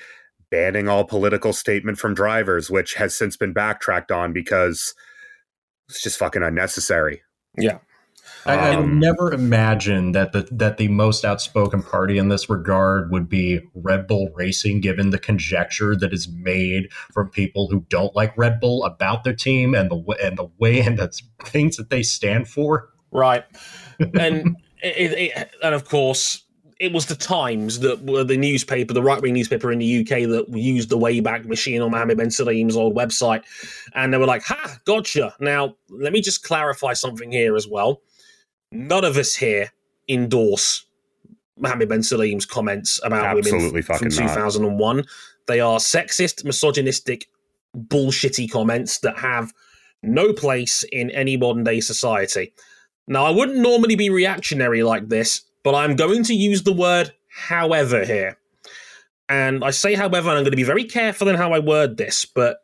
banning 0.51 0.88
all 0.88 1.05
political 1.05 1.53
statement 1.53 1.99
from 1.99 2.14
drivers 2.14 2.70
which 2.70 2.94
has 2.94 3.14
since 3.14 3.37
been 3.37 3.53
backtracked 3.53 4.11
on 4.12 4.33
because 4.33 4.94
it's 5.88 6.03
just 6.03 6.18
fucking 6.18 6.42
unnecessary 6.42 7.22
Yeah. 7.57 7.79
I, 8.44 8.55
I 8.55 8.75
Um, 8.77 9.01
never 9.01 9.33
imagined 9.33 10.14
that 10.14 10.33
the 10.33 10.49
that 10.53 10.77
the 10.77 10.88
most 10.88 11.25
outspoken 11.25 11.83
party 11.83 12.16
in 12.16 12.29
this 12.29 12.49
regard 12.49 13.11
would 13.11 13.29
be 13.29 13.61
Red 13.75 14.07
Bull 14.07 14.31
Racing, 14.35 14.81
given 14.81 15.11
the 15.11 15.18
conjecture 15.18 15.96
that 15.96 16.12
is 16.12 16.29
made 16.29 16.92
from 17.12 17.29
people 17.29 17.68
who 17.68 17.85
don't 17.88 18.14
like 18.14 18.37
Red 18.38 18.61
Bull 18.61 18.85
about 18.85 19.25
their 19.25 19.35
team 19.35 19.75
and 19.75 19.90
the 19.90 19.96
and 20.22 20.38
the 20.38 20.49
way 20.59 20.81
and 20.87 20.99
the 20.99 21.09
things 21.44 21.77
that 21.77 21.90
they 21.90 22.03
stand 22.03 22.49
for. 22.49 22.90
Right. 23.11 23.44
And 23.99 24.57
it, 24.83 25.12
it, 25.12 25.51
and 25.62 25.75
of 25.75 25.88
course, 25.88 26.44
it 26.79 26.93
was 26.93 27.07
the 27.07 27.15
Times 27.15 27.81
that 27.81 28.05
were 28.05 28.25
the 28.25 28.37
newspaper, 28.37 28.93
the 28.93 29.03
right 29.03 29.21
wing 29.21 29.35
newspaper 29.35 29.73
in 29.73 29.79
the 29.79 30.01
UK 30.01 30.29
that 30.29 30.47
used 30.51 30.91
the 30.91 30.99
Wayback 30.99 31.47
Machine 31.47 31.81
on 31.81 31.91
Mohammed 31.91 32.19
Ben 32.19 32.29
Sulayem's 32.29 32.77
old 32.77 32.95
website, 32.95 33.43
and 33.95 34.12
they 34.12 34.19
were 34.19 34.27
like, 34.27 34.43
"Ha, 34.43 34.79
gotcha." 34.85 35.35
Now, 35.41 35.77
let 35.89 36.12
me 36.12 36.21
just 36.21 36.43
clarify 36.43 36.93
something 36.93 37.33
here 37.33 37.57
as 37.57 37.67
well. 37.67 38.03
None 38.73 39.05
of 39.05 39.17
us 39.17 39.35
here 39.35 39.73
endorse 40.09 40.85
Mohammed 41.59 41.89
Ben 41.89 42.01
Sulayem's 42.01 42.47
comments 42.47 43.01
about 43.03 43.39
Absolutely 43.39 43.71
women 43.71 43.83
from 43.83 44.09
not. 44.09 44.29
2001. 44.35 45.05
They 45.47 45.61
are 45.61 45.79
sexist, 45.79 46.45
misogynistic, 46.45 47.29
bullshitty 47.77 48.51
comments 48.51 48.99
that 48.99 49.19
have 49.19 49.53
no 50.03 50.33
place 50.33 50.85
in 50.93 51.11
any 51.11 51.37
modern 51.37 51.65
day 51.65 51.81
society. 51.81 52.53
Now, 53.09 53.25
I 53.25 53.31
wouldn't 53.31 53.59
normally 53.59 53.95
be 53.95 54.11
reactionary 54.11 54.83
like 54.83 55.09
this, 55.09 55.43
but 55.67 55.75
I'm 55.75 55.97
going 55.97 56.23
to 56.23 56.33
use 56.33 56.63
the 56.63 56.73
word 56.73 57.13
however 57.29 58.05
here. 58.05 58.39
And 59.29 59.65
I 59.65 59.73
say 59.73 59.95
however, 59.95 60.29
and 60.29 60.39
I'm 60.39 60.45
going 60.45 60.53
to 60.53 60.57
be 60.57 60.63
very 60.63 60.85
careful 60.85 61.27
in 61.27 61.35
how 61.35 61.53
I 61.53 61.59
word 61.59 61.97
this, 61.97 62.25
but 62.25 62.59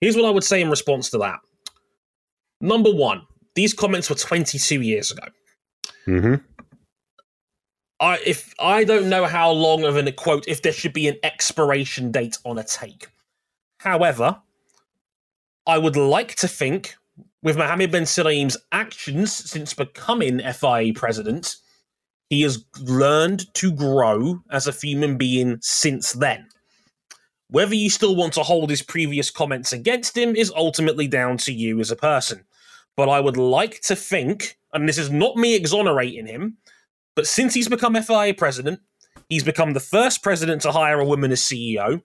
here's 0.00 0.16
what 0.16 0.24
I 0.24 0.30
would 0.30 0.42
say 0.42 0.60
in 0.60 0.68
response 0.68 1.10
to 1.10 1.18
that. 1.18 1.38
Number 2.60 2.90
one, 2.90 3.22
these 3.54 3.72
comments 3.72 4.10
were 4.10 4.16
22 4.16 4.82
years 4.82 5.12
ago. 5.12 5.26
hmm 6.06 6.34
I 8.00 8.18
if 8.26 8.52
I 8.58 8.82
don't 8.82 9.08
know 9.08 9.26
how 9.26 9.52
long 9.52 9.84
of 9.84 9.94
an 9.94 10.10
quote 10.14 10.48
if 10.48 10.62
there 10.62 10.72
should 10.72 10.92
be 10.92 11.06
an 11.06 11.18
expiration 11.22 12.10
date 12.10 12.36
on 12.44 12.58
a 12.58 12.64
take. 12.64 13.06
However, 13.78 14.42
I 15.68 15.78
would 15.78 15.94
like 15.94 16.34
to 16.36 16.48
think 16.48 16.96
with 17.44 17.56
Mohammed 17.56 17.92
bin 17.92 18.02
Sulayem's 18.02 18.56
actions 18.72 19.32
since 19.32 19.72
becoming 19.72 20.40
FIA 20.40 20.92
president, 20.94 21.54
he 22.30 22.42
has 22.42 22.64
learned 22.80 23.52
to 23.54 23.72
grow 23.72 24.40
as 24.50 24.66
a 24.66 24.72
human 24.72 25.16
being 25.16 25.58
since 25.60 26.12
then. 26.12 26.46
Whether 27.50 27.74
you 27.74 27.88
still 27.88 28.14
want 28.14 28.34
to 28.34 28.42
hold 28.42 28.68
his 28.68 28.82
previous 28.82 29.30
comments 29.30 29.72
against 29.72 30.16
him 30.16 30.36
is 30.36 30.52
ultimately 30.54 31.08
down 31.08 31.38
to 31.38 31.52
you 31.52 31.80
as 31.80 31.90
a 31.90 31.96
person. 31.96 32.44
But 32.96 33.08
I 33.08 33.20
would 33.20 33.38
like 33.38 33.80
to 33.82 33.96
think, 33.96 34.58
and 34.72 34.86
this 34.86 34.98
is 34.98 35.10
not 35.10 35.36
me 35.36 35.54
exonerating 35.54 36.26
him, 36.26 36.58
but 37.16 37.26
since 37.26 37.54
he's 37.54 37.68
become 37.68 37.94
FIA 37.94 38.34
president, 38.34 38.80
he's 39.28 39.44
become 39.44 39.72
the 39.72 39.80
first 39.80 40.22
president 40.22 40.60
to 40.62 40.72
hire 40.72 41.00
a 41.00 41.06
woman 41.06 41.32
as 41.32 41.40
CEO, 41.40 42.02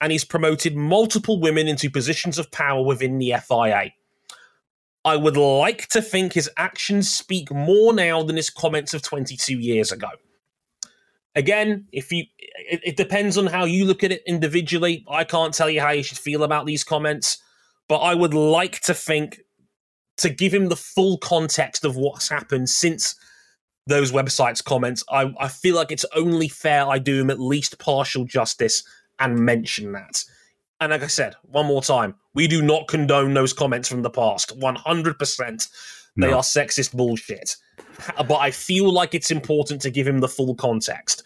and 0.00 0.10
he's 0.10 0.24
promoted 0.24 0.76
multiple 0.76 1.40
women 1.40 1.68
into 1.68 1.88
positions 1.88 2.38
of 2.38 2.50
power 2.50 2.82
within 2.82 3.18
the 3.18 3.34
FIA. 3.46 3.92
I 5.04 5.16
would 5.16 5.36
like 5.36 5.88
to 5.88 6.02
think 6.02 6.34
his 6.34 6.50
actions 6.56 7.12
speak 7.12 7.50
more 7.50 7.92
now 7.92 8.22
than 8.22 8.36
his 8.36 8.50
comments 8.50 8.92
of 8.92 9.02
22 9.02 9.58
years 9.58 9.92
ago. 9.92 10.08
Again, 11.34 11.86
if 11.92 12.12
you 12.12 12.24
it, 12.38 12.80
it 12.84 12.96
depends 12.96 13.38
on 13.38 13.46
how 13.46 13.64
you 13.64 13.84
look 13.84 14.04
at 14.04 14.12
it 14.12 14.22
individually. 14.26 15.04
I 15.08 15.24
can't 15.24 15.54
tell 15.54 15.70
you 15.70 15.80
how 15.80 15.90
you 15.90 16.02
should 16.02 16.18
feel 16.18 16.42
about 16.42 16.66
these 16.66 16.84
comments, 16.84 17.38
but 17.88 17.98
I 17.98 18.14
would 18.14 18.34
like 18.34 18.80
to 18.82 18.94
think 18.94 19.40
to 20.18 20.28
give 20.28 20.52
him 20.52 20.68
the 20.68 20.76
full 20.76 21.18
context 21.18 21.84
of 21.84 21.96
what's 21.96 22.28
happened 22.28 22.68
since 22.68 23.14
those 23.86 24.12
websites' 24.12 24.62
comments. 24.62 25.02
I, 25.10 25.32
I 25.38 25.48
feel 25.48 25.76
like 25.76 25.90
it's 25.90 26.04
only 26.14 26.48
fair 26.48 26.86
I 26.86 26.98
do 26.98 27.20
him 27.20 27.30
at 27.30 27.40
least 27.40 27.78
partial 27.78 28.24
justice 28.24 28.82
and 29.18 29.38
mention 29.38 29.92
that. 29.92 30.24
And 30.80 30.90
like 30.92 31.02
I 31.02 31.08
said, 31.08 31.34
one 31.42 31.66
more 31.66 31.82
time, 31.82 32.14
we 32.34 32.46
do 32.48 32.62
not 32.62 32.88
condone 32.88 33.34
those 33.34 33.52
comments 33.52 33.88
from 33.88 34.02
the 34.02 34.10
past. 34.10 34.58
100%. 34.58 35.68
They 36.16 36.28
No. 36.28 36.36
are 36.38 36.42
sexist 36.42 36.92
bullshit. 36.96 37.56
But 38.16 38.36
I 38.36 38.50
feel 38.50 38.90
like 38.92 39.14
it's 39.14 39.30
important 39.30 39.82
to 39.82 39.90
give 39.90 40.06
him 40.06 40.20
the 40.20 40.28
full 40.28 40.54
context. 40.54 41.22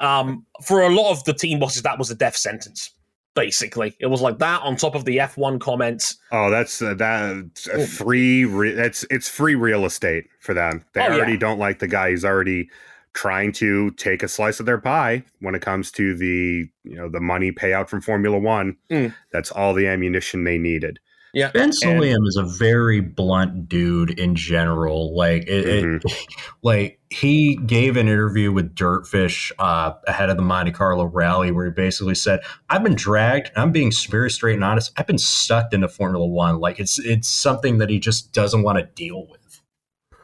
Um, 0.00 0.46
for 0.64 0.82
a 0.82 0.88
lot 0.88 1.10
of 1.12 1.22
the 1.24 1.34
team 1.34 1.58
bosses, 1.60 1.82
that 1.82 1.98
was 1.98 2.10
a 2.10 2.14
death 2.14 2.36
sentence. 2.36 2.90
Basically, 3.34 3.94
it 4.00 4.06
was 4.08 4.20
like 4.20 4.38
that 4.40 4.60
on 4.62 4.76
top 4.76 4.94
of 4.94 5.04
the 5.06 5.16
F1 5.18 5.58
comments. 5.60 6.16
oh 6.32 6.50
that's 6.50 6.82
uh, 6.82 6.92
that's 6.94 7.66
a 7.66 7.86
free 7.86 8.44
re- 8.44 8.72
that's 8.74 9.06
it's 9.10 9.26
free 9.28 9.54
real 9.54 9.86
estate 9.86 10.24
for 10.40 10.52
them 10.52 10.84
they 10.92 11.00
Oh, 11.00 11.08
yeah. 11.08 11.14
already 11.16 11.38
don't 11.38 11.58
like 11.58 11.78
the 11.78 11.88
guy 11.88 12.10
he's 12.10 12.26
already 12.26 12.68
trying 13.14 13.52
to 13.52 13.90
take 13.92 14.22
a 14.22 14.28
slice 14.28 14.58
of 14.60 14.66
their 14.66 14.78
pie 14.78 15.22
when 15.40 15.54
it 15.54 15.62
comes 15.62 15.90
to 15.92 16.16
the 16.16 16.66
you 16.84 16.96
know 16.96 17.08
the 17.08 17.20
money 17.20 17.52
payout 17.52 17.88
from 17.88 18.00
formula 18.00 18.38
one 18.38 18.76
Mm. 18.90 19.14
that's 19.32 19.50
all 19.50 19.74
the 19.74 19.86
ammunition 19.86 20.44
they 20.44 20.58
needed 20.58 20.98
Yeah, 21.34 21.50
Ben 21.52 21.70
Sulayem 21.70 22.26
is 22.26 22.36
a 22.36 22.42
very 22.44 23.00
blunt 23.00 23.66
dude 23.68 24.18
in 24.20 24.34
general. 24.34 25.16
Like 25.16 25.44
it, 25.48 25.66
it- 25.66 26.04
like 26.62 27.00
he 27.08 27.56
gave 27.56 27.96
an 27.96 28.06
interview 28.08 28.52
with 28.52 28.74
Dirtfish 28.74 29.50
uh, 29.58 29.92
ahead 30.06 30.28
of 30.28 30.36
the 30.36 30.42
Monte 30.42 30.72
Carlo 30.72 31.04
rally 31.04 31.50
where 31.50 31.64
he 31.66 31.70
basically 31.72 32.14
said, 32.14 32.40
"I've 32.68 32.82
been 32.82 32.94
dragged. 32.94 33.50
I'm 33.56 33.72
being 33.72 33.92
very 34.10 34.30
straight 34.30 34.54
and 34.56 34.64
honest. 34.64 34.92
I've 34.98 35.06
been 35.06 35.16
sucked 35.18 35.72
into 35.74 35.88
Formula 35.88 36.26
One. 36.26 36.58
Like 36.60 36.78
it's 36.78 36.98
it's 36.98 37.28
something 37.28 37.78
that 37.78 37.88
he 37.88 37.98
just 37.98 38.32
doesn't 38.34 38.62
want 38.62 38.78
to 38.78 38.84
deal 38.94 39.26
with." 39.30 39.40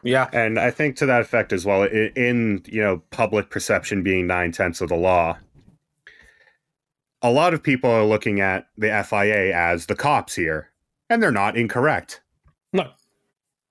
Yeah, 0.03 0.29
And 0.31 0.59
I 0.59 0.71
think 0.71 0.95
to 0.97 1.05
that 1.07 1.21
effect 1.21 1.51
as 1.51 1.65
well, 1.65 1.83
in, 1.83 2.11
in 2.15 2.63
you 2.65 2.81
know 2.81 3.01
public 3.11 3.49
perception 3.49 4.03
being 4.03 4.27
nine 4.27 4.51
tenths 4.51 4.81
of 4.81 4.89
the 4.89 4.95
law, 4.95 5.37
a 7.21 7.31
lot 7.31 7.53
of 7.53 7.61
people 7.61 7.89
are 7.89 8.05
looking 8.05 8.39
at 8.39 8.67
the 8.77 8.87
FIA 9.07 9.53
as 9.55 9.87
the 9.87 9.95
cops 9.95 10.35
here, 10.35 10.69
and 11.09 11.21
they're 11.21 11.31
not 11.31 11.57
incorrect. 11.57 12.21
no, 12.71 12.91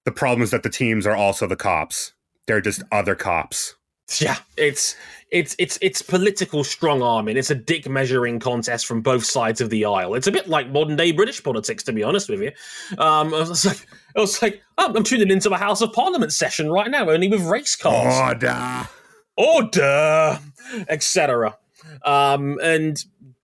The 0.05 0.13
problem 0.13 0.43
is 0.43 0.51
that 0.51 0.63
the 0.63 0.71
teams 0.71 1.07
are 1.07 1.17
also 1.17 1.47
the 1.47 1.57
cops. 1.57 2.13
They're 2.47 2.61
just 2.61 2.83
other 2.93 3.15
cops. 3.15 3.77
Yeah, 4.21 4.39
it's 4.57 4.97
it's 5.31 5.55
it's 5.59 5.79
it's 5.83 6.01
political 6.01 6.65
strong 6.65 7.03
arming. 7.03 7.37
It's 7.37 7.51
a 7.51 7.55
dick 7.55 7.87
measuring 7.89 8.39
contest 8.39 8.87
from 8.87 9.03
both 9.03 9.25
sides 9.25 9.61
of 9.61 9.69
the 9.69 9.85
aisle. 9.85 10.15
It's 10.15 10.27
a 10.27 10.33
bit 10.33 10.49
like 10.49 10.71
modern 10.71 10.97
day 10.97 11.13
British 11.13 11.43
politics, 11.43 11.85
to 11.85 11.93
be 11.93 12.03
honest 12.03 12.31
with 12.31 12.41
you. 12.41 12.53
Um, 12.97 13.35
I 13.35 13.41
was 13.41 13.67
like, 13.67 13.87
I 14.17 14.21
was 14.21 14.41
like, 14.41 14.63
oh, 14.79 14.93
I'm 14.97 15.05
tuning 15.05 15.31
into 15.31 15.51
a 15.51 15.59
House 15.59 15.83
of 15.83 15.93
Parliament 15.93 16.33
session 16.33 16.71
right 16.71 16.91
now, 16.91 17.11
only 17.11 17.29
with 17.29 17.43
race 17.43 17.77
cars, 17.77 18.15
Order. 18.15 18.89
order, 19.37 20.41
etc. 20.89 21.57
Um, 22.05 22.59
and 22.63 22.97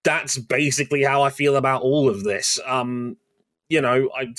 that's 0.02 0.38
basically 0.38 1.02
how 1.02 1.22
I 1.22 1.30
feel 1.30 1.56
about 1.56 1.82
all 1.82 2.08
of 2.08 2.24
this. 2.24 2.58
Um, 2.66 3.16
you 3.68 3.80
know, 3.82 4.10
I 4.16 4.32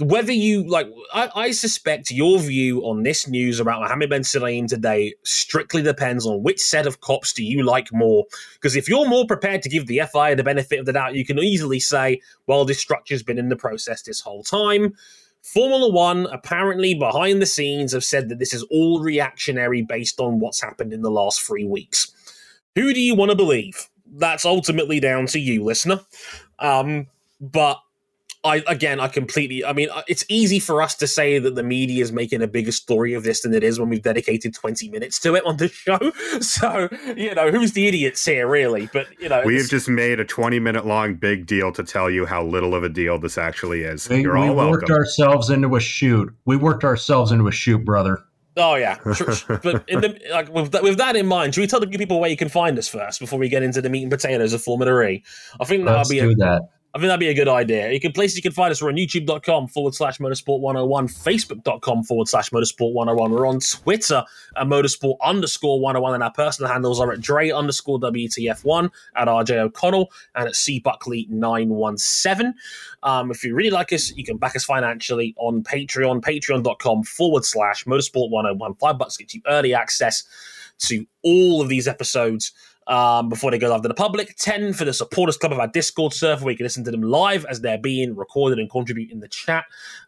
whether 0.00 0.32
you 0.32 0.66
like 0.66 0.88
I, 1.12 1.30
I 1.34 1.50
suspect 1.50 2.10
your 2.10 2.38
view 2.38 2.80
on 2.80 3.02
this 3.02 3.28
news 3.28 3.60
about 3.60 3.80
Mohammed 3.80 4.08
Ben 4.08 4.22
Sulayem 4.22 4.66
today 4.66 5.14
strictly 5.24 5.82
depends 5.82 6.26
on 6.26 6.42
which 6.42 6.58
set 6.58 6.86
of 6.86 7.00
cops 7.00 7.32
do 7.34 7.44
you 7.44 7.62
like 7.62 7.92
more. 7.92 8.24
Because 8.54 8.76
if 8.76 8.88
you're 8.88 9.08
more 9.08 9.26
prepared 9.26 9.62
to 9.62 9.68
give 9.68 9.86
the 9.86 10.00
FI 10.10 10.34
the 10.34 10.44
benefit 10.44 10.80
of 10.80 10.86
the 10.86 10.92
doubt, 10.94 11.14
you 11.14 11.24
can 11.24 11.38
easily 11.38 11.80
say, 11.80 12.20
well, 12.46 12.64
this 12.64 12.78
structure's 12.78 13.22
been 13.22 13.38
in 13.38 13.50
the 13.50 13.56
process 13.56 14.02
this 14.02 14.20
whole 14.20 14.42
time. 14.42 14.94
Formula 15.42 15.90
One, 15.90 16.26
apparently 16.26 16.94
behind 16.94 17.40
the 17.40 17.46
scenes, 17.46 17.92
have 17.92 18.04
said 18.04 18.28
that 18.28 18.38
this 18.38 18.54
is 18.54 18.62
all 18.64 19.00
reactionary 19.00 19.82
based 19.82 20.20
on 20.20 20.40
what's 20.40 20.60
happened 20.60 20.92
in 20.92 21.02
the 21.02 21.10
last 21.10 21.42
three 21.42 21.64
weeks. 21.64 22.12
Who 22.74 22.94
do 22.94 23.00
you 23.00 23.14
want 23.14 23.30
to 23.30 23.36
believe? 23.36 23.88
That's 24.06 24.44
ultimately 24.44 25.00
down 25.00 25.26
to 25.26 25.38
you, 25.38 25.64
listener. 25.64 26.00
Um, 26.58 27.06
but 27.40 27.80
I 28.42 28.62
again, 28.66 29.00
I 29.00 29.08
completely. 29.08 29.64
I 29.64 29.74
mean, 29.74 29.90
uh, 29.90 30.02
it's 30.08 30.24
easy 30.28 30.58
for 30.58 30.80
us 30.80 30.94
to 30.96 31.06
say 31.06 31.38
that 31.38 31.54
the 31.56 31.62
media 31.62 32.02
is 32.02 32.10
making 32.10 32.40
a 32.40 32.46
bigger 32.46 32.72
story 32.72 33.12
of 33.12 33.22
this 33.22 33.42
than 33.42 33.52
it 33.52 33.62
is 33.62 33.78
when 33.78 33.90
we've 33.90 34.02
dedicated 34.02 34.54
twenty 34.54 34.88
minutes 34.88 35.18
to 35.20 35.34
it 35.34 35.44
on 35.44 35.58
the 35.58 35.68
show. 35.68 35.98
So 36.40 36.88
you 37.16 37.34
know, 37.34 37.50
who's 37.50 37.72
the 37.72 37.86
idiots 37.86 38.24
here, 38.24 38.48
really? 38.48 38.88
But 38.92 39.08
you 39.20 39.28
know, 39.28 39.42
We've 39.44 39.68
just 39.68 39.88
made 39.88 40.20
a 40.20 40.24
20 40.24 40.58
minute 40.58 40.86
long 40.86 41.16
big 41.16 41.46
deal 41.46 41.70
to 41.72 41.84
tell 41.84 42.08
you 42.08 42.24
how 42.24 42.42
little 42.42 42.74
of 42.74 42.82
a 42.82 42.88
deal 42.88 43.18
this 43.18 43.36
actually 43.36 43.82
is. 43.82 44.08
We, 44.08 44.22
You're 44.22 44.38
we 44.38 44.48
all 44.48 44.70
worked 44.70 44.90
ourselves 44.90 45.50
into 45.50 45.76
a 45.76 45.80
shoot. 45.80 46.32
We 46.46 46.56
worked 46.56 46.84
ourselves 46.84 47.32
into 47.32 47.46
a 47.46 47.52
shoot, 47.52 47.84
brother. 47.84 48.24
Oh 48.56 48.74
yeah, 48.74 48.94
Tr- 49.14 49.32
tr- 49.32 49.54
but 49.62 49.84
in 49.88 50.00
the 50.00 50.18
like 50.30 50.48
with 50.48 50.72
that, 50.72 50.82
with 50.82 50.96
that 50.96 51.14
in 51.14 51.26
mind, 51.26 51.54
should 51.54 51.60
we 51.60 51.66
tell 51.66 51.80
the 51.80 51.86
people 51.86 52.20
where 52.20 52.30
you 52.30 52.36
can 52.36 52.48
find 52.48 52.78
us 52.78 52.88
first 52.88 53.20
before 53.20 53.38
we 53.38 53.48
get 53.48 53.62
into 53.62 53.82
the 53.82 53.90
meat 53.90 54.02
and 54.02 54.10
potatoes 54.10 54.52
of 54.54 54.62
Formula 54.62 55.02
E? 55.02 55.22
I 55.60 55.64
think 55.64 55.84
that'll 55.84 55.98
Let's 55.98 56.08
be 56.08 56.20
do 56.20 56.30
a, 56.30 56.34
that. 56.36 56.62
I 56.92 56.98
think 56.98 57.06
that'd 57.08 57.20
be 57.20 57.28
a 57.28 57.34
good 57.34 57.46
idea. 57.46 57.92
You 57.92 58.00
can 58.00 58.10
places 58.10 58.36
you 58.36 58.42
can 58.42 58.50
find 58.50 58.72
us. 58.72 58.82
We're 58.82 58.88
on 58.88 58.96
youtube.com 58.96 59.68
forward 59.68 59.94
slash 59.94 60.18
motorsport 60.18 60.58
101, 60.58 61.06
facebook.com 61.06 62.02
forward 62.02 62.26
slash 62.26 62.50
motorsport 62.50 62.92
101. 62.92 63.30
We're 63.30 63.46
on 63.46 63.60
Twitter 63.60 64.24
at 64.56 64.66
motorsport 64.66 65.16
underscore 65.22 65.78
101, 65.78 66.14
and 66.14 66.22
our 66.24 66.32
personal 66.32 66.70
handles 66.70 66.98
are 66.98 67.12
at 67.12 67.20
Dre 67.20 67.50
underscore 67.50 68.00
WTF1, 68.00 68.90
at 69.14 69.28
RJ 69.28 69.58
O'Connell, 69.58 70.10
and 70.34 70.48
at 70.48 70.56
C 70.56 70.80
Buckley 70.80 71.28
917. 71.30 72.54
Um, 73.04 73.30
if 73.30 73.44
you 73.44 73.54
really 73.54 73.70
like 73.70 73.92
us, 73.92 74.10
you 74.16 74.24
can 74.24 74.36
back 74.36 74.56
us 74.56 74.64
financially 74.64 75.32
on 75.38 75.62
Patreon, 75.62 76.22
patreon.com 76.22 77.04
forward 77.04 77.44
slash 77.44 77.84
motorsport 77.84 78.30
101. 78.30 78.74
Five 78.74 78.98
bucks 78.98 79.16
gets 79.16 79.32
you 79.32 79.42
early 79.46 79.74
access 79.74 80.24
to 80.80 81.06
all 81.22 81.62
of 81.62 81.68
these 81.68 81.86
episodes 81.86 82.52
um, 82.90 83.28
before 83.28 83.52
they 83.52 83.58
go 83.58 83.70
live 83.70 83.82
to 83.82 83.88
the 83.88 83.94
public. 83.94 84.34
10 84.36 84.74
for 84.74 84.84
the 84.84 84.92
supporters 84.92 85.38
club 85.38 85.52
of 85.52 85.60
our 85.60 85.68
Discord 85.68 86.12
server 86.12 86.44
where 86.44 86.50
you 86.50 86.58
can 86.58 86.64
listen 86.64 86.82
to 86.84 86.90
them 86.90 87.02
live 87.02 87.46
as 87.48 87.60
they're 87.60 87.78
being 87.78 88.16
recorded 88.16 88.58
and 88.58 88.68
contribute 88.68 89.10
in 89.10 89.20
the 89.20 89.28
chat 89.28 89.64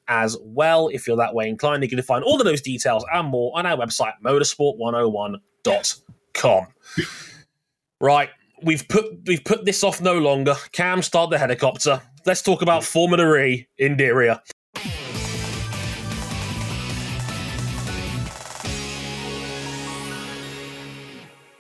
as 0.09 0.37
well. 0.42 0.88
If 0.88 1.07
you're 1.07 1.16
that 1.16 1.35
way 1.35 1.49
inclined, 1.49 1.85
you 1.85 1.88
can 1.88 2.03
find 2.03 2.25
all 2.25 2.40
of 2.40 2.45
those 2.45 2.61
details 2.61 3.07
and 3.12 3.29
more 3.29 3.57
on 3.57 3.66
our 3.66 3.79
website, 3.79 4.14
motorsport101.com. 4.25 6.66
right. 8.01 8.31
We've 8.64 8.88
put 8.88 9.07
we've 9.27 9.45
put 9.45 9.64
this 9.64 9.83
off 9.83 10.01
no 10.01 10.18
longer. 10.18 10.55
Cam, 10.71 11.03
start 11.03 11.31
the 11.31 11.38
helicopter. 11.38 12.01
Let's 12.27 12.42
talk 12.42 12.62
about 12.62 12.85
Formula 12.85 13.37
E 13.38 13.66
in 13.79 13.97
Diriyah. 13.97 14.38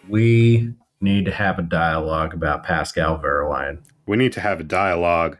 We 0.08 0.74
need 1.02 1.24
to 1.26 1.32
have 1.32 1.58
a 1.58 1.62
dialogue 1.62 2.34
about 2.34 2.64
Pascal 2.64 3.18
Wehrlein. 3.18 3.78
We 4.06 4.16
need 4.16 4.32
to 4.32 4.40
have 4.40 4.60
a 4.60 4.64
dialogue 4.64 5.38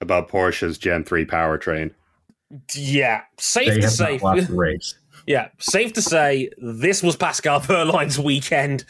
about 0.00 0.28
Porsche's 0.28 0.78
Gen 0.78 1.04
3 1.04 1.26
powertrain. 1.26 1.92
Yeah, 2.74 3.22
safe 3.38 3.74
They 3.74 3.80
to 3.80 3.90
say. 3.90 4.12
not 4.16 4.22
lost 4.22 4.48
the 4.48 4.54
race. 4.54 4.94
Yeah, 5.26 5.48
safe 5.58 5.92
to 5.92 6.02
say 6.02 6.48
this 6.56 7.02
was 7.02 7.14
Pascal 7.14 7.60
Wehrlein's 7.68 8.18
weekend. 8.18 8.84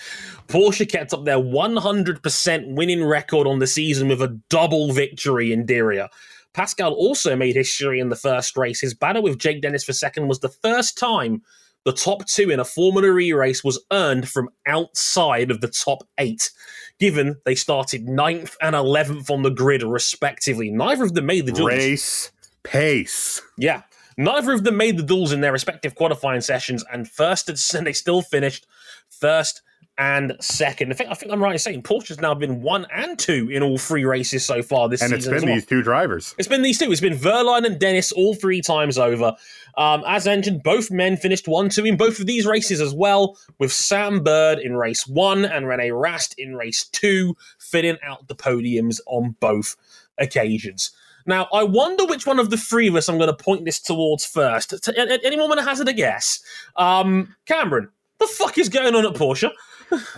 Porsche 0.47 0.89
kept 0.89 1.13
up 1.13 1.25
their 1.25 1.39
100% 1.39 2.75
winning 2.75 3.05
record 3.05 3.49
on 3.49 3.59
the 3.59 3.67
season 3.67 4.09
with 4.09 4.23
a 4.23 4.41
double 4.49 4.93
victory 4.93 5.53
in 5.53 5.67
Diriyah. 5.67 6.09
Pascal 6.55 6.93
also 6.93 7.35
made 7.35 7.57
history 7.57 7.99
in 7.99 8.11
the 8.11 8.17
first 8.17 8.57
race. 8.57 8.81
His 8.81 8.95
battle 8.95 9.23
with 9.23 9.39
Jake 9.39 9.61
Dennis 9.61 9.85
for 9.85 9.93
second 9.93 10.29
was 10.29 10.39
the 10.39 10.49
first 10.49 10.97
time 10.97 11.43
the 11.85 11.93
top 11.93 12.27
two 12.27 12.51
in 12.51 12.61
a 12.61 12.65
Formula 12.65 13.17
E 13.19 13.33
race 13.33 13.65
was 13.65 13.83
earned 13.93 14.29
from 14.29 14.51
outside 14.67 15.51
of 15.51 15.61
the 15.61 15.69
top 15.69 16.07
eight, 16.19 16.51
given 16.99 17.37
they 17.45 17.55
started 17.55 18.09
ninth 18.09 18.57
and 18.61 18.75
11th 18.75 19.31
on 19.31 19.43
the 19.43 19.51
grid, 19.51 19.83
respectively. 19.83 20.71
Neither 20.71 21.05
of 21.05 21.15
them 21.15 21.27
made 21.27 21.47
the 21.47 21.53
duels. 21.53 21.71
Race 21.71 22.33
pace. 22.63 23.41
Yeah. 23.57 23.83
Neither 24.17 24.53
of 24.53 24.65
them 24.65 24.77
made 24.77 24.99
the 24.99 25.03
duels 25.03 25.33
in 25.33 25.41
their 25.41 25.53
respective 25.53 25.95
qualifying 25.95 26.43
sessions, 26.43 26.85
and 26.93 27.09
first 27.09 27.49
and 27.49 27.87
they 27.87 27.93
still 27.93 28.23
finished 28.23 28.67
first 29.09 29.63
and 30.01 30.35
second. 30.41 30.93
I 30.93 30.95
think 30.95 31.11
I 31.11 31.15
think 31.15 31.31
I'm 31.31 31.43
right 31.43 31.53
in 31.53 31.59
saying 31.59 31.83
Porsche's 31.83 32.21
now 32.21 32.35
been 32.35 32.63
one 32.63 32.87
and 32.93 33.19
two 33.19 33.51
in 33.51 33.63
all 33.63 33.79
three 33.79 34.05
races 34.05 34.45
so 34.45 34.63
far 34.63 34.89
this 34.89 35.01
season. 35.01 35.15
And 35.15 35.19
it's 35.19 35.29
been 35.29 35.45
well. 35.45 35.55
these 35.55 35.67
two 35.67 35.83
drivers. 35.83 36.35
It's 36.39 36.49
been 36.49 36.63
these 36.63 36.79
two. 36.79 36.91
It's 36.91 37.01
been 37.01 37.19
Wehrlein 37.19 37.67
and 37.67 37.79
Dennis 37.79 38.11
all 38.11 38.35
three 38.35 38.63
times 38.63 38.99
over. 38.99 39.35
Um, 39.77 40.03
as 40.07 40.27
mentioned, 40.27 40.63
both 40.63 40.91
men 40.91 41.17
finished 41.17 41.47
1 41.49 41.69
2 41.71 41.85
in 41.85 41.97
both 41.97 42.21
of 42.21 42.27
these 42.27 42.47
races 42.47 42.81
as 42.81 42.93
well, 42.95 43.37
with 43.59 43.73
Sam 43.73 44.23
Bird 44.23 44.59
in 44.59 44.77
race 44.77 45.07
1 45.07 45.45
and 45.45 45.67
Rene 45.69 45.91
Rast 45.91 46.35
in 46.39 46.57
race 46.57 46.85
2, 46.85 47.37
filling 47.59 47.99
out 48.03 48.29
the 48.29 48.35
podiums 48.35 49.01
on 49.07 49.37
both 49.41 49.77
occasions. 50.19 50.91
Now, 51.27 51.49
I 51.53 51.63
wonder 51.65 52.07
which 52.07 52.27
one 52.27 52.39
of 52.39 52.51
the 52.51 52.57
three 52.57 52.89
of 52.89 52.97
us 52.97 53.09
I'm 53.09 53.19
going 53.19 53.29
to 53.31 53.37
point 53.45 53.65
this 53.65 53.79
towards 53.81 54.25
first. 54.25 54.71
T- 54.83 54.93
a- 54.97 55.03
a- 55.15 55.25
anyone 55.25 55.49
want 55.49 55.61
to 55.61 55.67
hazard 55.67 55.89
a 55.89 55.93
guess? 55.93 56.41
Um, 56.77 57.35
Cameron, 57.47 57.91
the 58.19 58.27
fuck 58.27 58.57
is 58.59 58.69
going 58.69 58.95
on 58.95 59.07
at 59.07 59.15
Porsche? 59.15 59.51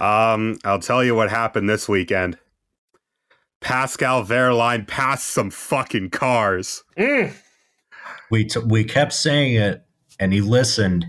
Um, 0.03 0.59
I'll 0.67 0.81
tell 0.81 1.03
you 1.03 1.15
what 1.15 1.31
happened 1.31 1.67
this 1.67 1.89
weekend. 1.89 2.37
Pascal 3.63 4.23
Wehrlein 4.23 4.87
passed 4.87 5.29
some 5.29 5.51
fucking 5.51 6.11
cars. 6.11 6.85
Mm. 6.99 7.33
We 8.33 8.47
t- 8.47 8.61
we 8.61 8.83
kept 8.83 9.13
saying 9.13 9.55
it, 9.57 9.85
and 10.19 10.33
he 10.33 10.41
listened, 10.41 11.05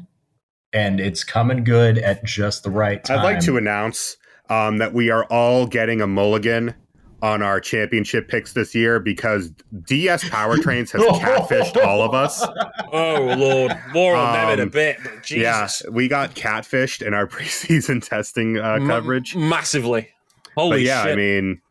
and 0.73 0.99
it's 0.99 1.23
coming 1.23 1.63
good 1.63 1.97
at 1.97 2.23
just 2.25 2.63
the 2.63 2.69
right 2.69 3.01
time. 3.03 3.19
I'd 3.19 3.23
like 3.23 3.39
to 3.45 3.55
announce 3.57 4.17
um, 4.49 4.77
that 4.79 4.93
we 4.93 5.09
are 5.09 5.23
all 5.31 5.65
getting 5.65 6.01
a 6.01 6.05
mulligan 6.07 6.75
on 7.21 7.41
our 7.41 7.61
championship 7.61 8.27
picks 8.27 8.51
this 8.51 8.75
year 8.75 8.99
because 8.99 9.49
DS 9.87 10.25
Powertrains 10.25 10.91
has 10.91 11.01
catfished 11.21 11.81
all 11.81 12.01
of 12.01 12.13
us. 12.13 12.45
Oh, 12.91 13.33
Lord. 13.39 13.71
More 13.93 14.13
on 14.17 14.33
them 14.33 14.49
in 14.49 14.59
a 14.59 14.63
Um, 14.63 14.69
bit. 14.69 14.97
But 15.01 15.23
Jesus. 15.23 15.81
Yeah, 15.85 15.89
we 15.91 16.09
got 16.09 16.35
catfished 16.35 17.01
in 17.01 17.13
our 17.13 17.25
preseason 17.29 18.05
testing 18.05 18.57
uh, 18.59 18.79
Ma- 18.81 18.95
coverage. 18.95 19.33
massively. 19.37 20.09
Holy 20.57 20.71
but 20.71 20.81
yeah, 20.81 21.03
shit. 21.03 21.13
I 21.13 21.15
mean, 21.15 21.61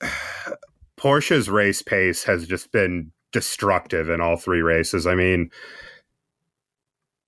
Porsche's 0.96 1.50
race 1.50 1.82
pace 1.82 2.22
has 2.24 2.46
just 2.46 2.70
been 2.70 3.10
destructive 3.32 4.08
in 4.08 4.20
all 4.20 4.36
three 4.36 4.62
races. 4.62 5.06
I 5.06 5.14
mean, 5.14 5.50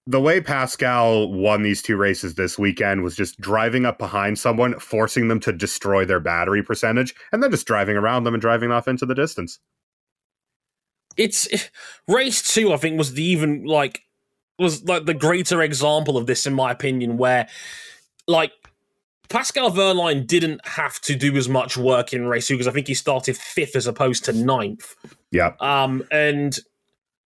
the 0.06 0.20
way 0.20 0.40
Pascal 0.40 1.30
won 1.32 1.62
these 1.62 1.82
two 1.82 1.96
races 1.96 2.34
this 2.34 2.58
weekend 2.58 3.02
was 3.02 3.14
just 3.14 3.40
driving 3.40 3.86
up 3.86 3.98
behind 3.98 4.38
someone, 4.38 4.78
forcing 4.80 5.28
them 5.28 5.38
to 5.40 5.52
destroy 5.52 6.04
their 6.04 6.20
battery 6.20 6.62
percentage, 6.62 7.14
and 7.32 7.42
then 7.42 7.50
just 7.50 7.66
driving 7.66 7.96
around 7.96 8.24
them 8.24 8.34
and 8.34 8.40
driving 8.40 8.72
off 8.72 8.88
into 8.88 9.06
the 9.06 9.14
distance. 9.14 9.60
it's 11.16 11.46
race 12.08 12.54
two 12.54 12.72
i 12.72 12.76
think 12.78 12.96
was 12.96 13.12
the 13.12 13.22
even 13.22 13.64
like 13.64 14.02
was 14.58 14.82
like 14.84 15.04
the 15.04 15.14
greater 15.14 15.60
example 15.60 16.16
of 16.16 16.26
this 16.26 16.46
in 16.46 16.54
my 16.54 16.70
opinion 16.70 17.18
where 17.18 17.46
like 18.26 18.52
pascal 19.32 19.70
Wehrlein 19.70 20.26
didn't 20.26 20.64
have 20.66 21.00
to 21.02 21.14
do 21.16 21.36
as 21.36 21.48
much 21.48 21.76
work 21.76 22.12
in 22.12 22.26
race 22.26 22.46
two 22.46 22.54
because 22.54 22.68
i 22.68 22.70
think 22.72 22.86
he 22.86 22.94
started 22.94 23.36
fifth 23.36 23.74
as 23.76 23.86
opposed 23.86 24.24
to 24.26 24.32
ninth 24.32 24.94
Yeah. 25.30 25.52
um 25.60 26.04
and 26.10 26.58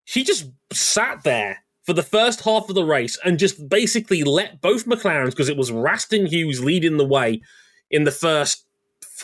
he 0.04 0.24
just 0.24 0.50
sat 0.72 1.22
there 1.22 1.58
for 1.84 1.92
the 1.92 2.02
first 2.02 2.40
half 2.42 2.68
of 2.68 2.74
the 2.74 2.84
race 2.84 3.18
and 3.24 3.38
just 3.38 3.68
basically 3.68 4.24
let 4.24 4.60
both 4.60 4.86
mclarens 4.86 5.30
because 5.30 5.48
it 5.48 5.56
was 5.56 5.70
raston 5.70 6.26
hughes 6.26 6.62
leading 6.64 6.96
the 6.96 7.06
way 7.06 7.40
in 7.90 8.04
the 8.04 8.10
first 8.10 8.66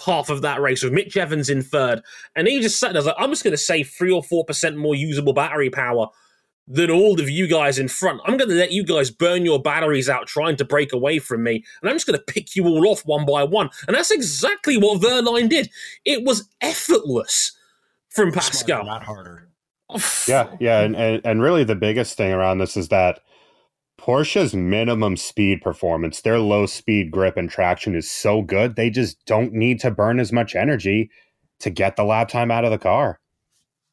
half 0.04 0.28
of 0.28 0.42
that 0.42 0.60
race 0.60 0.82
with 0.82 0.92
Mitch 0.92 1.16
Evans 1.16 1.48
in 1.48 1.62
third. 1.62 2.02
And 2.34 2.46
he 2.46 2.60
just 2.60 2.78
sat 2.78 2.92
there, 2.92 2.96
I 2.96 3.00
was 3.00 3.06
like, 3.06 3.14
I'm 3.18 3.30
just 3.30 3.44
going 3.44 3.52
to 3.52 3.56
say 3.56 3.82
three 3.82 4.12
or 4.12 4.22
4% 4.22 4.76
more 4.76 4.94
usable 4.94 5.32
battery 5.32 5.70
power 5.70 6.08
than 6.68 6.90
all 6.90 7.20
of 7.20 7.30
you 7.30 7.46
guys 7.46 7.78
in 7.78 7.88
front. 7.88 8.20
I'm 8.24 8.36
going 8.36 8.50
to 8.50 8.56
let 8.56 8.72
you 8.72 8.84
guys 8.84 9.10
burn 9.10 9.44
your 9.44 9.62
batteries 9.62 10.08
out 10.08 10.26
trying 10.26 10.56
to 10.56 10.64
break 10.64 10.92
away 10.92 11.18
from 11.18 11.42
me. 11.42 11.64
And 11.80 11.88
I'm 11.88 11.96
just 11.96 12.06
going 12.06 12.18
to 12.18 12.32
pick 12.32 12.56
you 12.56 12.66
all 12.66 12.88
off 12.88 13.02
one 13.06 13.24
by 13.24 13.44
one. 13.44 13.70
And 13.86 13.96
that's 13.96 14.10
exactly 14.10 14.76
what 14.76 15.00
Wehrlein 15.00 15.48
did. 15.48 15.70
It 16.04 16.24
was 16.24 16.48
effortless 16.60 17.56
from 18.08 18.32
Pascal. 18.32 18.82
Smarter, 18.82 18.84
not 18.84 19.04
harder. 19.04 19.48
Yeah, 20.26 20.50
yeah, 20.58 20.80
and, 20.80 20.96
and 20.96 21.20
and 21.24 21.40
really 21.40 21.62
the 21.62 21.76
biggest 21.76 22.16
thing 22.16 22.32
around 22.32 22.58
this 22.58 22.76
is 22.76 22.88
that 22.88 23.20
Porsche's 24.00 24.52
minimum 24.52 25.16
speed 25.16 25.62
performance, 25.62 26.20
their 26.20 26.40
low 26.40 26.66
speed 26.66 27.12
grip 27.12 27.36
and 27.36 27.48
traction 27.48 27.94
is 27.94 28.10
so 28.10 28.42
good, 28.42 28.74
they 28.74 28.90
just 28.90 29.24
don't 29.26 29.52
need 29.52 29.78
to 29.80 29.92
burn 29.92 30.18
as 30.18 30.32
much 30.32 30.56
energy 30.56 31.08
to 31.60 31.70
get 31.70 31.94
the 31.94 32.04
lap 32.04 32.28
time 32.28 32.50
out 32.50 32.64
of 32.64 32.72
the 32.72 32.78
car. 32.78 33.20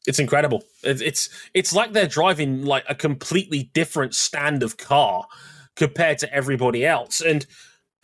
It's 0.06 0.18
incredible. 0.18 0.64
It's 0.82 1.00
it's 1.00 1.28
it's 1.54 1.72
like 1.72 1.92
they're 1.92 2.06
driving 2.06 2.64
like 2.64 2.84
a 2.88 2.94
completely 2.94 3.70
different 3.74 4.14
stand 4.14 4.62
of 4.62 4.76
car 4.76 5.26
compared 5.76 6.18
to 6.18 6.32
everybody 6.32 6.84
else. 6.84 7.20
And 7.20 7.46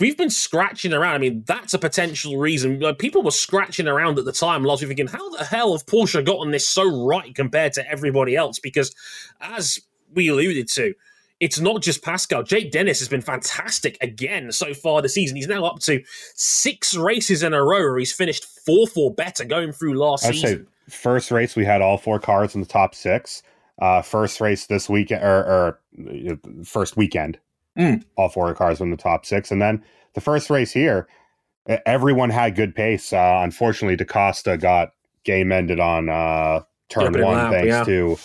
we've 0.01 0.17
been 0.17 0.31
scratching 0.31 0.93
around. 0.93 1.15
I 1.15 1.19
mean, 1.19 1.45
that's 1.47 1.75
a 1.75 1.79
potential 1.79 2.39
reason. 2.39 2.81
Like, 2.81 2.99
people 2.99 3.23
were 3.23 3.31
scratching 3.31 3.87
around 3.87 4.19
at 4.19 4.25
the 4.25 4.33
time 4.33 4.65
last 4.65 4.81
week, 4.81 4.89
thinking, 4.89 5.09
"How 5.09 5.29
the 5.31 5.45
hell 5.45 5.73
have 5.73 5.87
Porsche 5.87 6.25
gotten 6.25 6.51
this 6.51 6.67
so 6.67 7.07
right 7.07 7.35
compared 7.35 7.75
to 7.75 7.89
everybody 7.89 8.35
else?" 8.35 8.59
Because 8.59 8.95
as 9.41 9.79
we 10.15 10.29
alluded 10.29 10.69
to, 10.69 10.95
it's 11.39 11.61
not 11.61 11.83
just 11.83 12.03
Pascal. 12.03 12.43
Jake 12.43 12.71
Dennis 12.71 12.99
has 12.99 13.09
been 13.09 13.21
fantastic 13.21 13.97
again 14.01 14.53
so 14.53 14.75
far 14.75 15.01
this 15.03 15.15
season. 15.15 15.37
He's 15.37 15.49
now 15.49 15.65
up 15.65 15.81
to 15.81 16.03
six 16.35 16.95
races 16.95 17.43
in 17.43 17.55
a 17.55 17.63
row 17.63 17.81
where 17.81 17.99
he's 17.99 18.13
finished 18.13 18.45
fourth 18.67 18.97
or 18.97 19.13
better 19.15 19.45
going 19.45 19.73
through 19.73 19.99
last 19.99 20.25
I 20.25 20.33
season. 20.33 20.67
First 20.91 21.31
race 21.31 21.57
we 21.57 21.65
had 21.65 21.81
all 21.81 21.97
four 21.99 22.19
cars 22.19 22.55
in 22.55 22.61
the 22.61 22.67
top 22.67 22.95
six. 22.95 23.43
Uh, 23.81 24.03
first 24.03 24.41
race 24.43 24.67
this 24.67 24.91
weekend 24.91 25.25
or, 25.25 25.39
or 25.39 25.81
uh, 26.31 26.35
first 26.65 26.97
weekend, 26.97 27.39
Mm. 27.79 28.05
all 28.17 28.29
four 28.29 28.53
cars 28.55 28.81
in 28.81 28.91
the 28.91 28.97
top 28.97 29.25
six, 29.25 29.51
and 29.51 29.63
then 29.63 29.83
the 30.15 30.21
first 30.21 30.51
race 30.51 30.73
here, 30.73 31.09
everyone 31.87 32.29
had 32.31 32.57
good 32.57 32.75
pace. 32.75 33.13
Uh, 33.13 33.41
unfortunately, 33.43 33.97
DaCosta 33.97 34.59
got 34.59 34.93
game 35.25 35.53
ended 35.53 35.81
on 35.81 36.09
uh, 36.09 36.61
turn 36.89 37.05
Opening 37.09 37.27
one 37.27 37.37
lap, 37.37 37.53
thanks 37.53 37.69
yeah. 37.69 37.85
to 37.85 38.19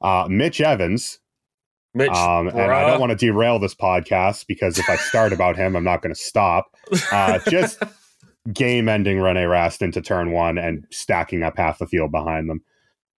uh, 0.00 0.26
Mitch 0.30 0.60
Evans. 0.60 1.18
Mitch, 1.94 2.10
Um, 2.10 2.48
and 2.48 2.58
I 2.72 2.86
don't 2.86 3.00
want 3.00 3.10
to 3.10 3.16
derail 3.16 3.58
this 3.58 3.74
podcast 3.74 4.46
because 4.46 4.78
if 4.78 4.88
I 4.88 4.96
start 4.96 5.32
about 5.32 5.56
him, 5.56 5.76
I'm 5.76 5.84
not 5.84 6.00
going 6.00 6.14
to 6.14 6.20
stop. 6.20 6.74
Uh, 7.10 7.38
just 7.50 7.82
game 8.52 8.88
ending 8.88 9.20
Rene 9.20 9.44
Rast 9.44 9.82
into 9.82 10.00
turn 10.02 10.32
one 10.32 10.58
and 10.58 10.86
stacking 10.90 11.42
up 11.42 11.56
half 11.58 11.78
the 11.78 11.86
field 11.86 12.10
behind 12.10 12.48
them. 12.48 12.62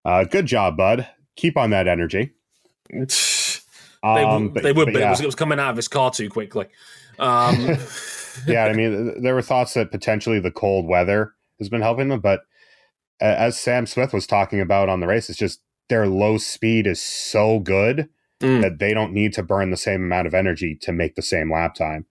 Uh, 0.05 0.25
good 0.25 0.47
job, 0.47 0.77
bud. 0.77 1.07
Keep 1.37 1.57
on 1.57 1.71
that 1.71 1.89
energy. 1.89 2.33
they, 2.91 3.07
Um, 4.03 4.53
would- 4.53 4.63
they 4.63 4.73
would, 4.73 4.93
but, 4.93 5.01
yeah, 5.01 5.07
it, 5.07 5.11
was, 5.11 5.21
it 5.21 5.27
was 5.27 5.35
coming 5.35 5.59
out 5.59 5.71
of 5.71 5.77
his 5.77 5.89
car 5.89 6.11
too 6.11 6.29
quickly. 6.29 6.67
Um, 7.19 7.77
yeah, 8.47 8.65
I 8.67 8.73
mean, 8.75 9.23
there 9.23 9.35
were 9.35 9.43
thoughts 9.43 9.75
that 9.75 9.91
potentially 9.91 10.41
the 10.41 10.51
cold 10.51 10.87
weather 10.87 11.33
has 11.59 11.69
been 11.69 11.81
helping 11.83 12.09
them, 12.09 12.21
but 12.21 12.43
as 13.21 13.59
Sam 13.59 13.87
Smith 13.87 14.13
was 14.13 14.27
talking 14.27 14.61
about 14.61 14.89
on 14.89 15.01
the 15.01 15.07
race, 15.07 15.31
it's 15.31 15.39
just 15.39 15.61
their 15.89 16.07
low 16.07 16.37
speed 16.39 16.87
is 16.87 17.01
so 17.01 17.61
good 17.61 18.09
Mm. 18.41 18.63
that 18.63 18.79
they 18.81 18.93
don't 18.93 19.13
need 19.13 19.33
to 19.35 19.45
burn 19.45 19.71
the 19.71 19.77
same 19.77 20.03
amount 20.03 20.27
of 20.27 20.35
energy 20.35 20.75
to 20.83 20.93
make 20.93 21.15
the 21.15 21.23
same 21.23 21.53
lap 21.53 21.73
time. 21.77 22.05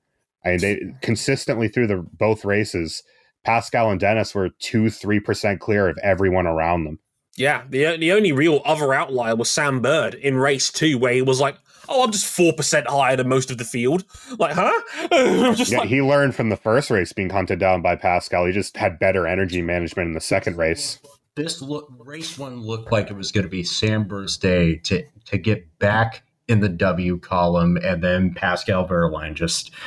I 0.46 0.50
mean, 0.50 0.60
they 0.60 0.80
consistently 1.02 1.68
through 1.68 1.88
the 1.88 2.06
both 2.18 2.44
races, 2.46 3.04
Pascal 3.44 3.90
and 3.92 4.00
Dennis 4.00 4.34
were 4.36 4.50
two, 4.60 4.90
three 4.90 5.20
percent 5.20 5.60
clear 5.60 5.88
of 5.88 5.98
everyone 6.04 6.48
around 6.48 6.84
them. 6.86 7.00
yeah, 7.38 7.64
the, 7.70 7.98
the 7.98 8.12
only 8.12 8.32
real 8.32 8.62
other 8.66 8.94
outlier 8.94 9.36
was 9.36 9.50
Sam 9.50 9.82
Bird 9.82 10.14
in 10.16 10.38
race 10.38 10.72
two, 10.72 10.98
where 10.98 11.14
he 11.14 11.22
was 11.22 11.40
like, 11.40 11.56
oh, 11.90 12.04
I'm 12.04 12.12
just 12.12 12.26
4% 12.38 12.86
higher 12.88 13.18
than 13.18 13.28
most 13.28 13.52
of 13.52 13.58
the 13.58 13.66
field. 13.66 14.06
Like, 14.40 14.54
huh? 14.56 14.72
Just 15.56 15.70
Yeah, 15.72 15.80
like, 15.80 15.90
he 15.90 16.02
learned 16.02 16.34
from 16.34 16.48
the 16.48 16.56
first 16.56 16.90
race 16.90 17.12
being 17.12 17.30
hunted 17.30 17.60
down 17.60 17.82
by 17.82 17.98
Pascal. 17.98 18.46
He 18.46 18.54
just 18.54 18.78
had 18.78 19.00
better 19.00 19.28
energy 19.28 19.62
management 19.62 20.08
in 20.08 20.14
the 20.14 20.22
second 20.22 20.58
race. 20.58 21.00
This 21.36 21.62
look, 21.62 21.92
race 22.00 22.38
one 22.38 22.62
looked 22.62 22.92
like 22.94 23.10
it 23.10 23.18
was 23.18 23.34
going 23.34 23.44
to 23.44 23.50
be 23.50 23.64
Sam 23.64 24.08
Bird's 24.08 24.38
day 24.38 24.76
to 24.86 25.04
to 25.26 25.38
get 25.38 25.78
back 25.80 26.24
in 26.48 26.60
the 26.62 26.70
W 26.70 27.18
column, 27.20 27.78
and 27.84 28.02
then 28.04 28.34
Pascal 28.34 28.88
Wehrlein 28.88 29.34
just 29.34 29.72
s- 29.74 29.80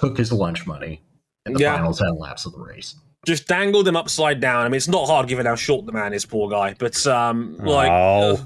took 0.00 0.16
his 0.18 0.32
lunch 0.32 0.66
money 0.66 1.02
in 1.46 1.54
the 1.54 1.60
Yeah. 1.60 1.76
final 1.76 1.92
ten 1.94 2.16
laps 2.18 2.46
of 2.46 2.52
the 2.52 2.58
race. 2.60 2.94
just 3.26 3.46
dangled 3.48 3.88
him 3.88 3.96
upside 3.96 4.38
down. 4.38 4.66
I 4.66 4.68
mean, 4.68 4.76
it's 4.76 4.86
not 4.86 5.06
hard 5.06 5.28
given 5.28 5.46
how 5.46 5.54
short 5.54 5.86
the 5.86 5.92
man 5.92 6.12
is, 6.12 6.26
poor 6.26 6.50
guy. 6.50 6.74
But 6.78 7.06
um, 7.06 7.56
like, 7.56 7.90
Oh. 7.90 8.34
uh, 8.34 8.36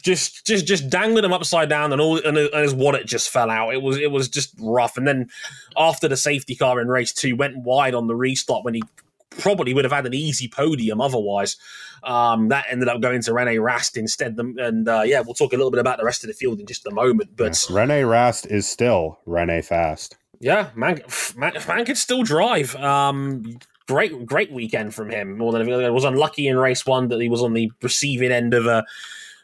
just 0.00 0.46
just 0.46 0.64
just 0.64 0.88
dangling 0.88 1.24
him 1.24 1.32
upside 1.32 1.68
down, 1.68 1.90
and 1.92 2.00
all 2.00 2.18
and, 2.24 2.38
and 2.38 2.62
his 2.62 2.72
wallet 2.72 3.04
just 3.06 3.30
fell 3.30 3.50
out. 3.50 3.74
It 3.74 3.82
was 3.82 3.96
it 3.98 4.12
was 4.12 4.28
just 4.28 4.54
rough. 4.60 4.96
And 4.96 5.08
then 5.08 5.28
after 5.76 6.06
the 6.06 6.16
safety 6.16 6.54
car 6.54 6.80
in 6.80 6.86
race 6.86 7.12
two 7.12 7.34
went 7.34 7.56
wide 7.58 7.94
on 7.94 8.06
the 8.06 8.14
restart 8.14 8.64
when 8.64 8.74
he 8.74 8.82
probably 9.30 9.74
would 9.74 9.84
have 9.84 9.92
had 9.92 10.06
an 10.06 10.14
easy 10.14 10.46
podium 10.48 11.00
otherwise. 11.00 11.56
Um, 12.04 12.48
that 12.50 12.66
ended 12.70 12.86
up 12.88 13.00
going 13.00 13.20
to 13.22 13.32
Rene 13.34 13.58
Rast 13.58 13.96
instead. 13.96 14.38
And 14.38 14.88
uh, 14.88 15.02
yeah, 15.04 15.20
we'll 15.20 15.34
talk 15.34 15.52
a 15.52 15.56
little 15.56 15.72
bit 15.72 15.80
about 15.80 15.98
the 15.98 16.04
rest 16.04 16.22
of 16.22 16.28
the 16.28 16.34
field 16.34 16.60
in 16.60 16.66
just 16.66 16.86
a 16.86 16.92
moment. 16.92 17.30
But 17.36 17.66
Rene 17.68 18.04
Rast 18.04 18.46
is 18.46 18.68
still 18.68 19.18
Rene 19.26 19.62
Fast. 19.62 20.16
Yeah, 20.40 20.70
man, 20.74 21.02
man, 21.36 21.52
man 21.66 21.84
could 21.84 21.98
still 21.98 22.22
drive. 22.22 22.76
Um, 22.76 23.58
great, 23.86 24.26
great 24.26 24.52
weekend 24.52 24.94
from 24.94 25.10
him. 25.10 25.38
More 25.38 25.52
than 25.52 25.62
anything, 25.62 25.84
I 25.84 25.90
was 25.90 26.04
unlucky 26.04 26.46
in 26.46 26.56
race 26.58 26.86
one 26.86 27.08
that 27.08 27.20
he 27.20 27.28
was 27.28 27.42
on 27.42 27.54
the 27.54 27.72
receiving 27.82 28.30
end 28.30 28.54
of 28.54 28.66
a, 28.66 28.84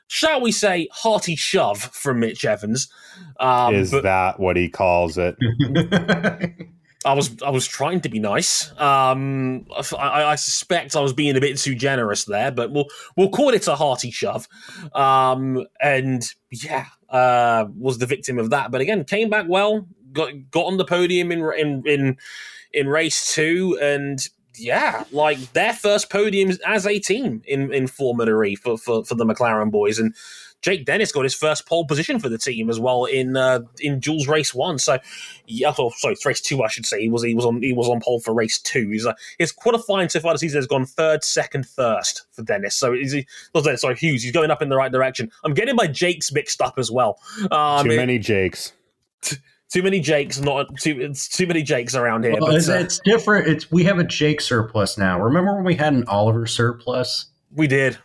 shall 0.07 0.41
we 0.41 0.53
say, 0.53 0.89
hearty 0.93 1.35
shove 1.35 1.81
from 1.81 2.21
Mitch 2.21 2.45
Evans. 2.45 2.89
Um, 3.41 3.75
is 3.75 3.91
but 3.91 4.05
that 4.05 4.39
what 4.39 4.57
he 4.57 4.69
calls 4.69 5.19
it? 5.19 5.37
I 7.07 7.13
was, 7.13 7.37
I 7.43 7.51
was 7.51 7.67
trying 7.67 8.01
to 8.03 8.09
be 8.09 8.19
nice. 8.19 8.71
Um, 8.81 9.67
I, 9.99 10.25
I 10.25 10.35
suspect 10.37 10.97
I 10.97 11.01
was 11.01 11.13
being 11.13 11.37
a 11.37 11.41
bit 11.41 11.59
too 11.59 11.75
generous 11.75 12.25
there, 12.25 12.51
but 12.51 12.73
we'll 12.73 12.87
we'll 13.15 13.29
call 13.29 13.51
it 13.51 13.69
a 13.69 13.75
hearty 13.75 14.11
shove. 14.11 14.49
Um, 14.95 15.67
and 15.83 16.25
yeah, 16.51 16.87
uh, 17.11 17.67
was 17.77 17.99
the 17.99 18.07
victim 18.07 18.39
of 18.39 18.51
that. 18.51 18.71
But 18.71 18.81
again, 18.81 19.05
came 19.05 19.29
back 19.29 19.45
well. 19.49 19.87
Got 20.15 20.51
got 20.51 20.67
on 20.67 20.77
the 20.77 20.85
podium 20.85 21.31
in 21.31 21.41
in 21.59 21.83
in 21.87 22.17
in 22.73 22.89
race 22.89 23.35
two, 23.35 23.79
and 23.83 24.27
yeah, 24.57 25.05
like 25.13 25.53
their 25.53 25.73
first 25.73 26.11
podiums 26.11 26.59
as 26.67 26.87
a 26.87 26.99
team 26.99 27.43
in 27.47 27.73
in 27.73 27.87
Formula 27.87 28.43
E 28.45 28.55
for 28.55 28.79
for, 28.79 29.05
for 29.05 29.15
the 29.15 29.25
McLaren 29.25 29.71
boys, 29.71 29.99
and 29.99 30.15
Jake 30.65 30.87
Dennis 30.87 31.13
got 31.13 31.25
his 31.25 31.35
first 31.35 31.67
pole 31.67 31.87
position 31.87 32.19
for 32.19 32.31
the 32.31 32.39
team 32.39 32.71
as 32.71 32.81
well 32.81 33.05
in 33.05 33.37
uh, 33.37 33.61
in 33.81 34.01
Jules 34.01 34.27
race 34.27 34.55
one. 34.55 34.79
So 34.79 34.99
yeah, 35.47 35.75
oh, 35.77 35.93
sorry, 35.95 36.17
race 36.25 36.41
two, 36.41 36.63
I 36.63 36.69
should 36.69 36.87
say. 36.87 37.03
He 37.03 37.11
was 37.11 37.23
he 37.23 37.35
was 37.35 37.45
on 37.45 37.61
he 37.61 37.75
was 37.75 37.87
on 37.87 38.01
pole 38.01 38.19
for 38.19 38.33
race 38.33 38.59
two. 38.59 38.89
He's 38.89 39.05
uh, 39.05 39.13
his 39.39 39.53
qualifying 39.53 40.09
so 40.09 40.21
far 40.21 40.33
this 40.33 40.41
season 40.41 40.57
has 40.57 40.67
gone 40.67 40.87
third, 40.87 41.23
second, 41.23 41.69
first 41.69 42.25
for 42.33 42.43
Dennis. 42.43 42.75
So 42.75 42.95
is 42.95 43.13
he? 43.13 43.27
Not 43.55 43.65
Dennis, 43.65 43.83
sorry, 43.83 43.97
Hughes. 43.97 44.23
He's 44.23 44.33
going 44.33 44.51
up 44.51 44.63
in 44.63 44.71
the 44.71 44.77
right 44.77 44.91
direction. 44.91 45.31
I'm 45.45 45.53
getting 45.53 45.77
my 45.77 45.87
Jakes 45.87 46.33
mixed 46.33 46.63
up 46.63 46.79
as 46.79 46.91
well. 46.91 47.19
Um, 47.51 47.87
Too 47.87 47.97
many 47.97 48.19
Jakes. 48.19 48.73
too 49.75 49.83
many 49.83 49.99
Jakes, 49.99 50.41
not 50.41 50.77
too. 50.79 51.01
It's 51.01 51.29
too 51.29 51.49
many 51.49 51.65
Jakes 51.65 51.97
around 51.97 52.23
here. 52.23 52.35
Well, 52.35 52.47
but 52.47 52.55
it's, 52.55 52.69
uh, 52.69 52.75
it's 52.75 53.01
different. 53.01 53.49
It's 53.49 53.73
we 53.73 53.83
have 53.85 53.99
a 53.99 54.05
Jake 54.05 54.41
surplus 54.41 54.97
now. 54.97 55.21
Remember 55.21 55.57
when 55.57 55.65
we 55.65 55.75
had 55.75 55.93
an 55.93 56.05
Oliver 56.07 56.47
surplus, 56.47 57.27
we 57.51 57.67
did. 57.67 57.99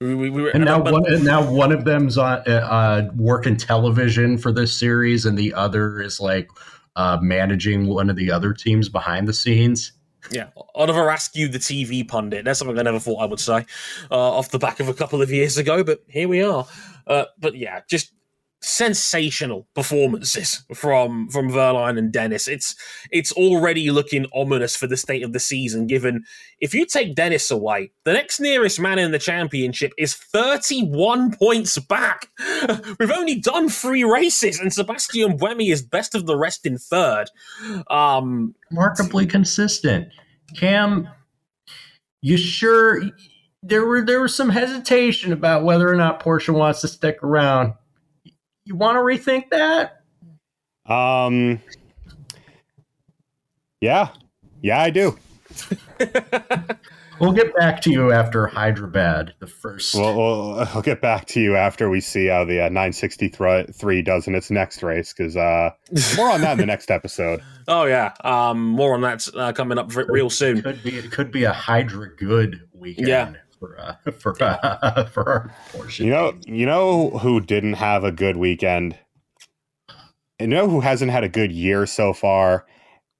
We, 0.00 0.14
we, 0.14 0.30
we 0.30 0.42
were, 0.42 0.50
and 0.50 0.64
now 0.64 0.80
one 0.80 1.12
and 1.12 1.24
now 1.24 1.42
one 1.50 1.72
of 1.72 1.84
them's 1.84 2.16
on 2.16 2.42
uh, 2.46 2.50
uh, 2.50 3.10
working 3.16 3.56
television 3.56 4.38
for 4.38 4.52
this 4.52 4.78
series, 4.78 5.26
and 5.26 5.36
the 5.36 5.52
other 5.54 6.00
is 6.00 6.20
like 6.20 6.48
uh, 6.94 7.18
managing 7.20 7.88
one 7.88 8.08
of 8.08 8.14
the 8.14 8.30
other 8.30 8.52
teams 8.52 8.88
behind 8.88 9.26
the 9.26 9.34
scenes. 9.34 9.90
Yeah, 10.30 10.50
Oliver 10.74 11.08
Askew, 11.08 11.48
the 11.48 11.58
TV 11.58 12.06
pundit. 12.06 12.44
That's 12.44 12.60
something 12.60 12.78
I 12.78 12.82
never 12.82 13.00
thought 13.00 13.22
I 13.22 13.26
would 13.26 13.40
say 13.40 13.66
uh, 14.10 14.14
off 14.38 14.50
the 14.50 14.58
back 14.58 14.78
of 14.78 14.88
a 14.88 14.94
couple 14.94 15.20
of 15.20 15.32
years 15.32 15.58
ago, 15.58 15.82
but 15.82 16.00
here 16.06 16.28
we 16.28 16.42
are. 16.42 16.66
Uh, 17.08 17.24
but 17.38 17.56
yeah, 17.56 17.80
just 17.88 18.12
sensational 18.62 19.68
performances 19.74 20.64
from 20.74 21.28
from 21.28 21.50
Wehrlein 21.50 21.98
and 21.98 22.12
Dennis. 22.12 22.48
It's 22.48 22.74
it's 23.10 23.32
already 23.32 23.90
looking 23.90 24.26
ominous 24.34 24.74
for 24.74 24.86
the 24.86 24.96
state 24.96 25.22
of 25.22 25.32
the 25.32 25.40
season. 25.40 25.86
Given 25.86 26.24
if 26.60 26.74
you 26.74 26.86
take 26.86 27.14
Dennis 27.14 27.50
away, 27.50 27.92
the 28.04 28.12
next 28.12 28.40
nearest 28.40 28.80
man 28.80 28.98
in 28.98 29.12
the 29.12 29.18
championship 29.18 29.92
is 29.98 30.14
31 30.14 31.36
points 31.36 31.78
back. 31.78 32.28
We've 32.98 33.10
only 33.10 33.40
done 33.40 33.68
three 33.68 34.04
races, 34.04 34.58
and 34.58 34.72
Sebastian 34.72 35.38
Buemi 35.38 35.70
is 35.70 35.82
best 35.82 36.14
of 36.14 36.26
the 36.26 36.36
rest 36.36 36.66
in 36.66 36.78
third. 36.78 37.26
Um, 37.88 38.54
Remarkably 38.70 39.26
consistent. 39.26 40.08
Cam, 40.54 41.08
you 42.22 42.36
sure? 42.36 43.02
There 43.62 43.84
were 43.84 44.04
there 44.04 44.20
was 44.20 44.34
some 44.34 44.50
hesitation 44.50 45.32
about 45.32 45.64
whether 45.64 45.90
or 45.90 45.96
not 45.96 46.22
Porsche 46.22 46.54
wants 46.54 46.80
to 46.82 46.88
stick 46.88 47.22
around. 47.22 47.74
You 48.66 48.74
want 48.76 48.96
to 48.96 49.00
rethink 49.00 49.48
that? 49.50 50.02
Um. 50.84 51.62
Yeah, 53.80 54.08
yeah, 54.60 54.80
I 54.80 54.90
do. 54.90 55.18
We'll 57.18 57.32
get 57.32 57.54
back 57.56 57.80
to 57.82 57.90
you 57.90 58.12
after 58.12 58.46
Hyderabad, 58.46 59.34
the 59.38 59.46
first. 59.46 59.94
Well, 59.94 60.16
we'll 60.16 60.60
I'll 60.74 60.82
get 60.82 61.00
back 61.00 61.24
to 61.28 61.40
you 61.40 61.56
after 61.56 61.88
we 61.88 62.00
see 62.00 62.26
how 62.26 62.44
the 62.44 62.60
uh, 62.60 62.68
963 62.68 64.02
does 64.02 64.26
in 64.26 64.34
its 64.34 64.50
next 64.50 64.82
race, 64.82 65.14
because 65.14 65.34
uh, 65.36 65.70
more 66.16 66.30
on 66.30 66.42
that 66.42 66.52
in 66.52 66.58
the 66.58 66.66
next 66.66 66.90
episode. 66.90 67.40
Oh 67.68 67.84
yeah, 67.84 68.12
um, 68.22 68.62
more 68.66 68.94
on 68.94 69.00
that 69.00 69.26
uh, 69.34 69.52
coming 69.52 69.78
up 69.78 69.96
r- 69.96 70.04
real 70.08 70.28
soon. 70.28 70.60
could 70.60 70.82
be 70.82 70.98
it 70.98 71.10
could 71.10 71.30
be 71.30 71.44
a 71.44 71.52
Hydra 71.52 72.14
good 72.16 72.60
weekend 72.74 73.08
Yeah. 73.08 73.32
For 73.66 73.78
uh, 73.80 74.10
for 74.18 74.42
uh, 74.42 75.04
for 75.12 75.28
our 75.28 75.54
Porsche. 75.72 76.04
You 76.04 76.10
know, 76.10 76.34
you 76.46 76.66
know 76.66 77.10
who 77.10 77.40
didn't 77.40 77.74
have 77.74 78.04
a 78.04 78.12
good 78.12 78.36
weekend. 78.36 78.96
You 80.38 80.46
know 80.46 80.68
who 80.68 80.80
hasn't 80.80 81.10
had 81.10 81.24
a 81.24 81.28
good 81.28 81.50
year 81.50 81.86
so 81.86 82.12
far? 82.12 82.66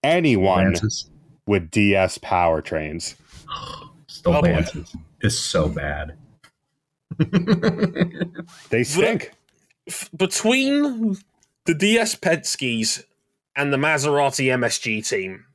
Anyone 0.04 0.66
Lances. 0.66 1.10
with 1.46 1.70
DS 1.70 2.18
powertrains. 2.18 3.14
Still 4.06 4.36
Oh. 4.36 4.40
Lances 4.40 4.94
is 5.22 5.38
so 5.38 5.68
bad. 5.68 6.16
They 8.70 8.84
stink. 8.84 9.32
Between 10.16 11.16
the 11.64 11.74
DS 11.74 12.16
Penskes 12.16 13.04
and 13.54 13.72
the 13.72 13.76
Maserati 13.76 14.46
MSG 14.52 15.08
team, 15.08 15.46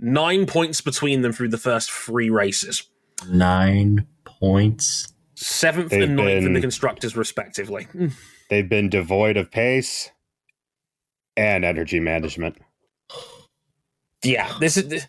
nine 0.00 0.46
points 0.46 0.80
between 0.80 1.22
them 1.22 1.32
through 1.32 1.48
the 1.50 1.58
first 1.58 1.90
three 1.90 2.30
races. 2.30 2.88
Nine 3.28 4.06
points. 4.24 5.12
Seventh 5.34 5.90
They've 5.90 6.02
and 6.02 6.16
ninth 6.16 6.46
in 6.46 6.52
the 6.52 6.60
constructors, 6.60 7.16
respectively. 7.16 7.88
They've 8.50 8.68
been 8.68 8.88
devoid 8.88 9.36
of 9.36 9.50
pace 9.50 10.10
and 11.36 11.64
energy 11.64 12.00
management. 12.00 12.58
Yeah, 14.22 14.52
this 14.60 14.76
is 14.76 15.06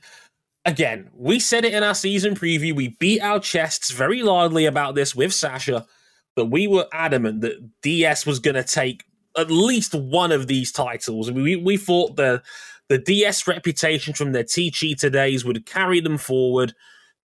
again, 0.66 1.10
we 1.14 1.40
said 1.40 1.66
it 1.66 1.74
in 1.74 1.84
our 1.84 1.96
season 1.96 2.36
preview. 2.36 2.76
We 2.76 2.90
beat 3.00 3.22
our 3.22 3.40
chests 3.40 3.92
very 3.92 4.24
loudly 4.24 4.66
about 4.66 4.96
this 4.96 5.16
with 5.16 5.34
Sasha, 5.34 5.86
but 6.36 6.46
we 6.46 6.68
were 6.68 6.88
adamant 6.92 7.42
that 7.42 7.82
DS 7.82 8.26
was 8.26 8.40
going 8.40 8.56
to 8.56 8.64
take 8.64 9.04
at 9.38 9.52
least 9.52 9.94
one 9.94 10.32
of 10.32 10.48
these 10.48 10.72
titles. 10.72 11.32
We 11.32 11.56
we 11.56 11.78
thought 11.78 12.16
the 12.16 12.42
the 12.90 12.98
DS 12.98 13.48
reputation 13.48 14.14
from 14.14 14.32
their 14.32 14.44
Techeetah 14.44 15.12
days 15.12 15.46
would 15.46 15.66
carry 15.66 16.00
them 16.00 16.18
forward. 16.18 16.74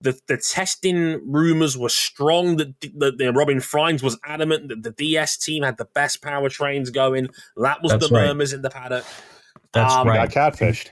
The, 0.02 0.18
the 0.26 0.36
testing 0.36 1.20
rumors 1.30 1.78
were 1.78 1.88
strong 1.88 2.56
that, 2.56 2.74
that, 2.98 3.18
that 3.18 3.32
Robin 3.34 3.58
Frijns 3.58 4.02
was 4.02 4.18
adamant 4.26 4.68
that 4.68 4.82
the 4.82 4.90
DS 4.90 5.36
team 5.36 5.62
had 5.62 5.78
the 5.78 5.86
best 5.94 6.20
powertrains 6.22 6.92
going. 6.92 7.28
That 7.56 7.82
was 7.82 7.92
That's 7.92 8.08
the 8.08 8.14
right. 8.14 8.26
murmurs 8.26 8.52
in 8.52 8.62
the 8.62 8.70
paddock. 8.70 9.04
That's 9.72 9.94
Um, 9.94 10.06
right. 10.08 10.30
Got 10.30 10.54
catfished. 10.54 10.90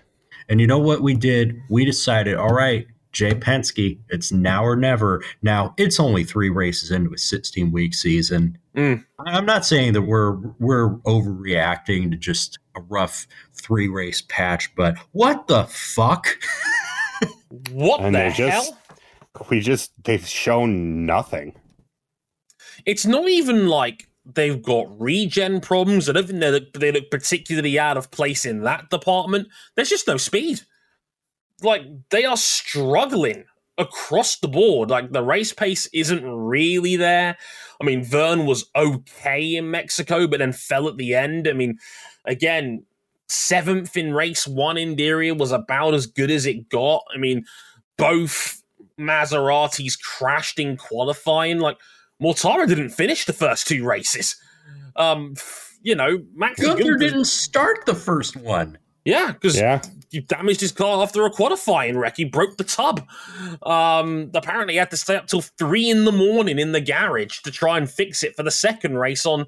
And 0.48 0.60
you 0.60 0.66
know 0.66 0.78
what 0.78 1.00
we 1.02 1.14
did? 1.14 1.60
We 1.68 1.84
decided, 1.84 2.36
all 2.36 2.52
right, 2.54 2.86
Jay 3.12 3.32
Penske, 3.34 3.98
it's 4.08 4.30
now 4.32 4.64
or 4.64 4.76
never. 4.76 5.22
Now 5.42 5.74
it's 5.76 5.98
only 6.00 6.22
three 6.24 6.48
races 6.50 6.90
into 6.92 7.12
a 7.12 7.18
16 7.18 7.72
week 7.72 7.92
season. 7.94 8.56
Mm. 8.76 9.04
I'm 9.26 9.44
not 9.46 9.66
saying 9.66 9.94
that 9.94 10.02
we're 10.02 10.36
we're 10.60 10.90
overreacting 11.00 12.10
to 12.12 12.16
just 12.16 12.60
a 12.76 12.80
rough 12.82 13.26
three 13.54 13.88
race 13.88 14.22
patch, 14.28 14.72
but 14.76 14.96
what 15.12 15.48
the 15.48 15.64
fuck? 15.64 16.38
What 17.72 18.00
And 18.00 18.14
the 18.14 18.18
they 18.20 18.30
just- 18.32 18.68
hell? 18.70 18.78
We 19.50 19.60
just 19.60 19.92
they've 20.02 20.26
shown 20.26 21.06
nothing. 21.06 21.54
it's 22.86 23.06
not 23.06 23.28
even 23.28 23.68
like 23.68 24.08
they've 24.24 24.62
got 24.62 24.86
regen 25.00 25.60
problems. 25.60 26.08
I 26.08 26.12
don't 26.12 26.28
think 26.28 26.72
they 26.74 26.92
look, 26.92 27.10
particularly 27.10 27.78
out 27.78 27.96
of 27.96 28.10
place 28.10 28.44
in 28.44 28.62
that 28.62 28.90
department. 28.90 29.48
There's 29.74 29.90
just 29.90 30.06
no 30.06 30.16
speed. 30.16 30.60
Like 31.62 31.82
they 32.10 32.24
are 32.24 32.36
struggling 32.36 33.44
across 33.78 34.38
the 34.38 34.48
board. 34.48 34.90
Like 34.90 35.12
the 35.12 35.22
race 35.22 35.52
pace 35.52 35.86
isn't 35.92 36.24
really 36.24 36.96
there. 36.96 37.36
I 37.80 37.84
mean, 37.84 38.04
Vergne 38.04 38.46
was 38.46 38.70
okay 38.76 39.56
in 39.56 39.70
Mexico, 39.70 40.26
but 40.26 40.38
then 40.38 40.52
fell 40.52 40.88
at 40.88 40.96
the 40.96 41.14
end. 41.14 41.48
I 41.48 41.52
mean, 41.52 41.78
again, 42.24 42.84
seventh 43.28 43.96
in 43.96 44.12
race 44.12 44.46
one 44.46 44.76
in 44.76 44.96
Diriyah 44.96 45.38
was 45.38 45.52
about 45.52 45.94
as 45.94 46.06
good 46.06 46.30
as 46.30 46.46
it 46.46 46.68
got. 46.68 47.02
I 47.14 47.18
mean, 47.18 47.44
both 47.96 48.59
Maseratis 49.00 49.98
crashed 50.00 50.58
in 50.58 50.76
qualifying. 50.76 51.58
Like 51.58 51.78
Mortara 52.22 52.68
didn't 52.68 52.90
finish 52.90 53.24
the 53.24 53.32
first 53.32 53.66
two 53.66 53.84
races. 53.84 54.36
Um, 54.96 55.34
you 55.82 55.94
know, 55.94 56.22
Max 56.34 56.60
Gunther 56.60 56.96
didn't 56.96 57.24
start 57.24 57.86
the 57.86 57.94
first 57.94 58.36
one. 58.36 58.78
Yeah, 59.04 59.32
because 59.32 59.58
Yeah. 59.58 59.80
you 60.10 60.20
damaged 60.20 60.60
his 60.60 60.72
car 60.72 61.02
after 61.02 61.24
a 61.24 61.30
qualifying 61.30 61.96
wreck. 61.96 62.16
He 62.18 62.24
broke 62.24 62.58
the 62.58 62.64
tub. 62.64 63.06
Um, 63.62 64.30
apparently, 64.34 64.74
he 64.74 64.78
had 64.78 64.90
to 64.90 64.96
stay 64.96 65.16
up 65.16 65.26
till 65.26 65.40
three 65.40 65.88
in 65.88 66.04
the 66.04 66.12
morning 66.12 66.58
in 66.58 66.72
the 66.72 66.80
garage 66.80 67.40
to 67.40 67.50
try 67.50 67.78
and 67.78 67.90
fix 67.90 68.22
it 68.22 68.36
for 68.36 68.42
the 68.42 68.50
second 68.50 68.98
race 68.98 69.24
on 69.24 69.46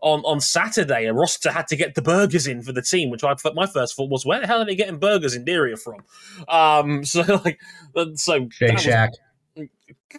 on 0.00 0.20
on 0.20 0.40
Saturday. 0.40 1.04
And 1.06 1.18
Roster 1.18 1.50
had 1.50 1.66
to 1.68 1.76
get 1.76 1.94
the 1.94 2.02
burgers 2.02 2.46
in 2.46 2.62
for 2.62 2.72
the 2.72 2.82
team, 2.82 3.10
which 3.10 3.22
I 3.24 3.34
my 3.54 3.66
first 3.66 3.94
thought 3.96 4.08
was, 4.10 4.24
where 4.24 4.40
the 4.40 4.46
hell 4.46 4.62
are 4.62 4.64
they 4.64 4.74
getting 4.74 4.98
burgers 4.98 5.34
in 5.34 5.44
Diriyah 5.44 5.78
from? 5.80 6.04
Um, 6.48 7.04
so 7.04 7.20
like, 7.44 7.58
so 8.14 8.48
Shake 8.50 8.68
that 8.68 8.72
was- 8.74 8.82
Shack. 8.82 9.10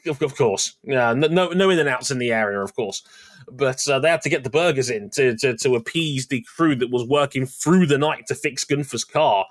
Of, 0.06 0.22
of 0.22 0.36
course, 0.36 0.76
yeah, 0.84 1.14
no, 1.14 1.50
no, 1.50 1.70
in 1.70 1.80
and 1.80 1.90
outs 1.90 2.12
in 2.12 2.20
the 2.20 2.32
area, 2.32 2.60
of 2.60 2.76
course, 2.76 3.02
but 3.52 3.88
uh, 3.88 4.00
they 4.00 4.10
had 4.10 4.22
to 4.22 4.30
get 4.30 4.44
the 4.44 4.50
burgers 4.50 4.90
in 4.90 5.10
to, 5.12 5.36
to 5.38 5.56
to 5.58 5.76
appease 5.76 6.28
the 6.28 6.46
crew 6.56 6.76
that 6.76 6.92
was 6.92 7.08
working 7.08 7.46
through 7.46 7.88
the 7.88 7.98
night 7.98 8.26
to 8.28 8.36
fix 8.36 8.64
Gunther's 8.64 9.04
car. 9.04 9.46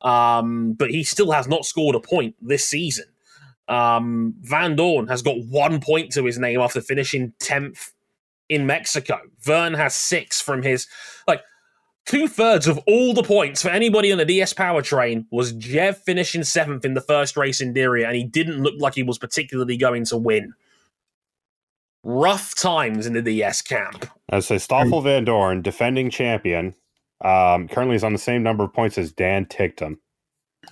Um, 0.00 0.74
but 0.74 0.90
he 0.90 1.04
still 1.04 1.32
has 1.32 1.48
not 1.48 1.64
scored 1.64 1.94
a 1.94 2.00
point 2.00 2.36
this 2.40 2.66
season. 2.66 3.06
Um, 3.68 4.34
Vandoorne 4.42 5.08
has 5.08 5.22
got 5.22 5.36
one 5.48 5.80
point 5.80 6.12
to 6.12 6.24
his 6.24 6.38
name 6.38 6.60
after 6.60 6.80
finishing 6.80 7.32
tenth 7.38 7.92
in 8.48 8.66
Mexico. 8.66 9.20
Vergne 9.40 9.74
has 9.74 9.94
six 9.94 10.40
from 10.40 10.62
his 10.62 10.86
like 11.26 11.42
two 12.06 12.28
thirds 12.28 12.66
of 12.66 12.78
all 12.86 13.14
the 13.14 13.22
points 13.22 13.62
for 13.62 13.68
anybody 13.68 14.12
on 14.12 14.18
the 14.18 14.24
DS 14.24 14.54
powertrain 14.54 15.26
was 15.30 15.52
Jev 15.52 15.96
finishing 15.96 16.44
seventh 16.44 16.84
in 16.84 16.94
the 16.94 17.00
first 17.00 17.36
race 17.36 17.60
in 17.60 17.74
Diriyah, 17.74 18.06
and 18.06 18.16
he 18.16 18.24
didn't 18.24 18.62
look 18.62 18.74
like 18.78 18.94
he 18.94 19.02
was 19.02 19.18
particularly 19.18 19.76
going 19.76 20.04
to 20.06 20.16
win. 20.16 20.54
Rough 22.04 22.56
times 22.56 23.06
in 23.06 23.12
the 23.12 23.22
DS 23.22 23.62
camp. 23.62 24.06
I 24.30 24.36
would 24.36 24.44
say 24.44 24.58
Stoffel 24.58 25.02
Vandoorne, 25.02 25.62
defending 25.62 26.10
champion, 26.10 26.74
um, 27.24 27.68
currently 27.68 27.94
is 27.94 28.02
on 28.04 28.12
the 28.12 28.18
same 28.18 28.42
number 28.42 28.64
of 28.64 28.72
points 28.72 28.98
as 28.98 29.12
Dan 29.12 29.46
Ticktum 29.46 29.98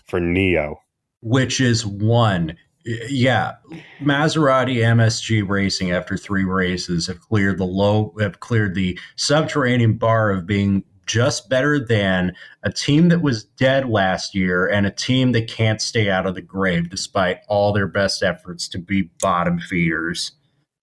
for 0.06 0.20
NIO. 0.20 0.76
which 1.20 1.60
is 1.60 1.86
one. 1.86 2.56
Yeah, 2.84 3.56
Maserati 4.02 4.76
MSG 4.76 5.46
Racing 5.46 5.92
after 5.92 6.16
three 6.16 6.44
races 6.44 7.06
have 7.06 7.20
cleared 7.20 7.58
the 7.58 7.64
low, 7.64 8.14
have 8.18 8.40
cleared 8.40 8.74
the 8.74 8.98
subterranean 9.16 9.98
bar 9.98 10.30
of 10.30 10.46
being 10.46 10.82
just 11.10 11.48
better 11.48 11.84
than 11.84 12.32
a 12.62 12.70
team 12.70 13.08
that 13.08 13.20
was 13.20 13.42
dead 13.42 13.88
last 13.88 14.32
year 14.32 14.66
and 14.68 14.86
a 14.86 14.90
team 14.90 15.32
that 15.32 15.48
can't 15.48 15.82
stay 15.82 16.08
out 16.08 16.24
of 16.24 16.36
the 16.36 16.40
grave 16.40 16.88
despite 16.88 17.38
all 17.48 17.72
their 17.72 17.88
best 17.88 18.22
efforts 18.22 18.68
to 18.68 18.78
be 18.78 19.10
bottom 19.20 19.58
feeders. 19.58 20.32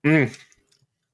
Mm. 0.05 0.37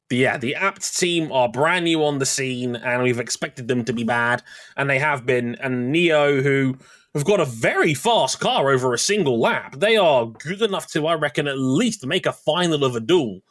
Yeah, 0.10 0.38
the 0.38 0.56
ABT 0.56 0.96
team 0.96 1.32
are 1.32 1.50
brand 1.50 1.86
new 1.86 2.04
on 2.04 2.20
the 2.20 2.26
scene, 2.26 2.76
and 2.76 3.02
we've 3.02 3.20
expected 3.20 3.68
them 3.68 3.84
to 3.86 3.94
be 3.94 4.04
bad, 4.04 4.44
and 4.78 4.90
they 4.90 5.00
have 5.00 5.26
been. 5.26 5.56
And 5.56 5.94
NIO, 5.94 6.44
who 6.44 6.78
have 7.16 7.26
got 7.26 7.40
a 7.40 7.46
very 7.46 7.94
fast 7.94 8.40
car 8.40 8.70
over 8.70 8.94
a 8.94 9.00
single 9.00 9.40
lap, 9.40 9.80
they 9.80 9.98
are 9.98 10.28
good 10.28 10.62
enough 10.62 10.92
to, 10.92 11.08
I 11.08 11.16
reckon, 11.16 11.48
at 11.48 11.58
least 11.58 12.06
make 12.06 12.28
a 12.28 12.34
final 12.34 12.84
of 12.84 12.96
a 12.96 13.00
duel. 13.00 13.42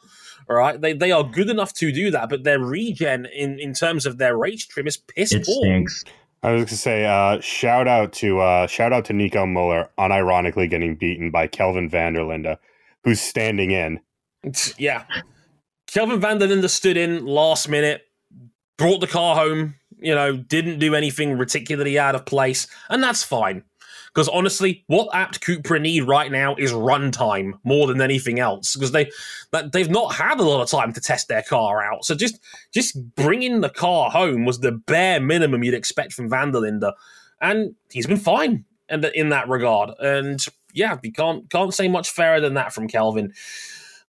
All 0.49 0.55
right, 0.55 0.79
they 0.79 0.93
they 0.93 1.11
are 1.11 1.23
good 1.23 1.49
enough 1.49 1.73
to 1.75 1.91
do 1.91 2.11
that, 2.11 2.29
but 2.29 2.43
their 2.43 2.59
regen 2.59 3.25
in 3.27 3.59
in 3.59 3.73
terms 3.73 4.05
of 4.05 4.17
their 4.17 4.37
race 4.37 4.65
trim 4.65 4.87
is 4.87 4.97
piss 4.97 5.31
It 5.33 5.45
poor. 5.45 5.63
stinks. 5.63 6.03
I 6.41 6.51
was 6.51 6.59
going 6.59 6.67
to 6.67 6.77
say, 6.77 7.05
uh, 7.05 7.39
shout 7.39 7.87
out 7.87 8.11
to 8.13 8.39
uh, 8.41 8.67
shout 8.67 8.91
out 8.91 9.05
to 9.05 9.13
Nico 9.13 9.45
Muller, 9.45 9.89
unironically 9.97 10.69
getting 10.69 10.95
beaten 10.95 11.31
by 11.31 11.47
Kelvin 11.47 11.89
Van 11.89 12.13
der 12.13 12.23
Linde, 12.23 12.57
who's 13.03 13.21
standing 13.21 13.71
in. 13.71 13.99
Yeah. 14.77 15.05
Kelvin 15.87 16.19
Van 16.19 16.39
der 16.39 16.47
Linde 16.47 16.69
stood 16.69 16.97
in 16.97 17.25
last 17.25 17.69
minute, 17.69 18.01
brought 18.77 18.99
the 18.99 19.07
car 19.07 19.35
home, 19.35 19.75
you 19.99 20.13
know, 20.13 20.35
didn't 20.35 20.79
do 20.79 20.95
anything 20.95 21.37
particularly 21.37 21.97
out 21.97 22.13
of 22.15 22.25
place, 22.25 22.67
and 22.89 23.01
that's 23.01 23.23
fine. 23.23 23.63
Because 24.13 24.29
honestly, 24.29 24.83
what 24.87 25.09
ABT 25.13 25.39
Cupra 25.39 25.81
need 25.81 26.01
right 26.01 26.31
now 26.31 26.55
is 26.55 26.71
runtime 26.71 27.53
more 27.63 27.87
than 27.87 27.99
anything 27.99 28.39
else. 28.39 28.75
Because 28.75 28.91
they 28.91 29.09
that 29.51 29.71
they've 29.71 29.89
not 29.89 30.13
had 30.13 30.39
a 30.39 30.43
lot 30.43 30.61
of 30.61 30.69
time 30.69 30.93
to 30.93 31.01
test 31.01 31.27
their 31.27 31.41
car 31.41 31.81
out. 31.83 32.05
So 32.05 32.13
just 32.13 32.39
just 32.73 33.15
bringing 33.15 33.61
the 33.61 33.69
car 33.69 34.11
home 34.11 34.45
was 34.45 34.59
the 34.59 34.71
bare 34.71 35.19
minimum 35.19 35.63
you'd 35.63 35.73
expect 35.73 36.13
from 36.13 36.29
Van 36.29 36.51
der 36.51 36.59
Linde, 36.59 36.93
and 37.41 37.75
he's 37.91 38.07
been 38.07 38.17
fine 38.17 38.65
in, 38.89 39.03
in 39.15 39.29
that 39.29 39.49
regard. 39.49 39.91
And 39.99 40.39
yeah, 40.73 40.97
you 41.01 41.11
can't 41.11 41.49
can't 41.49 41.73
say 41.73 41.87
much 41.87 42.11
fairer 42.11 42.39
than 42.39 42.53
that 42.53 42.71
from 42.71 42.87
Kelvin 42.87 43.33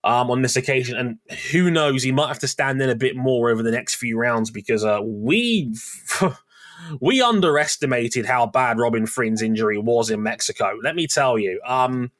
um, 0.03 0.29
on 0.29 0.41
this 0.41 0.55
occasion. 0.55 0.97
And 0.97 1.17
who 1.51 1.71
knows, 1.71 2.03
he 2.03 2.11
might 2.11 2.27
have 2.27 2.39
to 2.39 2.47
stand 2.47 2.81
in 2.81 2.89
a 2.89 2.95
bit 2.95 3.15
more 3.15 3.49
over 3.49 3.63
the 3.63 3.71
next 3.71 3.95
few 3.95 4.17
rounds 4.17 4.51
because 4.51 4.83
uh, 4.83 4.99
we 5.01 5.73
we 6.99 7.21
underestimated 7.21 8.25
how 8.25 8.45
bad 8.45 8.77
Robin 8.77 9.05
Frijns' 9.05 9.41
injury 9.41 9.77
was 9.77 10.09
in 10.09 10.23
Mexico. 10.23 10.79
Let 10.83 10.95
me 10.95 11.07
tell 11.07 11.37
you. 11.37 11.59
Um, 11.65 12.11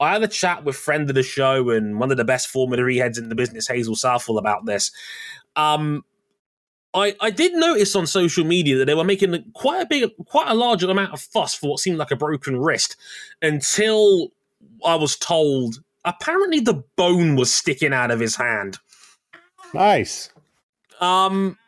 I 0.00 0.12
had 0.12 0.22
a 0.22 0.28
chat 0.28 0.64
with 0.64 0.76
friend 0.76 1.08
of 1.08 1.14
the 1.14 1.22
show 1.22 1.70
and 1.70 1.98
one 1.98 2.10
of 2.10 2.16
the 2.16 2.24
best 2.24 2.48
Formula 2.48 2.86
E 2.88 2.98
heads 2.98 3.18
in 3.18 3.28
the 3.28 3.34
business, 3.34 3.68
Hazel 3.68 3.96
Southwell, 3.96 4.38
about 4.38 4.66
this. 4.66 4.90
Um, 5.56 6.04
I, 6.92 7.16
I 7.20 7.30
did 7.30 7.54
notice 7.54 7.94
on 7.96 8.06
social 8.06 8.44
media 8.44 8.78
that 8.78 8.84
they 8.84 8.94
were 8.94 9.04
making 9.04 9.52
quite 9.54 9.82
a 9.82 9.86
big, 9.86 10.10
quite 10.26 10.48
a 10.48 10.54
large 10.54 10.82
amount 10.82 11.12
of 11.12 11.20
fuss 11.20 11.54
for 11.54 11.70
what 11.70 11.80
seemed 11.80 11.98
like 11.98 12.10
a 12.10 12.16
broken 12.16 12.58
wrist 12.58 12.96
until 13.42 14.32
I 14.84 14.94
was 14.94 15.16
told 15.16 15.82
apparently 16.04 16.60
the 16.60 16.84
bone 16.96 17.34
was 17.34 17.52
sticking 17.52 17.92
out 17.92 18.10
of 18.10 18.20
his 18.20 18.36
hand. 18.36 18.78
Nice. 19.72 20.30
Um, 21.00 21.58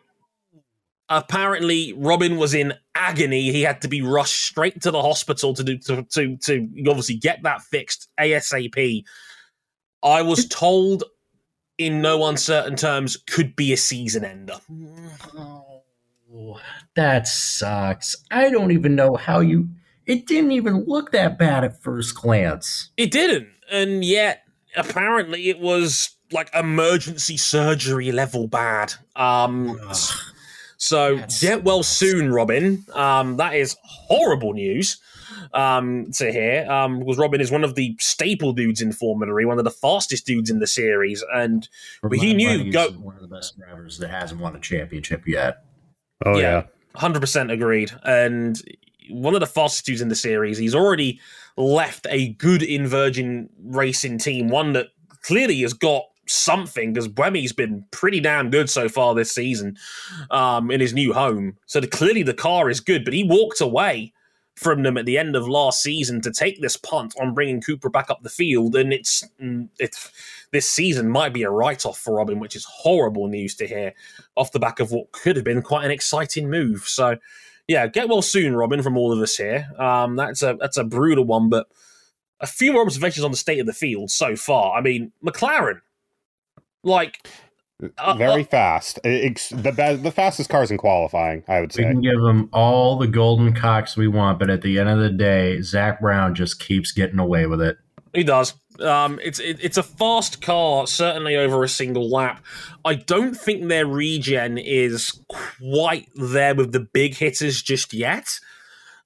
apparently 1.08 1.92
Robin 1.94 2.36
was 2.36 2.54
in 2.54 2.74
agony. 2.94 3.52
He 3.52 3.62
had 3.62 3.82
to 3.82 3.88
be 3.88 4.02
rushed 4.02 4.44
straight 4.44 4.80
to 4.82 4.90
the 4.90 5.02
hospital 5.02 5.54
to 5.54 5.64
do 5.64 5.78
to 5.78 6.02
to, 6.02 6.36
to 6.36 6.68
obviously 6.88 7.16
get 7.16 7.42
that 7.42 7.62
fixed 7.62 8.08
ASAP. 8.18 9.04
I 10.02 10.22
was 10.22 10.46
told 10.46 11.04
in 11.78 12.00
no 12.00 12.26
uncertain 12.26 12.76
terms 12.76 13.16
could 13.16 13.56
be 13.56 13.72
a 13.72 13.76
season 13.76 14.24
ender. 14.24 14.58
Oh, 15.36 16.60
that 16.94 17.28
sucks. 17.28 18.16
I 18.30 18.50
don't 18.50 18.72
even 18.72 18.94
know 18.94 19.14
how 19.14 19.40
you. 19.40 19.68
It 20.06 20.26
didn't 20.26 20.52
even 20.52 20.84
look 20.84 21.12
that 21.12 21.38
bad 21.38 21.64
at 21.64 21.82
first 21.82 22.14
glance. 22.14 22.90
It 22.96 23.10
didn't, 23.10 23.48
and 23.70 24.04
yet 24.04 24.44
apparently 24.76 25.48
it 25.48 25.58
was 25.58 26.10
like 26.32 26.50
emergency 26.54 27.36
surgery 27.36 28.12
level 28.12 28.46
bad. 28.48 28.94
Um, 29.14 29.80
Ugh. 29.88 29.96
So 30.86 31.16
That 31.16 31.38
get 31.40 31.64
well 31.64 31.82
soon, 31.82 32.32
Robin. 32.32 32.84
Um, 32.94 33.36
that 33.38 33.54
is 33.54 33.76
horrible 33.84 34.52
news. 34.54 34.98
um, 35.52 36.10
to 36.12 36.30
hear. 36.32 36.66
Um, 36.70 36.98
because 37.00 37.18
Robin 37.18 37.40
is 37.40 37.50
one 37.50 37.62
of 37.64 37.74
the 37.74 37.94
staple 38.00 38.52
dudes 38.52 38.80
in 38.80 38.92
Formula 38.92 39.38
E, 39.40 39.44
one 39.44 39.58
of 39.58 39.64
the 39.64 39.70
fastest 39.70 40.26
dudes 40.26 40.50
in 40.50 40.58
the 40.58 40.66
series, 40.66 41.22
and 41.34 41.68
For 42.00 42.08
But 42.10 42.18
he 42.18 42.34
knew 42.34 42.72
go- 42.72 42.90
one 42.90 43.14
of 43.16 43.20
the 43.22 43.28
best 43.28 43.58
drivers 43.58 43.98
that 43.98 44.08
hasn't 44.10 44.40
won 44.40 44.56
a 44.56 44.60
championship 44.60 45.22
yet. 45.26 45.58
Oh 46.24 46.36
Yeah. 46.36 46.40
yeah. 46.40 46.62
Hundred 46.94 47.20
percent 47.20 47.50
agreed. 47.50 47.92
And 48.04 48.60
one 49.10 49.34
of 49.34 49.40
the 49.40 49.46
fastest 49.46 49.86
dudes 49.86 50.00
in 50.00 50.08
the 50.08 50.14
series. 50.16 50.58
He's 50.58 50.74
already 50.74 51.20
left 51.56 52.06
a 52.10 52.30
good 52.34 52.62
in 52.62 52.86
Virgin 52.86 53.48
Racing 53.64 54.18
team, 54.18 54.48
one 54.48 54.72
that 54.72 54.88
clearly 55.22 55.60
has 55.60 55.74
got 55.74 56.04
something 56.36 56.92
because 56.92 57.08
Buemi's 57.08 57.52
been 57.52 57.84
pretty 57.90 58.20
damn 58.20 58.50
good 58.50 58.70
so 58.70 58.88
far 58.88 59.14
this 59.14 59.32
season 59.32 59.76
um, 60.30 60.70
in 60.70 60.80
his 60.80 60.94
new 60.94 61.12
home. 61.12 61.56
So 61.66 61.80
the, 61.80 61.86
clearly 61.86 62.22
the 62.22 62.34
car 62.34 62.70
is 62.70 62.80
good, 62.80 63.04
but 63.04 63.14
he 63.14 63.24
walked 63.24 63.60
away 63.60 64.12
from 64.56 64.82
them 64.82 64.96
at 64.96 65.04
the 65.04 65.18
end 65.18 65.36
of 65.36 65.46
last 65.46 65.82
season 65.82 66.22
to 66.22 66.30
take 66.30 66.60
this 66.60 66.76
punt 66.76 67.14
on 67.20 67.34
bringing 67.34 67.60
Cupra 67.60 67.92
back 67.92 68.10
up 68.10 68.22
the 68.22 68.30
field, 68.30 68.74
and 68.74 68.92
it's 68.92 69.22
mm, 69.40 69.68
it's 69.78 70.10
this 70.50 70.68
season 70.68 71.10
might 71.10 71.34
be 71.34 71.42
a 71.42 71.50
write 71.50 71.84
off 71.84 71.98
for 71.98 72.14
Robin, 72.14 72.40
which 72.40 72.56
is 72.56 72.64
horrible 72.64 73.28
news 73.28 73.54
to 73.56 73.66
hear 73.66 73.92
off 74.34 74.52
the 74.52 74.58
back 74.58 74.80
of 74.80 74.90
what 74.90 75.12
could 75.12 75.36
have 75.36 75.44
been 75.44 75.62
quite 75.62 75.84
an 75.84 75.90
exciting 75.90 76.48
move. 76.48 76.88
So, 76.88 77.16
yeah, 77.68 77.86
get 77.86 78.08
well 78.08 78.22
soon, 78.22 78.56
Robin, 78.56 78.82
from 78.82 78.96
all 78.96 79.12
of 79.12 79.20
us 79.20 79.36
here. 79.36 79.68
Um, 79.78 80.16
that's 80.16 80.42
a 80.42 80.56
that's 80.58 80.78
a 80.78 80.84
brutal 80.84 81.24
one, 81.24 81.50
but 81.50 81.66
a 82.40 82.46
few 82.46 82.72
more 82.72 82.82
observations 82.82 83.24
on 83.24 83.30
the 83.30 83.36
state 83.36 83.60
of 83.60 83.66
the 83.66 83.72
field 83.72 84.10
so 84.10 84.36
far. 84.36 84.76
I 84.76 84.80
mean, 84.80 85.12
McLaren, 85.24 85.80
like, 86.86 87.28
Uh, 87.98 88.14
Very 88.14 88.42
uh, 88.42 88.46
fast. 88.46 88.98
It's 89.04 89.50
the 89.50 89.70
be- 89.70 89.96
the 89.96 90.10
fastest 90.10 90.48
cars 90.48 90.70
in 90.70 90.78
qualifying, 90.78 91.44
I 91.46 91.60
would 91.60 91.72
say 91.72 91.84
We 91.84 91.90
can 91.90 92.00
give 92.00 92.22
them 92.22 92.48
all 92.52 92.96
the 92.96 93.06
golden 93.06 93.52
cocks 93.52 93.98
we 93.98 94.08
want, 94.08 94.38
but 94.38 94.48
at 94.48 94.62
the 94.62 94.78
end 94.78 94.88
of 94.88 94.98
the 94.98 95.10
day, 95.10 95.60
Zak 95.60 96.00
Brown 96.00 96.34
just 96.34 96.58
keeps 96.58 96.92
getting 96.92 97.18
away 97.18 97.46
with 97.46 97.60
it. 97.60 97.76
He 98.14 98.24
does. 98.24 98.54
Um, 98.80 99.20
it's 99.22 99.38
it, 99.40 99.58
it's 99.62 99.76
a 99.76 99.82
fast 99.82 100.40
car, 100.40 100.86
certainly 100.86 101.36
over 101.36 101.62
a 101.62 101.68
single 101.68 102.08
lap. 102.08 102.42
I 102.84 102.94
don't 102.94 103.34
think 103.34 103.68
their 103.68 103.86
regen 103.86 104.56
is 104.56 105.20
quite 105.28 106.08
there 106.14 106.54
with 106.54 106.72
the 106.72 106.80
big 106.80 107.14
hitters 107.14 107.60
just 107.60 107.92
yet. 107.92 108.40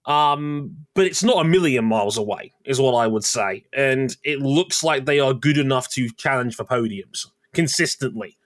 Um, 0.06 0.76
but 0.94 1.06
it's 1.06 1.22
not 1.22 1.44
a 1.44 1.48
million 1.48 1.84
miles 1.84 2.16
away, 2.16 2.52
is 2.64 2.80
what 2.80 2.94
I 2.94 3.06
would 3.06 3.24
say. 3.24 3.64
And 3.72 4.16
it 4.24 4.38
looks 4.38 4.82
like 4.82 5.04
they 5.04 5.20
are 5.20 5.34
good 5.34 5.58
enough 5.58 5.88
to 5.90 6.08
challenge 6.10 6.54
for 6.54 6.64
podiums 6.64 7.26
consistently. 7.54 8.36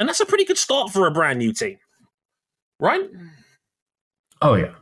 And 0.00 0.08
that's 0.08 0.20
a 0.20 0.26
pretty 0.26 0.44
good 0.44 0.58
start 0.58 0.90
for 0.90 1.06
a 1.06 1.10
brand 1.10 1.38
new 1.38 1.52
team. 1.52 1.78
Right? 2.80 3.08
Oh 4.42 4.54
yeah, 4.54 4.72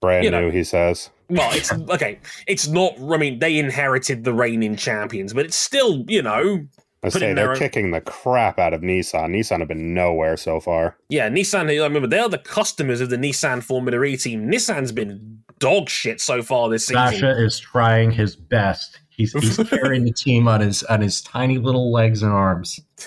Brand 0.00 0.24
you 0.24 0.30
know. 0.30 0.42
new, 0.42 0.50
he 0.50 0.64
says. 0.64 1.10
Well, 1.28 1.50
it's 1.52 1.72
okay. 1.72 2.18
It's 2.46 2.66
not. 2.68 2.94
I 3.00 3.16
mean, 3.16 3.38
they 3.38 3.58
inherited 3.58 4.24
the 4.24 4.32
reigning 4.34 4.76
champions, 4.76 5.32
but 5.32 5.44
it's 5.46 5.56
still, 5.56 6.04
you 6.08 6.22
know, 6.22 6.66
I 7.02 7.08
Put 7.08 7.16
it 7.16 7.20
say 7.20 7.32
they're 7.34 7.50
own- 7.52 7.56
kicking 7.58 7.90
the 7.90 8.00
crap 8.00 8.58
out 8.58 8.72
of 8.74 8.80
Nissan. 8.80 9.30
Nissan 9.30 9.60
have 9.60 9.68
been 9.68 9.94
nowhere 9.94 10.36
so 10.36 10.58
far. 10.60 10.96
Yeah, 11.10 11.28
Nissan. 11.28 11.70
I 11.70 11.82
remember 11.84 12.08
they're 12.08 12.28
the 12.28 12.38
customers 12.38 13.00
of 13.00 13.10
the 13.10 13.16
Nissan 13.16 13.62
Formula 13.62 14.02
E 14.04 14.16
team. 14.16 14.50
Nissan's 14.50 14.90
been 14.92 15.42
dog 15.64 15.88
shit 15.88 16.20
so 16.20 16.42
far 16.42 16.68
this 16.68 16.86
season. 16.86 17.12
Sasha 17.12 17.42
is 17.42 17.58
trying 17.58 18.10
his 18.10 18.36
best. 18.36 19.00
He's, 19.08 19.32
he's 19.32 19.56
carrying 19.70 20.04
the 20.04 20.12
team 20.12 20.46
on 20.46 20.60
his 20.60 20.82
on 20.84 21.00
his 21.00 21.22
tiny 21.22 21.56
little 21.58 21.90
legs 21.90 22.22
and 22.22 22.32
arms. 22.32 22.80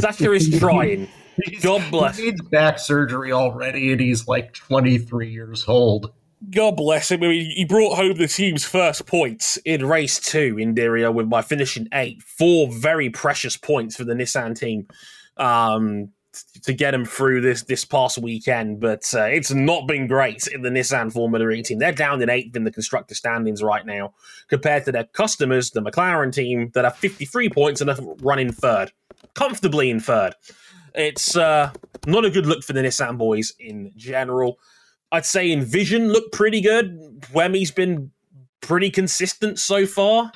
Sasha 0.00 0.32
is 0.32 0.58
trying. 0.58 1.08
God 1.60 1.82
bless. 1.90 2.16
He 2.16 2.26
needs 2.26 2.40
back 2.42 2.78
surgery 2.78 3.30
already, 3.30 3.92
and 3.92 4.00
he's 4.00 4.26
like 4.26 4.54
23 4.54 5.30
years 5.30 5.66
old. 5.68 6.12
God 6.50 6.76
bless 6.76 7.10
him. 7.10 7.22
I 7.22 7.28
mean, 7.28 7.50
he 7.50 7.64
brought 7.64 7.96
home 7.96 8.14
the 8.14 8.28
team's 8.28 8.64
first 8.64 9.06
points 9.06 9.58
in 9.64 9.84
race 9.84 10.18
two 10.18 10.56
in 10.58 10.74
Diriyah 10.74 11.12
with 11.12 11.28
by 11.28 11.42
finishing 11.42 11.88
eight. 11.92 12.22
Four 12.22 12.72
very 12.72 13.10
precious 13.10 13.56
points 13.56 13.96
for 13.96 14.04
the 14.04 14.14
Nissan 14.14 14.58
team 14.58 14.86
um, 15.36 16.10
to 16.62 16.72
get 16.72 16.92
them 16.92 17.04
through 17.04 17.40
this 17.40 17.62
this 17.62 17.84
past 17.84 18.18
weekend. 18.18 18.80
But 18.80 19.04
uh, 19.14 19.24
it's 19.24 19.52
not 19.52 19.86
been 19.86 20.06
great 20.06 20.46
in 20.46 20.62
the 20.62 20.70
Nissan 20.70 21.12
Formula 21.12 21.48
E 21.50 21.62
team. 21.62 21.78
They're 21.78 21.92
down 21.92 22.22
in 22.22 22.30
eighth 22.30 22.56
in 22.56 22.64
the 22.64 22.70
constructor 22.70 23.14
standings 23.14 23.62
right 23.62 23.84
now 23.84 24.14
compared 24.48 24.84
to 24.86 24.92
their 24.92 25.04
customers, 25.04 25.70
the 25.70 25.82
McLaren 25.82 26.32
team, 26.32 26.70
that 26.74 26.84
have 26.84 26.96
53 26.96 27.48
points 27.50 27.80
and 27.80 27.90
are 27.90 27.96
running 28.20 28.52
third, 28.52 28.92
comfortably 29.34 29.90
in 29.90 30.00
third. 30.00 30.34
It's 30.94 31.36
uh, 31.36 31.72
not 32.06 32.24
a 32.24 32.30
good 32.30 32.46
look 32.46 32.64
for 32.64 32.72
the 32.72 32.80
Nissan 32.80 33.18
boys 33.18 33.52
in 33.58 33.92
general. 33.96 34.58
I'd 35.12 35.26
say 35.26 35.52
Envision 35.52 36.08
looked 36.12 36.32
pretty 36.32 36.60
good. 36.60 37.20
Buemi's 37.32 37.70
been 37.70 38.10
pretty 38.60 38.90
consistent 38.90 39.58
so 39.58 39.86
far. 39.86 40.32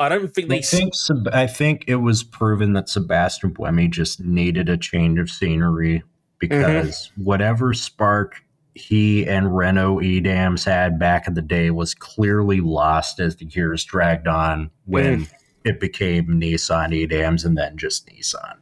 I 0.00 0.08
don't 0.08 0.34
think 0.34 0.48
they. 0.48 0.58
I 0.58 0.62
think 0.62 0.94
I 1.32 1.46
think 1.46 1.84
it 1.86 1.96
was 1.96 2.22
proven 2.22 2.72
that 2.72 2.88
Sebastian 2.88 3.52
Buemi 3.52 3.90
just 3.90 4.20
needed 4.20 4.68
a 4.68 4.76
change 4.76 5.18
of 5.18 5.30
scenery 5.30 6.02
because 6.38 7.12
whatever 7.16 7.74
spark 7.74 8.42
he 8.74 9.26
and 9.26 9.54
Renault 9.54 10.00
e.dams 10.00 10.64
had 10.64 10.98
back 10.98 11.28
in 11.28 11.34
the 11.34 11.42
day 11.42 11.70
was 11.70 11.92
clearly 11.94 12.60
lost 12.60 13.20
as 13.20 13.36
the 13.36 13.44
years 13.44 13.84
dragged 13.84 14.26
on 14.26 14.70
when 14.86 15.28
it 15.64 15.80
became 15.80 16.28
Nissan 16.28 16.94
e.dams 16.94 17.44
and 17.44 17.58
then 17.58 17.76
just 17.76 18.06
Nissan. 18.06 18.56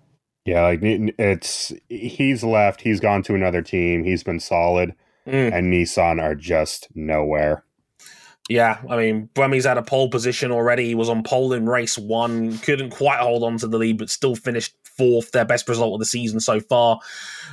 Yeah, 0.45 0.62
like 0.62 0.80
it's 0.82 1.72
he's 1.89 2.43
left. 2.43 2.80
He's 2.80 3.01
gone 3.01 3.22
to 3.24 3.34
another 3.34 3.62
team. 3.62 4.03
He's 4.03 4.24
been 4.24 4.41
solid, 4.41 4.95
Mm, 5.28 5.53
and 5.53 5.72
Nissan 5.72 6.22
are 6.22 6.34
just 6.34 6.89
nowhere. 6.95 7.64
Yeah, 8.49 8.78
I 8.88 8.96
mean, 8.96 9.28
Buemi's 9.34 9.64
had 9.66 9.76
a 9.78 9.82
pole 9.82 10.09
position 10.09 10.51
already. 10.51 10.86
He 10.86 10.94
was 10.94 11.09
on 11.09 11.22
pole 11.22 11.53
in 11.53 11.66
race 11.68 11.99
one. 11.99 12.59
Couldn't 12.59 12.90
quite 12.90 13.18
hold 13.20 13.42
on 13.44 13.59
to 13.59 13.66
the 13.66 13.78
lead, 13.78 13.99
but 13.99 14.09
still 14.11 14.34
finished 14.34 14.74
fourth. 14.96 15.30
Their 15.32 15.44
best 15.44 15.68
result 15.68 15.92
of 15.94 15.99
the 16.01 16.07
season 16.07 16.40
so 16.40 16.59
far. 16.61 16.99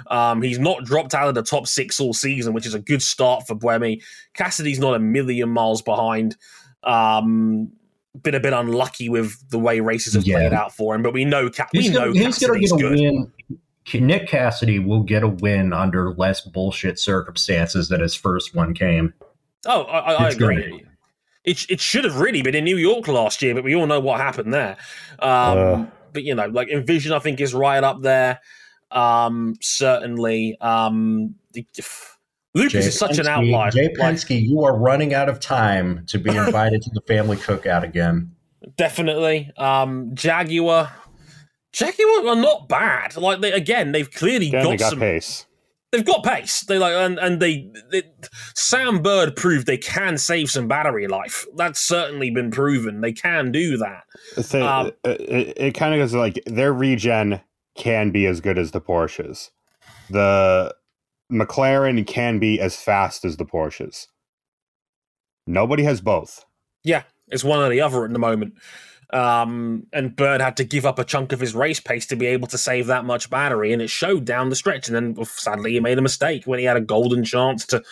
Um, 0.07 0.41
he's 0.41 0.57
not 0.59 0.83
dropped 0.85 1.13
out 1.13 1.27
of 1.27 1.35
the 1.35 1.43
top 1.43 1.67
six 1.67 1.99
all 1.99 2.13
season, 2.13 2.53
which 2.53 2.65
is 2.65 2.73
a 2.73 2.79
good 2.79 3.01
start 3.01 3.45
for 3.45 3.55
Buemi. 3.55 4.01
Cassidy's 4.33 4.79
not 4.79 4.95
a 4.95 4.99
million 4.99 5.49
miles 5.49 5.81
behind. 5.81 6.35
Um, 6.83 7.71
been 8.23 8.35
a 8.35 8.39
bit 8.39 8.53
unlucky 8.53 9.09
with 9.09 9.37
the 9.49 9.59
way 9.59 9.81
races 9.81 10.13
have 10.13 10.25
Yeah. 10.25 10.37
played 10.37 10.53
out 10.53 10.73
for 10.73 10.95
him, 10.95 11.01
but 11.03 11.13
we 11.13 11.25
know 11.25 11.49
Ca- 11.49 11.67
we 11.73 11.81
He's 11.81 11.91
know 11.91 12.13
gonna, 12.13 12.25
he's 12.25 12.37
gonna 12.39 12.59
get 12.59 12.71
a 12.71 12.77
good. 12.77 12.99
win. 12.99 14.07
Nick 14.07 14.27
Cassidy 14.27 14.79
will 14.79 15.03
get 15.03 15.21
a 15.21 15.27
win 15.27 15.73
under 15.73 16.11
less 16.13 16.41
bullshit 16.41 16.97
circumstances 16.97 17.89
than 17.89 18.01
his 18.01 18.15
first 18.15 18.55
one 18.55 18.73
came. 18.73 19.13
Oh, 19.65 19.83
I, 19.83 19.99
I, 19.99 20.13
I 20.25 20.29
agree. 20.29 20.69
gonna- 20.69 20.81
It 21.43 21.65
it 21.69 21.79
should 21.79 22.03
have 22.03 22.19
really 22.19 22.41
been 22.41 22.55
in 22.55 22.63
New 22.63 22.77
York 22.77 23.07
last 23.07 23.41
year, 23.41 23.53
but 23.55 23.63
we 23.63 23.75
all 23.75 23.87
know 23.87 23.99
what 23.99 24.19
happened 24.19 24.53
there. 24.53 24.77
Um, 25.19 25.57
Ugh. 25.57 25.87
but 26.13 26.23
you 26.23 26.33
know, 26.35 26.47
like 26.47 26.69
Envision, 26.69 27.13
I 27.13 27.19
think 27.19 27.39
is 27.41 27.53
right 27.53 27.83
up 27.83 28.01
there. 28.01 28.39
Um, 28.91 29.55
certainly, 29.61 30.57
um, 30.61 31.35
Lucas 32.53 32.71
Jay 32.71 32.79
is 32.79 32.97
such 32.97 33.17
an 33.17 33.25
Penske- 33.25 33.29
outlier. 33.29 33.71
Jay 33.71 33.93
Like, 33.99 34.29
you 34.29 34.63
are 34.63 34.77
running 34.77 35.13
out 35.13 35.27
of 35.29 35.39
time 35.39 36.05
to 36.07 36.17
be 36.17 36.29
invited 36.35 36.81
to 36.83 36.89
the 36.93 37.01
family 37.01 37.37
cookout 37.37 37.83
again. 37.83 38.31
definitely, 38.77 39.51
um, 39.57 40.11
Jaguar. 40.13 40.91
Jaguar 41.73 42.27
are 42.29 42.35
not 42.37 42.69
bad. 42.69 43.17
Like 43.17 43.41
they 43.41 43.51
again, 43.51 43.91
they've 43.91 44.09
clearly 44.09 44.47
Again, 44.47 44.63
got, 44.63 44.69
they 44.69 44.77
got 44.77 44.89
some. 44.91 44.99
pace. 44.99 45.45
They've 45.95 46.05
got 46.05 46.25
pace. 46.25 46.61
They 46.61 46.77
like 46.77 46.93
and 46.93 47.17
and 47.19 47.41
they, 47.41 47.71
they 47.89 48.03
Sam 48.53 49.01
Bird 49.01 49.37
proved 49.37 49.65
they 49.65 49.77
can 49.77 50.17
save 50.17 50.51
some 50.51 50.67
battery 50.67 51.07
life. 51.07 51.45
That's 51.55 51.79
certainly 51.79 52.31
been 52.31 52.51
proven. 52.51 52.99
They 52.99 53.13
can 53.13 53.51
do 53.53 53.77
that. 53.77 54.03
So, 54.43 54.67
Um, 54.67 54.91
it, 55.05 55.21
it, 55.21 55.53
it 55.57 55.71
kind 55.71 55.93
of 55.93 55.99
goes 56.01 56.13
like 56.13 56.41
their 56.45 56.73
regen 56.73 57.39
can 57.77 58.11
be 58.11 58.25
as 58.25 58.41
good 58.41 58.57
as 58.57 58.71
the 58.71 58.81
Porsches. 58.81 59.51
The 60.09 60.75
McLaren 61.31 62.05
can 62.05 62.39
be 62.39 62.59
as 62.59 62.75
fast 62.75 63.23
as 63.23 63.37
the 63.37 63.45
Porsches. 63.45 64.07
Nobody 65.47 65.83
has 65.83 66.01
both. 66.01 66.43
Yeah, 66.83 67.03
it's 67.29 67.43
one 67.43 67.59
or 67.59 67.69
the 67.69 67.79
other 67.79 68.03
at 68.03 68.11
the 68.11 68.19
moment. 68.19 68.55
Um, 69.11 69.87
and 69.93 70.15
Bird 70.15 70.41
had 70.41 70.57
to 70.57 70.63
give 70.63 70.85
up 70.85 70.99
a 70.99 71.03
chunk 71.03 71.31
of 71.31 71.39
his 71.39 71.55
race 71.55 71.79
pace 71.79 72.05
to 72.07 72.15
be 72.15 72.25
able 72.27 72.47
to 72.47 72.57
save 72.57 72.87
that 72.87 73.05
much 73.05 73.29
battery, 73.29 73.71
and 73.73 73.81
it 73.81 73.89
showed 73.89 74.25
down 74.25 74.49
the 74.49 74.55
stretch. 74.55 74.87
And 74.87 74.95
then, 74.95 75.25
sadly, 75.25 75.73
he 75.73 75.79
made 75.79 75.97
a 75.97 76.01
mistake 76.01 76.45
when 76.45 76.59
he 76.59 76.65
had 76.65 76.77
a 76.77 76.81
golden 76.81 77.23
chance 77.23 77.65
to 77.67 77.83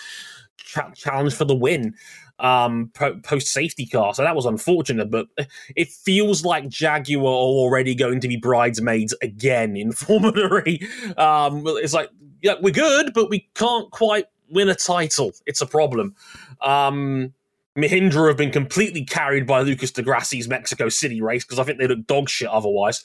cha- 0.58 0.92
challenge 0.92 1.34
for 1.34 1.46
the 1.46 1.56
win 1.56 1.96
um, 2.40 2.92
po- 2.94 3.20
post 3.24 3.48
safety 3.48 3.86
car. 3.86 4.14
So 4.14 4.24
that 4.24 4.36
was 4.36 4.46
unfortunate, 4.46 5.10
but 5.10 5.28
it 5.76 5.90
feels 5.90 6.44
like 6.44 6.68
Jaguar 6.68 7.24
are 7.24 7.36
already 7.36 7.96
going 7.96 8.20
to 8.22 8.28
be 8.28 8.38
bridesmaids 8.38 9.16
again 9.22 9.76
in 9.76 9.92
Formula 9.94 10.62
E. 10.66 10.86
Um, 11.18 11.64
it's 11.66 11.94
like, 11.94 12.10
yeah, 12.42 12.56
we're 12.62 12.74
good, 12.74 13.14
but 13.14 13.30
we 13.30 13.50
can't 13.56 13.90
quite 13.92 14.26
win 14.50 14.70
a 14.70 14.76
title. 14.76 15.32
It's 15.46 15.62
a 15.62 15.66
problem. 15.66 16.16
Um, 16.62 17.34
Mahindra 17.78 18.28
have 18.28 18.38
been 18.38 18.52
completely 18.52 19.04
carried 19.04 19.48
by 19.48 19.62
Lucas 19.62 19.92
di 19.92 20.04
Grassi's 20.04 20.48
Mexico 20.48 20.90
City 20.90 21.22
race 21.22 21.44
because 21.44 21.60
I 21.60 21.64
think 21.64 21.80
they 21.80 21.88
look 21.88 22.06
dog 22.06 22.30
shit 22.30 22.48
otherwise. 22.48 23.04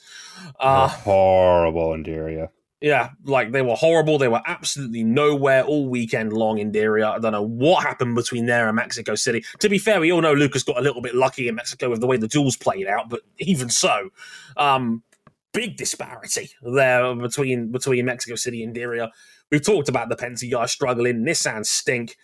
Uh, 0.59 0.87
horrible 0.87 1.93
in 1.93 2.03
Diriyah. 2.03 2.49
Yeah, 2.81 3.09
like 3.25 3.51
they 3.51 3.61
were 3.61 3.75
horrible. 3.75 4.17
They 4.17 4.29
were 4.29 4.41
absolutely 4.45 5.03
nowhere 5.03 5.63
all 5.63 5.89
weekend 5.89 6.31
long 6.31 6.59
in 6.59 6.71
Diriyah. 6.71 7.15
I 7.15 7.19
don't 7.19 7.33
know 7.33 7.41
what 7.41 7.83
happened 7.83 8.15
between 8.15 8.45
there 8.45 8.67
and 8.67 8.75
Mexico 8.75 9.15
City. 9.15 9.43
To 9.59 9.67
be 9.67 9.79
fair, 9.79 9.99
we 9.99 10.13
all 10.13 10.21
know 10.21 10.33
Lucas 10.33 10.63
got 10.63 10.77
a 10.77 10.81
little 10.81 11.01
bit 11.01 11.13
lucky 11.13 11.49
in 11.49 11.55
Mexico 11.55 11.89
with 11.89 11.99
the 11.99 12.07
way 12.07 12.15
the 12.15 12.27
duels 12.27 12.55
played 12.55 12.87
out, 12.87 13.09
but 13.09 13.21
even 13.39 13.69
so, 13.69 14.11
um, 14.55 15.03
big 15.51 15.75
disparity 15.75 16.51
there 16.61 17.13
between 17.15 17.69
between 17.71 18.05
Mexico 18.05 18.35
City 18.35 18.63
and 18.63 18.73
Diriyah. 18.73 19.09
We've 19.51 19.65
talked 19.65 19.89
about 19.89 20.09
the 20.09 20.15
Penske 20.15 20.49
guys 20.49 20.71
struggling. 20.71 21.25
Nissan 21.25 21.65
stink. 21.65 22.15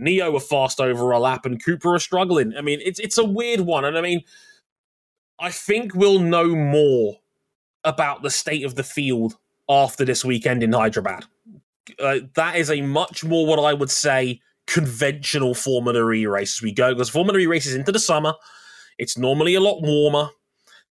NIO 0.00 0.36
are 0.36 0.40
fast 0.40 0.80
over 0.80 1.10
a 1.10 1.18
lap, 1.18 1.46
and 1.46 1.62
Cupra 1.62 1.96
are 1.96 1.98
struggling. 1.98 2.54
I 2.56 2.60
mean, 2.60 2.80
it's 2.82 2.98
it's 2.98 3.18
a 3.18 3.24
weird 3.24 3.60
one, 3.60 3.84
and 3.84 3.96
I 3.96 4.00
mean, 4.00 4.22
I 5.38 5.50
think 5.50 5.94
we'll 5.94 6.20
know 6.20 6.54
more 6.54 7.18
about 7.84 8.22
the 8.22 8.30
state 8.30 8.64
of 8.64 8.74
the 8.74 8.82
field 8.82 9.36
after 9.68 10.04
this 10.04 10.24
weekend 10.24 10.62
in 10.62 10.72
Hyderabad. 10.72 11.24
Uh, 11.98 12.20
that 12.34 12.56
is 12.56 12.70
a 12.70 12.80
much 12.80 13.24
more 13.24 13.46
what 13.46 13.58
I 13.58 13.74
would 13.74 13.90
say 13.90 14.40
conventional 14.66 15.54
Formula 15.54 16.10
E 16.12 16.26
race 16.26 16.58
as 16.58 16.62
we 16.62 16.72
go 16.72 16.94
because 16.94 17.10
Formula 17.10 17.38
E 17.38 17.46
races 17.46 17.74
into 17.74 17.92
the 17.92 17.98
summer. 17.98 18.34
It's 18.98 19.18
normally 19.18 19.54
a 19.54 19.60
lot 19.60 19.82
warmer. 19.82 20.30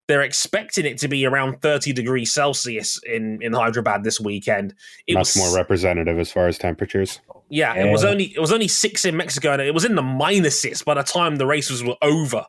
They're 0.07 0.23
expecting 0.23 0.85
it 0.85 0.97
to 0.97 1.07
be 1.07 1.25
around 1.25 1.61
30 1.61 1.93
degrees 1.93 2.33
Celsius 2.33 2.99
in, 3.03 3.41
in 3.41 3.53
Hyderabad 3.53 4.03
this 4.03 4.19
weekend. 4.19 4.73
It 5.07 5.13
Much 5.13 5.35
was, 5.35 5.37
more 5.37 5.55
representative 5.55 6.19
as 6.19 6.31
far 6.31 6.47
as 6.47 6.57
temperatures. 6.57 7.21
Yeah, 7.51 7.75
it 7.75 7.91
was 7.91 8.05
only 8.05 8.33
it 8.33 8.39
was 8.39 8.53
only 8.53 8.69
six 8.69 9.03
in 9.03 9.17
Mexico 9.17 9.51
and 9.51 9.61
it 9.61 9.73
was 9.73 9.83
in 9.83 9.95
the 9.95 10.01
minuses 10.01 10.85
by 10.85 10.93
the 10.93 11.03
time 11.03 11.35
the 11.35 11.45
races 11.45 11.83
were 11.83 11.97
over 12.01 12.45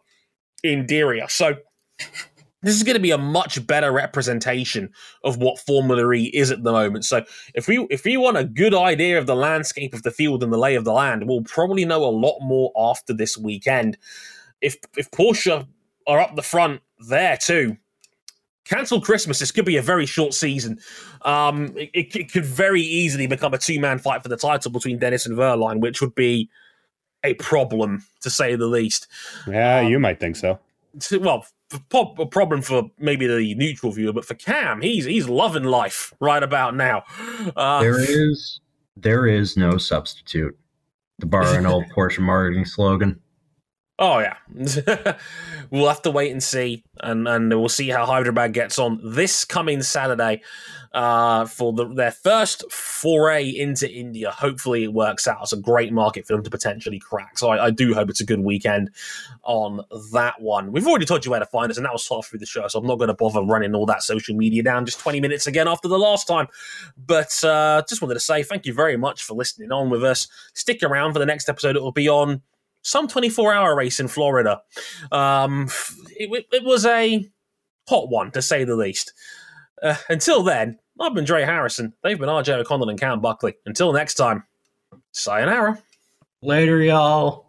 in 0.62 0.86
Diriyah. 0.86 1.28
So 1.28 1.56
this 2.62 2.76
is 2.76 2.84
going 2.84 2.94
to 2.94 3.02
be 3.02 3.10
a 3.10 3.18
much 3.18 3.66
better 3.66 3.90
representation 3.90 4.92
of 5.24 5.38
what 5.38 5.58
Formula 5.58 6.12
E 6.12 6.30
is 6.32 6.52
at 6.52 6.62
the 6.62 6.70
moment. 6.70 7.04
So 7.04 7.24
if 7.52 7.66
we 7.66 7.84
if 7.90 8.04
we 8.04 8.16
want 8.16 8.36
a 8.36 8.44
good 8.44 8.74
idea 8.74 9.18
of 9.18 9.26
the 9.26 9.34
landscape 9.34 9.92
of 9.92 10.04
the 10.04 10.12
field 10.12 10.44
and 10.44 10.52
the 10.52 10.58
lay 10.58 10.76
of 10.76 10.84
the 10.84 10.92
land, 10.92 11.26
we'll 11.26 11.42
probably 11.42 11.84
know 11.84 12.04
a 12.04 12.06
lot 12.06 12.38
more 12.40 12.70
after 12.76 13.12
this 13.12 13.36
weekend. 13.36 13.98
If 14.60 14.76
if 14.96 15.10
Porsche 15.10 15.66
are 16.06 16.20
up 16.20 16.36
the 16.36 16.42
front 16.42 16.80
there 17.08 17.36
too, 17.36 17.76
cancel 18.64 19.00
Christmas. 19.00 19.38
This 19.38 19.50
could 19.50 19.64
be 19.64 19.76
a 19.76 19.82
very 19.82 20.06
short 20.06 20.34
season. 20.34 20.78
Um, 21.22 21.74
it, 21.76 22.14
it 22.14 22.32
could 22.32 22.44
very 22.44 22.82
easily 22.82 23.26
become 23.26 23.54
a 23.54 23.58
two 23.58 23.80
man 23.80 23.98
fight 23.98 24.22
for 24.22 24.28
the 24.28 24.36
title 24.36 24.70
between 24.70 24.98
Dennis 24.98 25.26
and 25.26 25.36
Wehrlein, 25.36 25.80
which 25.80 26.00
would 26.00 26.14
be 26.14 26.50
a 27.24 27.34
problem 27.34 28.04
to 28.20 28.30
say 28.30 28.56
the 28.56 28.66
least. 28.66 29.08
Yeah, 29.46 29.80
um, 29.80 29.86
you 29.86 29.98
might 29.98 30.20
think 30.20 30.36
so. 30.36 30.58
Well, 31.20 31.46
a 32.18 32.26
problem 32.26 32.62
for 32.62 32.90
maybe 32.98 33.26
the 33.26 33.54
neutral 33.54 33.92
viewer, 33.92 34.12
but 34.12 34.24
for 34.24 34.34
Cam, 34.34 34.82
he's 34.82 35.04
he's 35.04 35.28
loving 35.28 35.64
life 35.64 36.12
right 36.20 36.42
about 36.42 36.76
now. 36.76 37.04
Uh, 37.56 37.80
there 37.80 38.00
is 38.00 38.60
there 38.96 39.26
is 39.26 39.56
no 39.56 39.78
substitute. 39.78 40.56
To 41.20 41.26
borrow 41.26 41.52
an 41.52 41.66
old 41.66 41.84
Porsche 41.96 42.18
marketing 42.18 42.64
slogan. 42.64 43.20
Oh 43.98 44.18
yeah, 44.20 44.36
we'll 45.70 45.88
have 45.88 46.02
to 46.02 46.10
wait 46.10 46.32
and 46.32 46.42
see, 46.42 46.82
and 47.00 47.28
and 47.28 47.50
we'll 47.50 47.68
see 47.68 47.90
how 47.90 48.06
Hyderabad 48.06 48.52
gets 48.52 48.78
on 48.78 48.98
this 49.04 49.44
coming 49.44 49.82
Saturday 49.82 50.40
uh, 50.94 51.44
for 51.44 51.72
the, 51.72 51.86
their 51.86 52.10
first 52.10 52.70
foray 52.72 53.48
into 53.48 53.90
India. 53.90 54.30
Hopefully, 54.30 54.84
it 54.84 54.92
works 54.92 55.26
out. 55.28 55.38
It's 55.42 55.52
a 55.52 55.58
great 55.58 55.92
market 55.92 56.26
for 56.26 56.32
them 56.32 56.42
to 56.42 56.50
potentially 56.50 56.98
crack. 56.98 57.38
So 57.38 57.50
I, 57.50 57.66
I, 57.66 57.70
do 57.70 57.94
hope 57.94 58.10
it's 58.10 58.20
a 58.20 58.26
good 58.26 58.40
weekend 58.40 58.90
on 59.42 59.82
that 60.12 60.40
one. 60.40 60.72
We've 60.72 60.86
already 60.86 61.06
told 61.06 61.24
you 61.24 61.30
where 61.30 61.40
to 61.40 61.46
find 61.46 61.70
us, 61.70 61.76
and 61.76 61.86
that 61.86 61.92
was 61.92 62.08
half 62.08 62.26
through 62.26 62.40
the 62.40 62.46
show. 62.46 62.66
So 62.68 62.78
I'm 62.78 62.86
not 62.86 62.96
going 62.96 63.08
to 63.08 63.14
bother 63.14 63.42
running 63.42 63.74
all 63.74 63.86
that 63.86 64.02
social 64.02 64.34
media 64.34 64.62
down 64.62 64.86
just 64.86 65.00
20 65.00 65.20
minutes 65.20 65.46
again 65.46 65.68
after 65.68 65.88
the 65.88 65.98
last 65.98 66.26
time. 66.26 66.46
But 66.96 67.42
uh, 67.44 67.82
just 67.88 68.02
wanted 68.02 68.14
to 68.14 68.20
say 68.20 68.42
thank 68.42 68.66
you 68.66 68.74
very 68.74 68.96
much 68.96 69.22
for 69.22 69.34
listening 69.34 69.72
on 69.72 69.90
with 69.90 70.04
us. 70.04 70.28
Stick 70.54 70.82
around 70.82 71.12
for 71.12 71.18
the 71.18 71.26
next 71.26 71.48
episode. 71.48 71.76
It 71.76 71.82
will 71.82 71.92
be 71.92 72.08
on 72.08 72.42
some 72.82 73.08
24 73.08 73.54
hour 73.54 73.74
race 73.74 74.00
in 74.00 74.08
Florida. 74.08 74.60
Um, 75.10 75.68
it, 76.10 76.46
it 76.52 76.64
was 76.64 76.84
a 76.84 77.28
hot 77.88 78.10
one, 78.10 78.30
to 78.32 78.42
say 78.42 78.64
the 78.64 78.76
least. 78.76 79.12
Uh, 79.82 79.96
until 80.08 80.42
then, 80.42 80.78
I've 81.00 81.14
been 81.14 81.24
Dre 81.24 81.44
Harrison. 81.44 81.94
They've 82.02 82.18
been 82.18 82.28
RJ 82.28 82.60
O'Connell 82.60 82.90
and 82.90 83.00
Cam 83.00 83.20
Buckley. 83.20 83.54
Until 83.66 83.92
next 83.92 84.14
time, 84.14 84.44
sayonara. 85.12 85.82
Later, 86.42 86.82
y'all. 86.82 87.46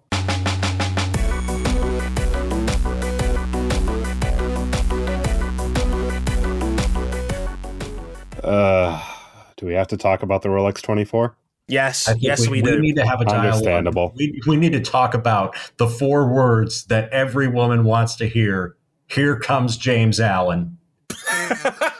Uh, 8.43 9.01
do 9.55 9.65
we 9.65 9.73
have 9.73 9.87
to 9.87 9.97
talk 9.97 10.21
about 10.21 10.41
the 10.41 10.49
Rolex 10.49 10.81
24? 10.81 11.35
Yes, 11.67 12.13
yes, 12.17 12.41
we, 12.41 12.49
we, 12.49 12.61
do. 12.61 12.75
We 12.75 12.81
need 12.81 12.95
to 12.97 13.05
have 13.05 13.21
a 13.21 13.25
dialogue. 13.25 13.53
Understandable. 13.53 14.13
We, 14.15 14.41
we 14.47 14.57
need 14.57 14.73
to 14.73 14.81
talk 14.81 15.13
about 15.13 15.55
the 15.77 15.87
four 15.87 16.27
words 16.27 16.85
that 16.85 17.09
every 17.11 17.47
woman 17.47 17.85
wants 17.85 18.15
to 18.17 18.27
hear. 18.27 18.75
Here 19.07 19.39
comes 19.39 19.77
James 19.77 20.19
Allen. 20.19 20.77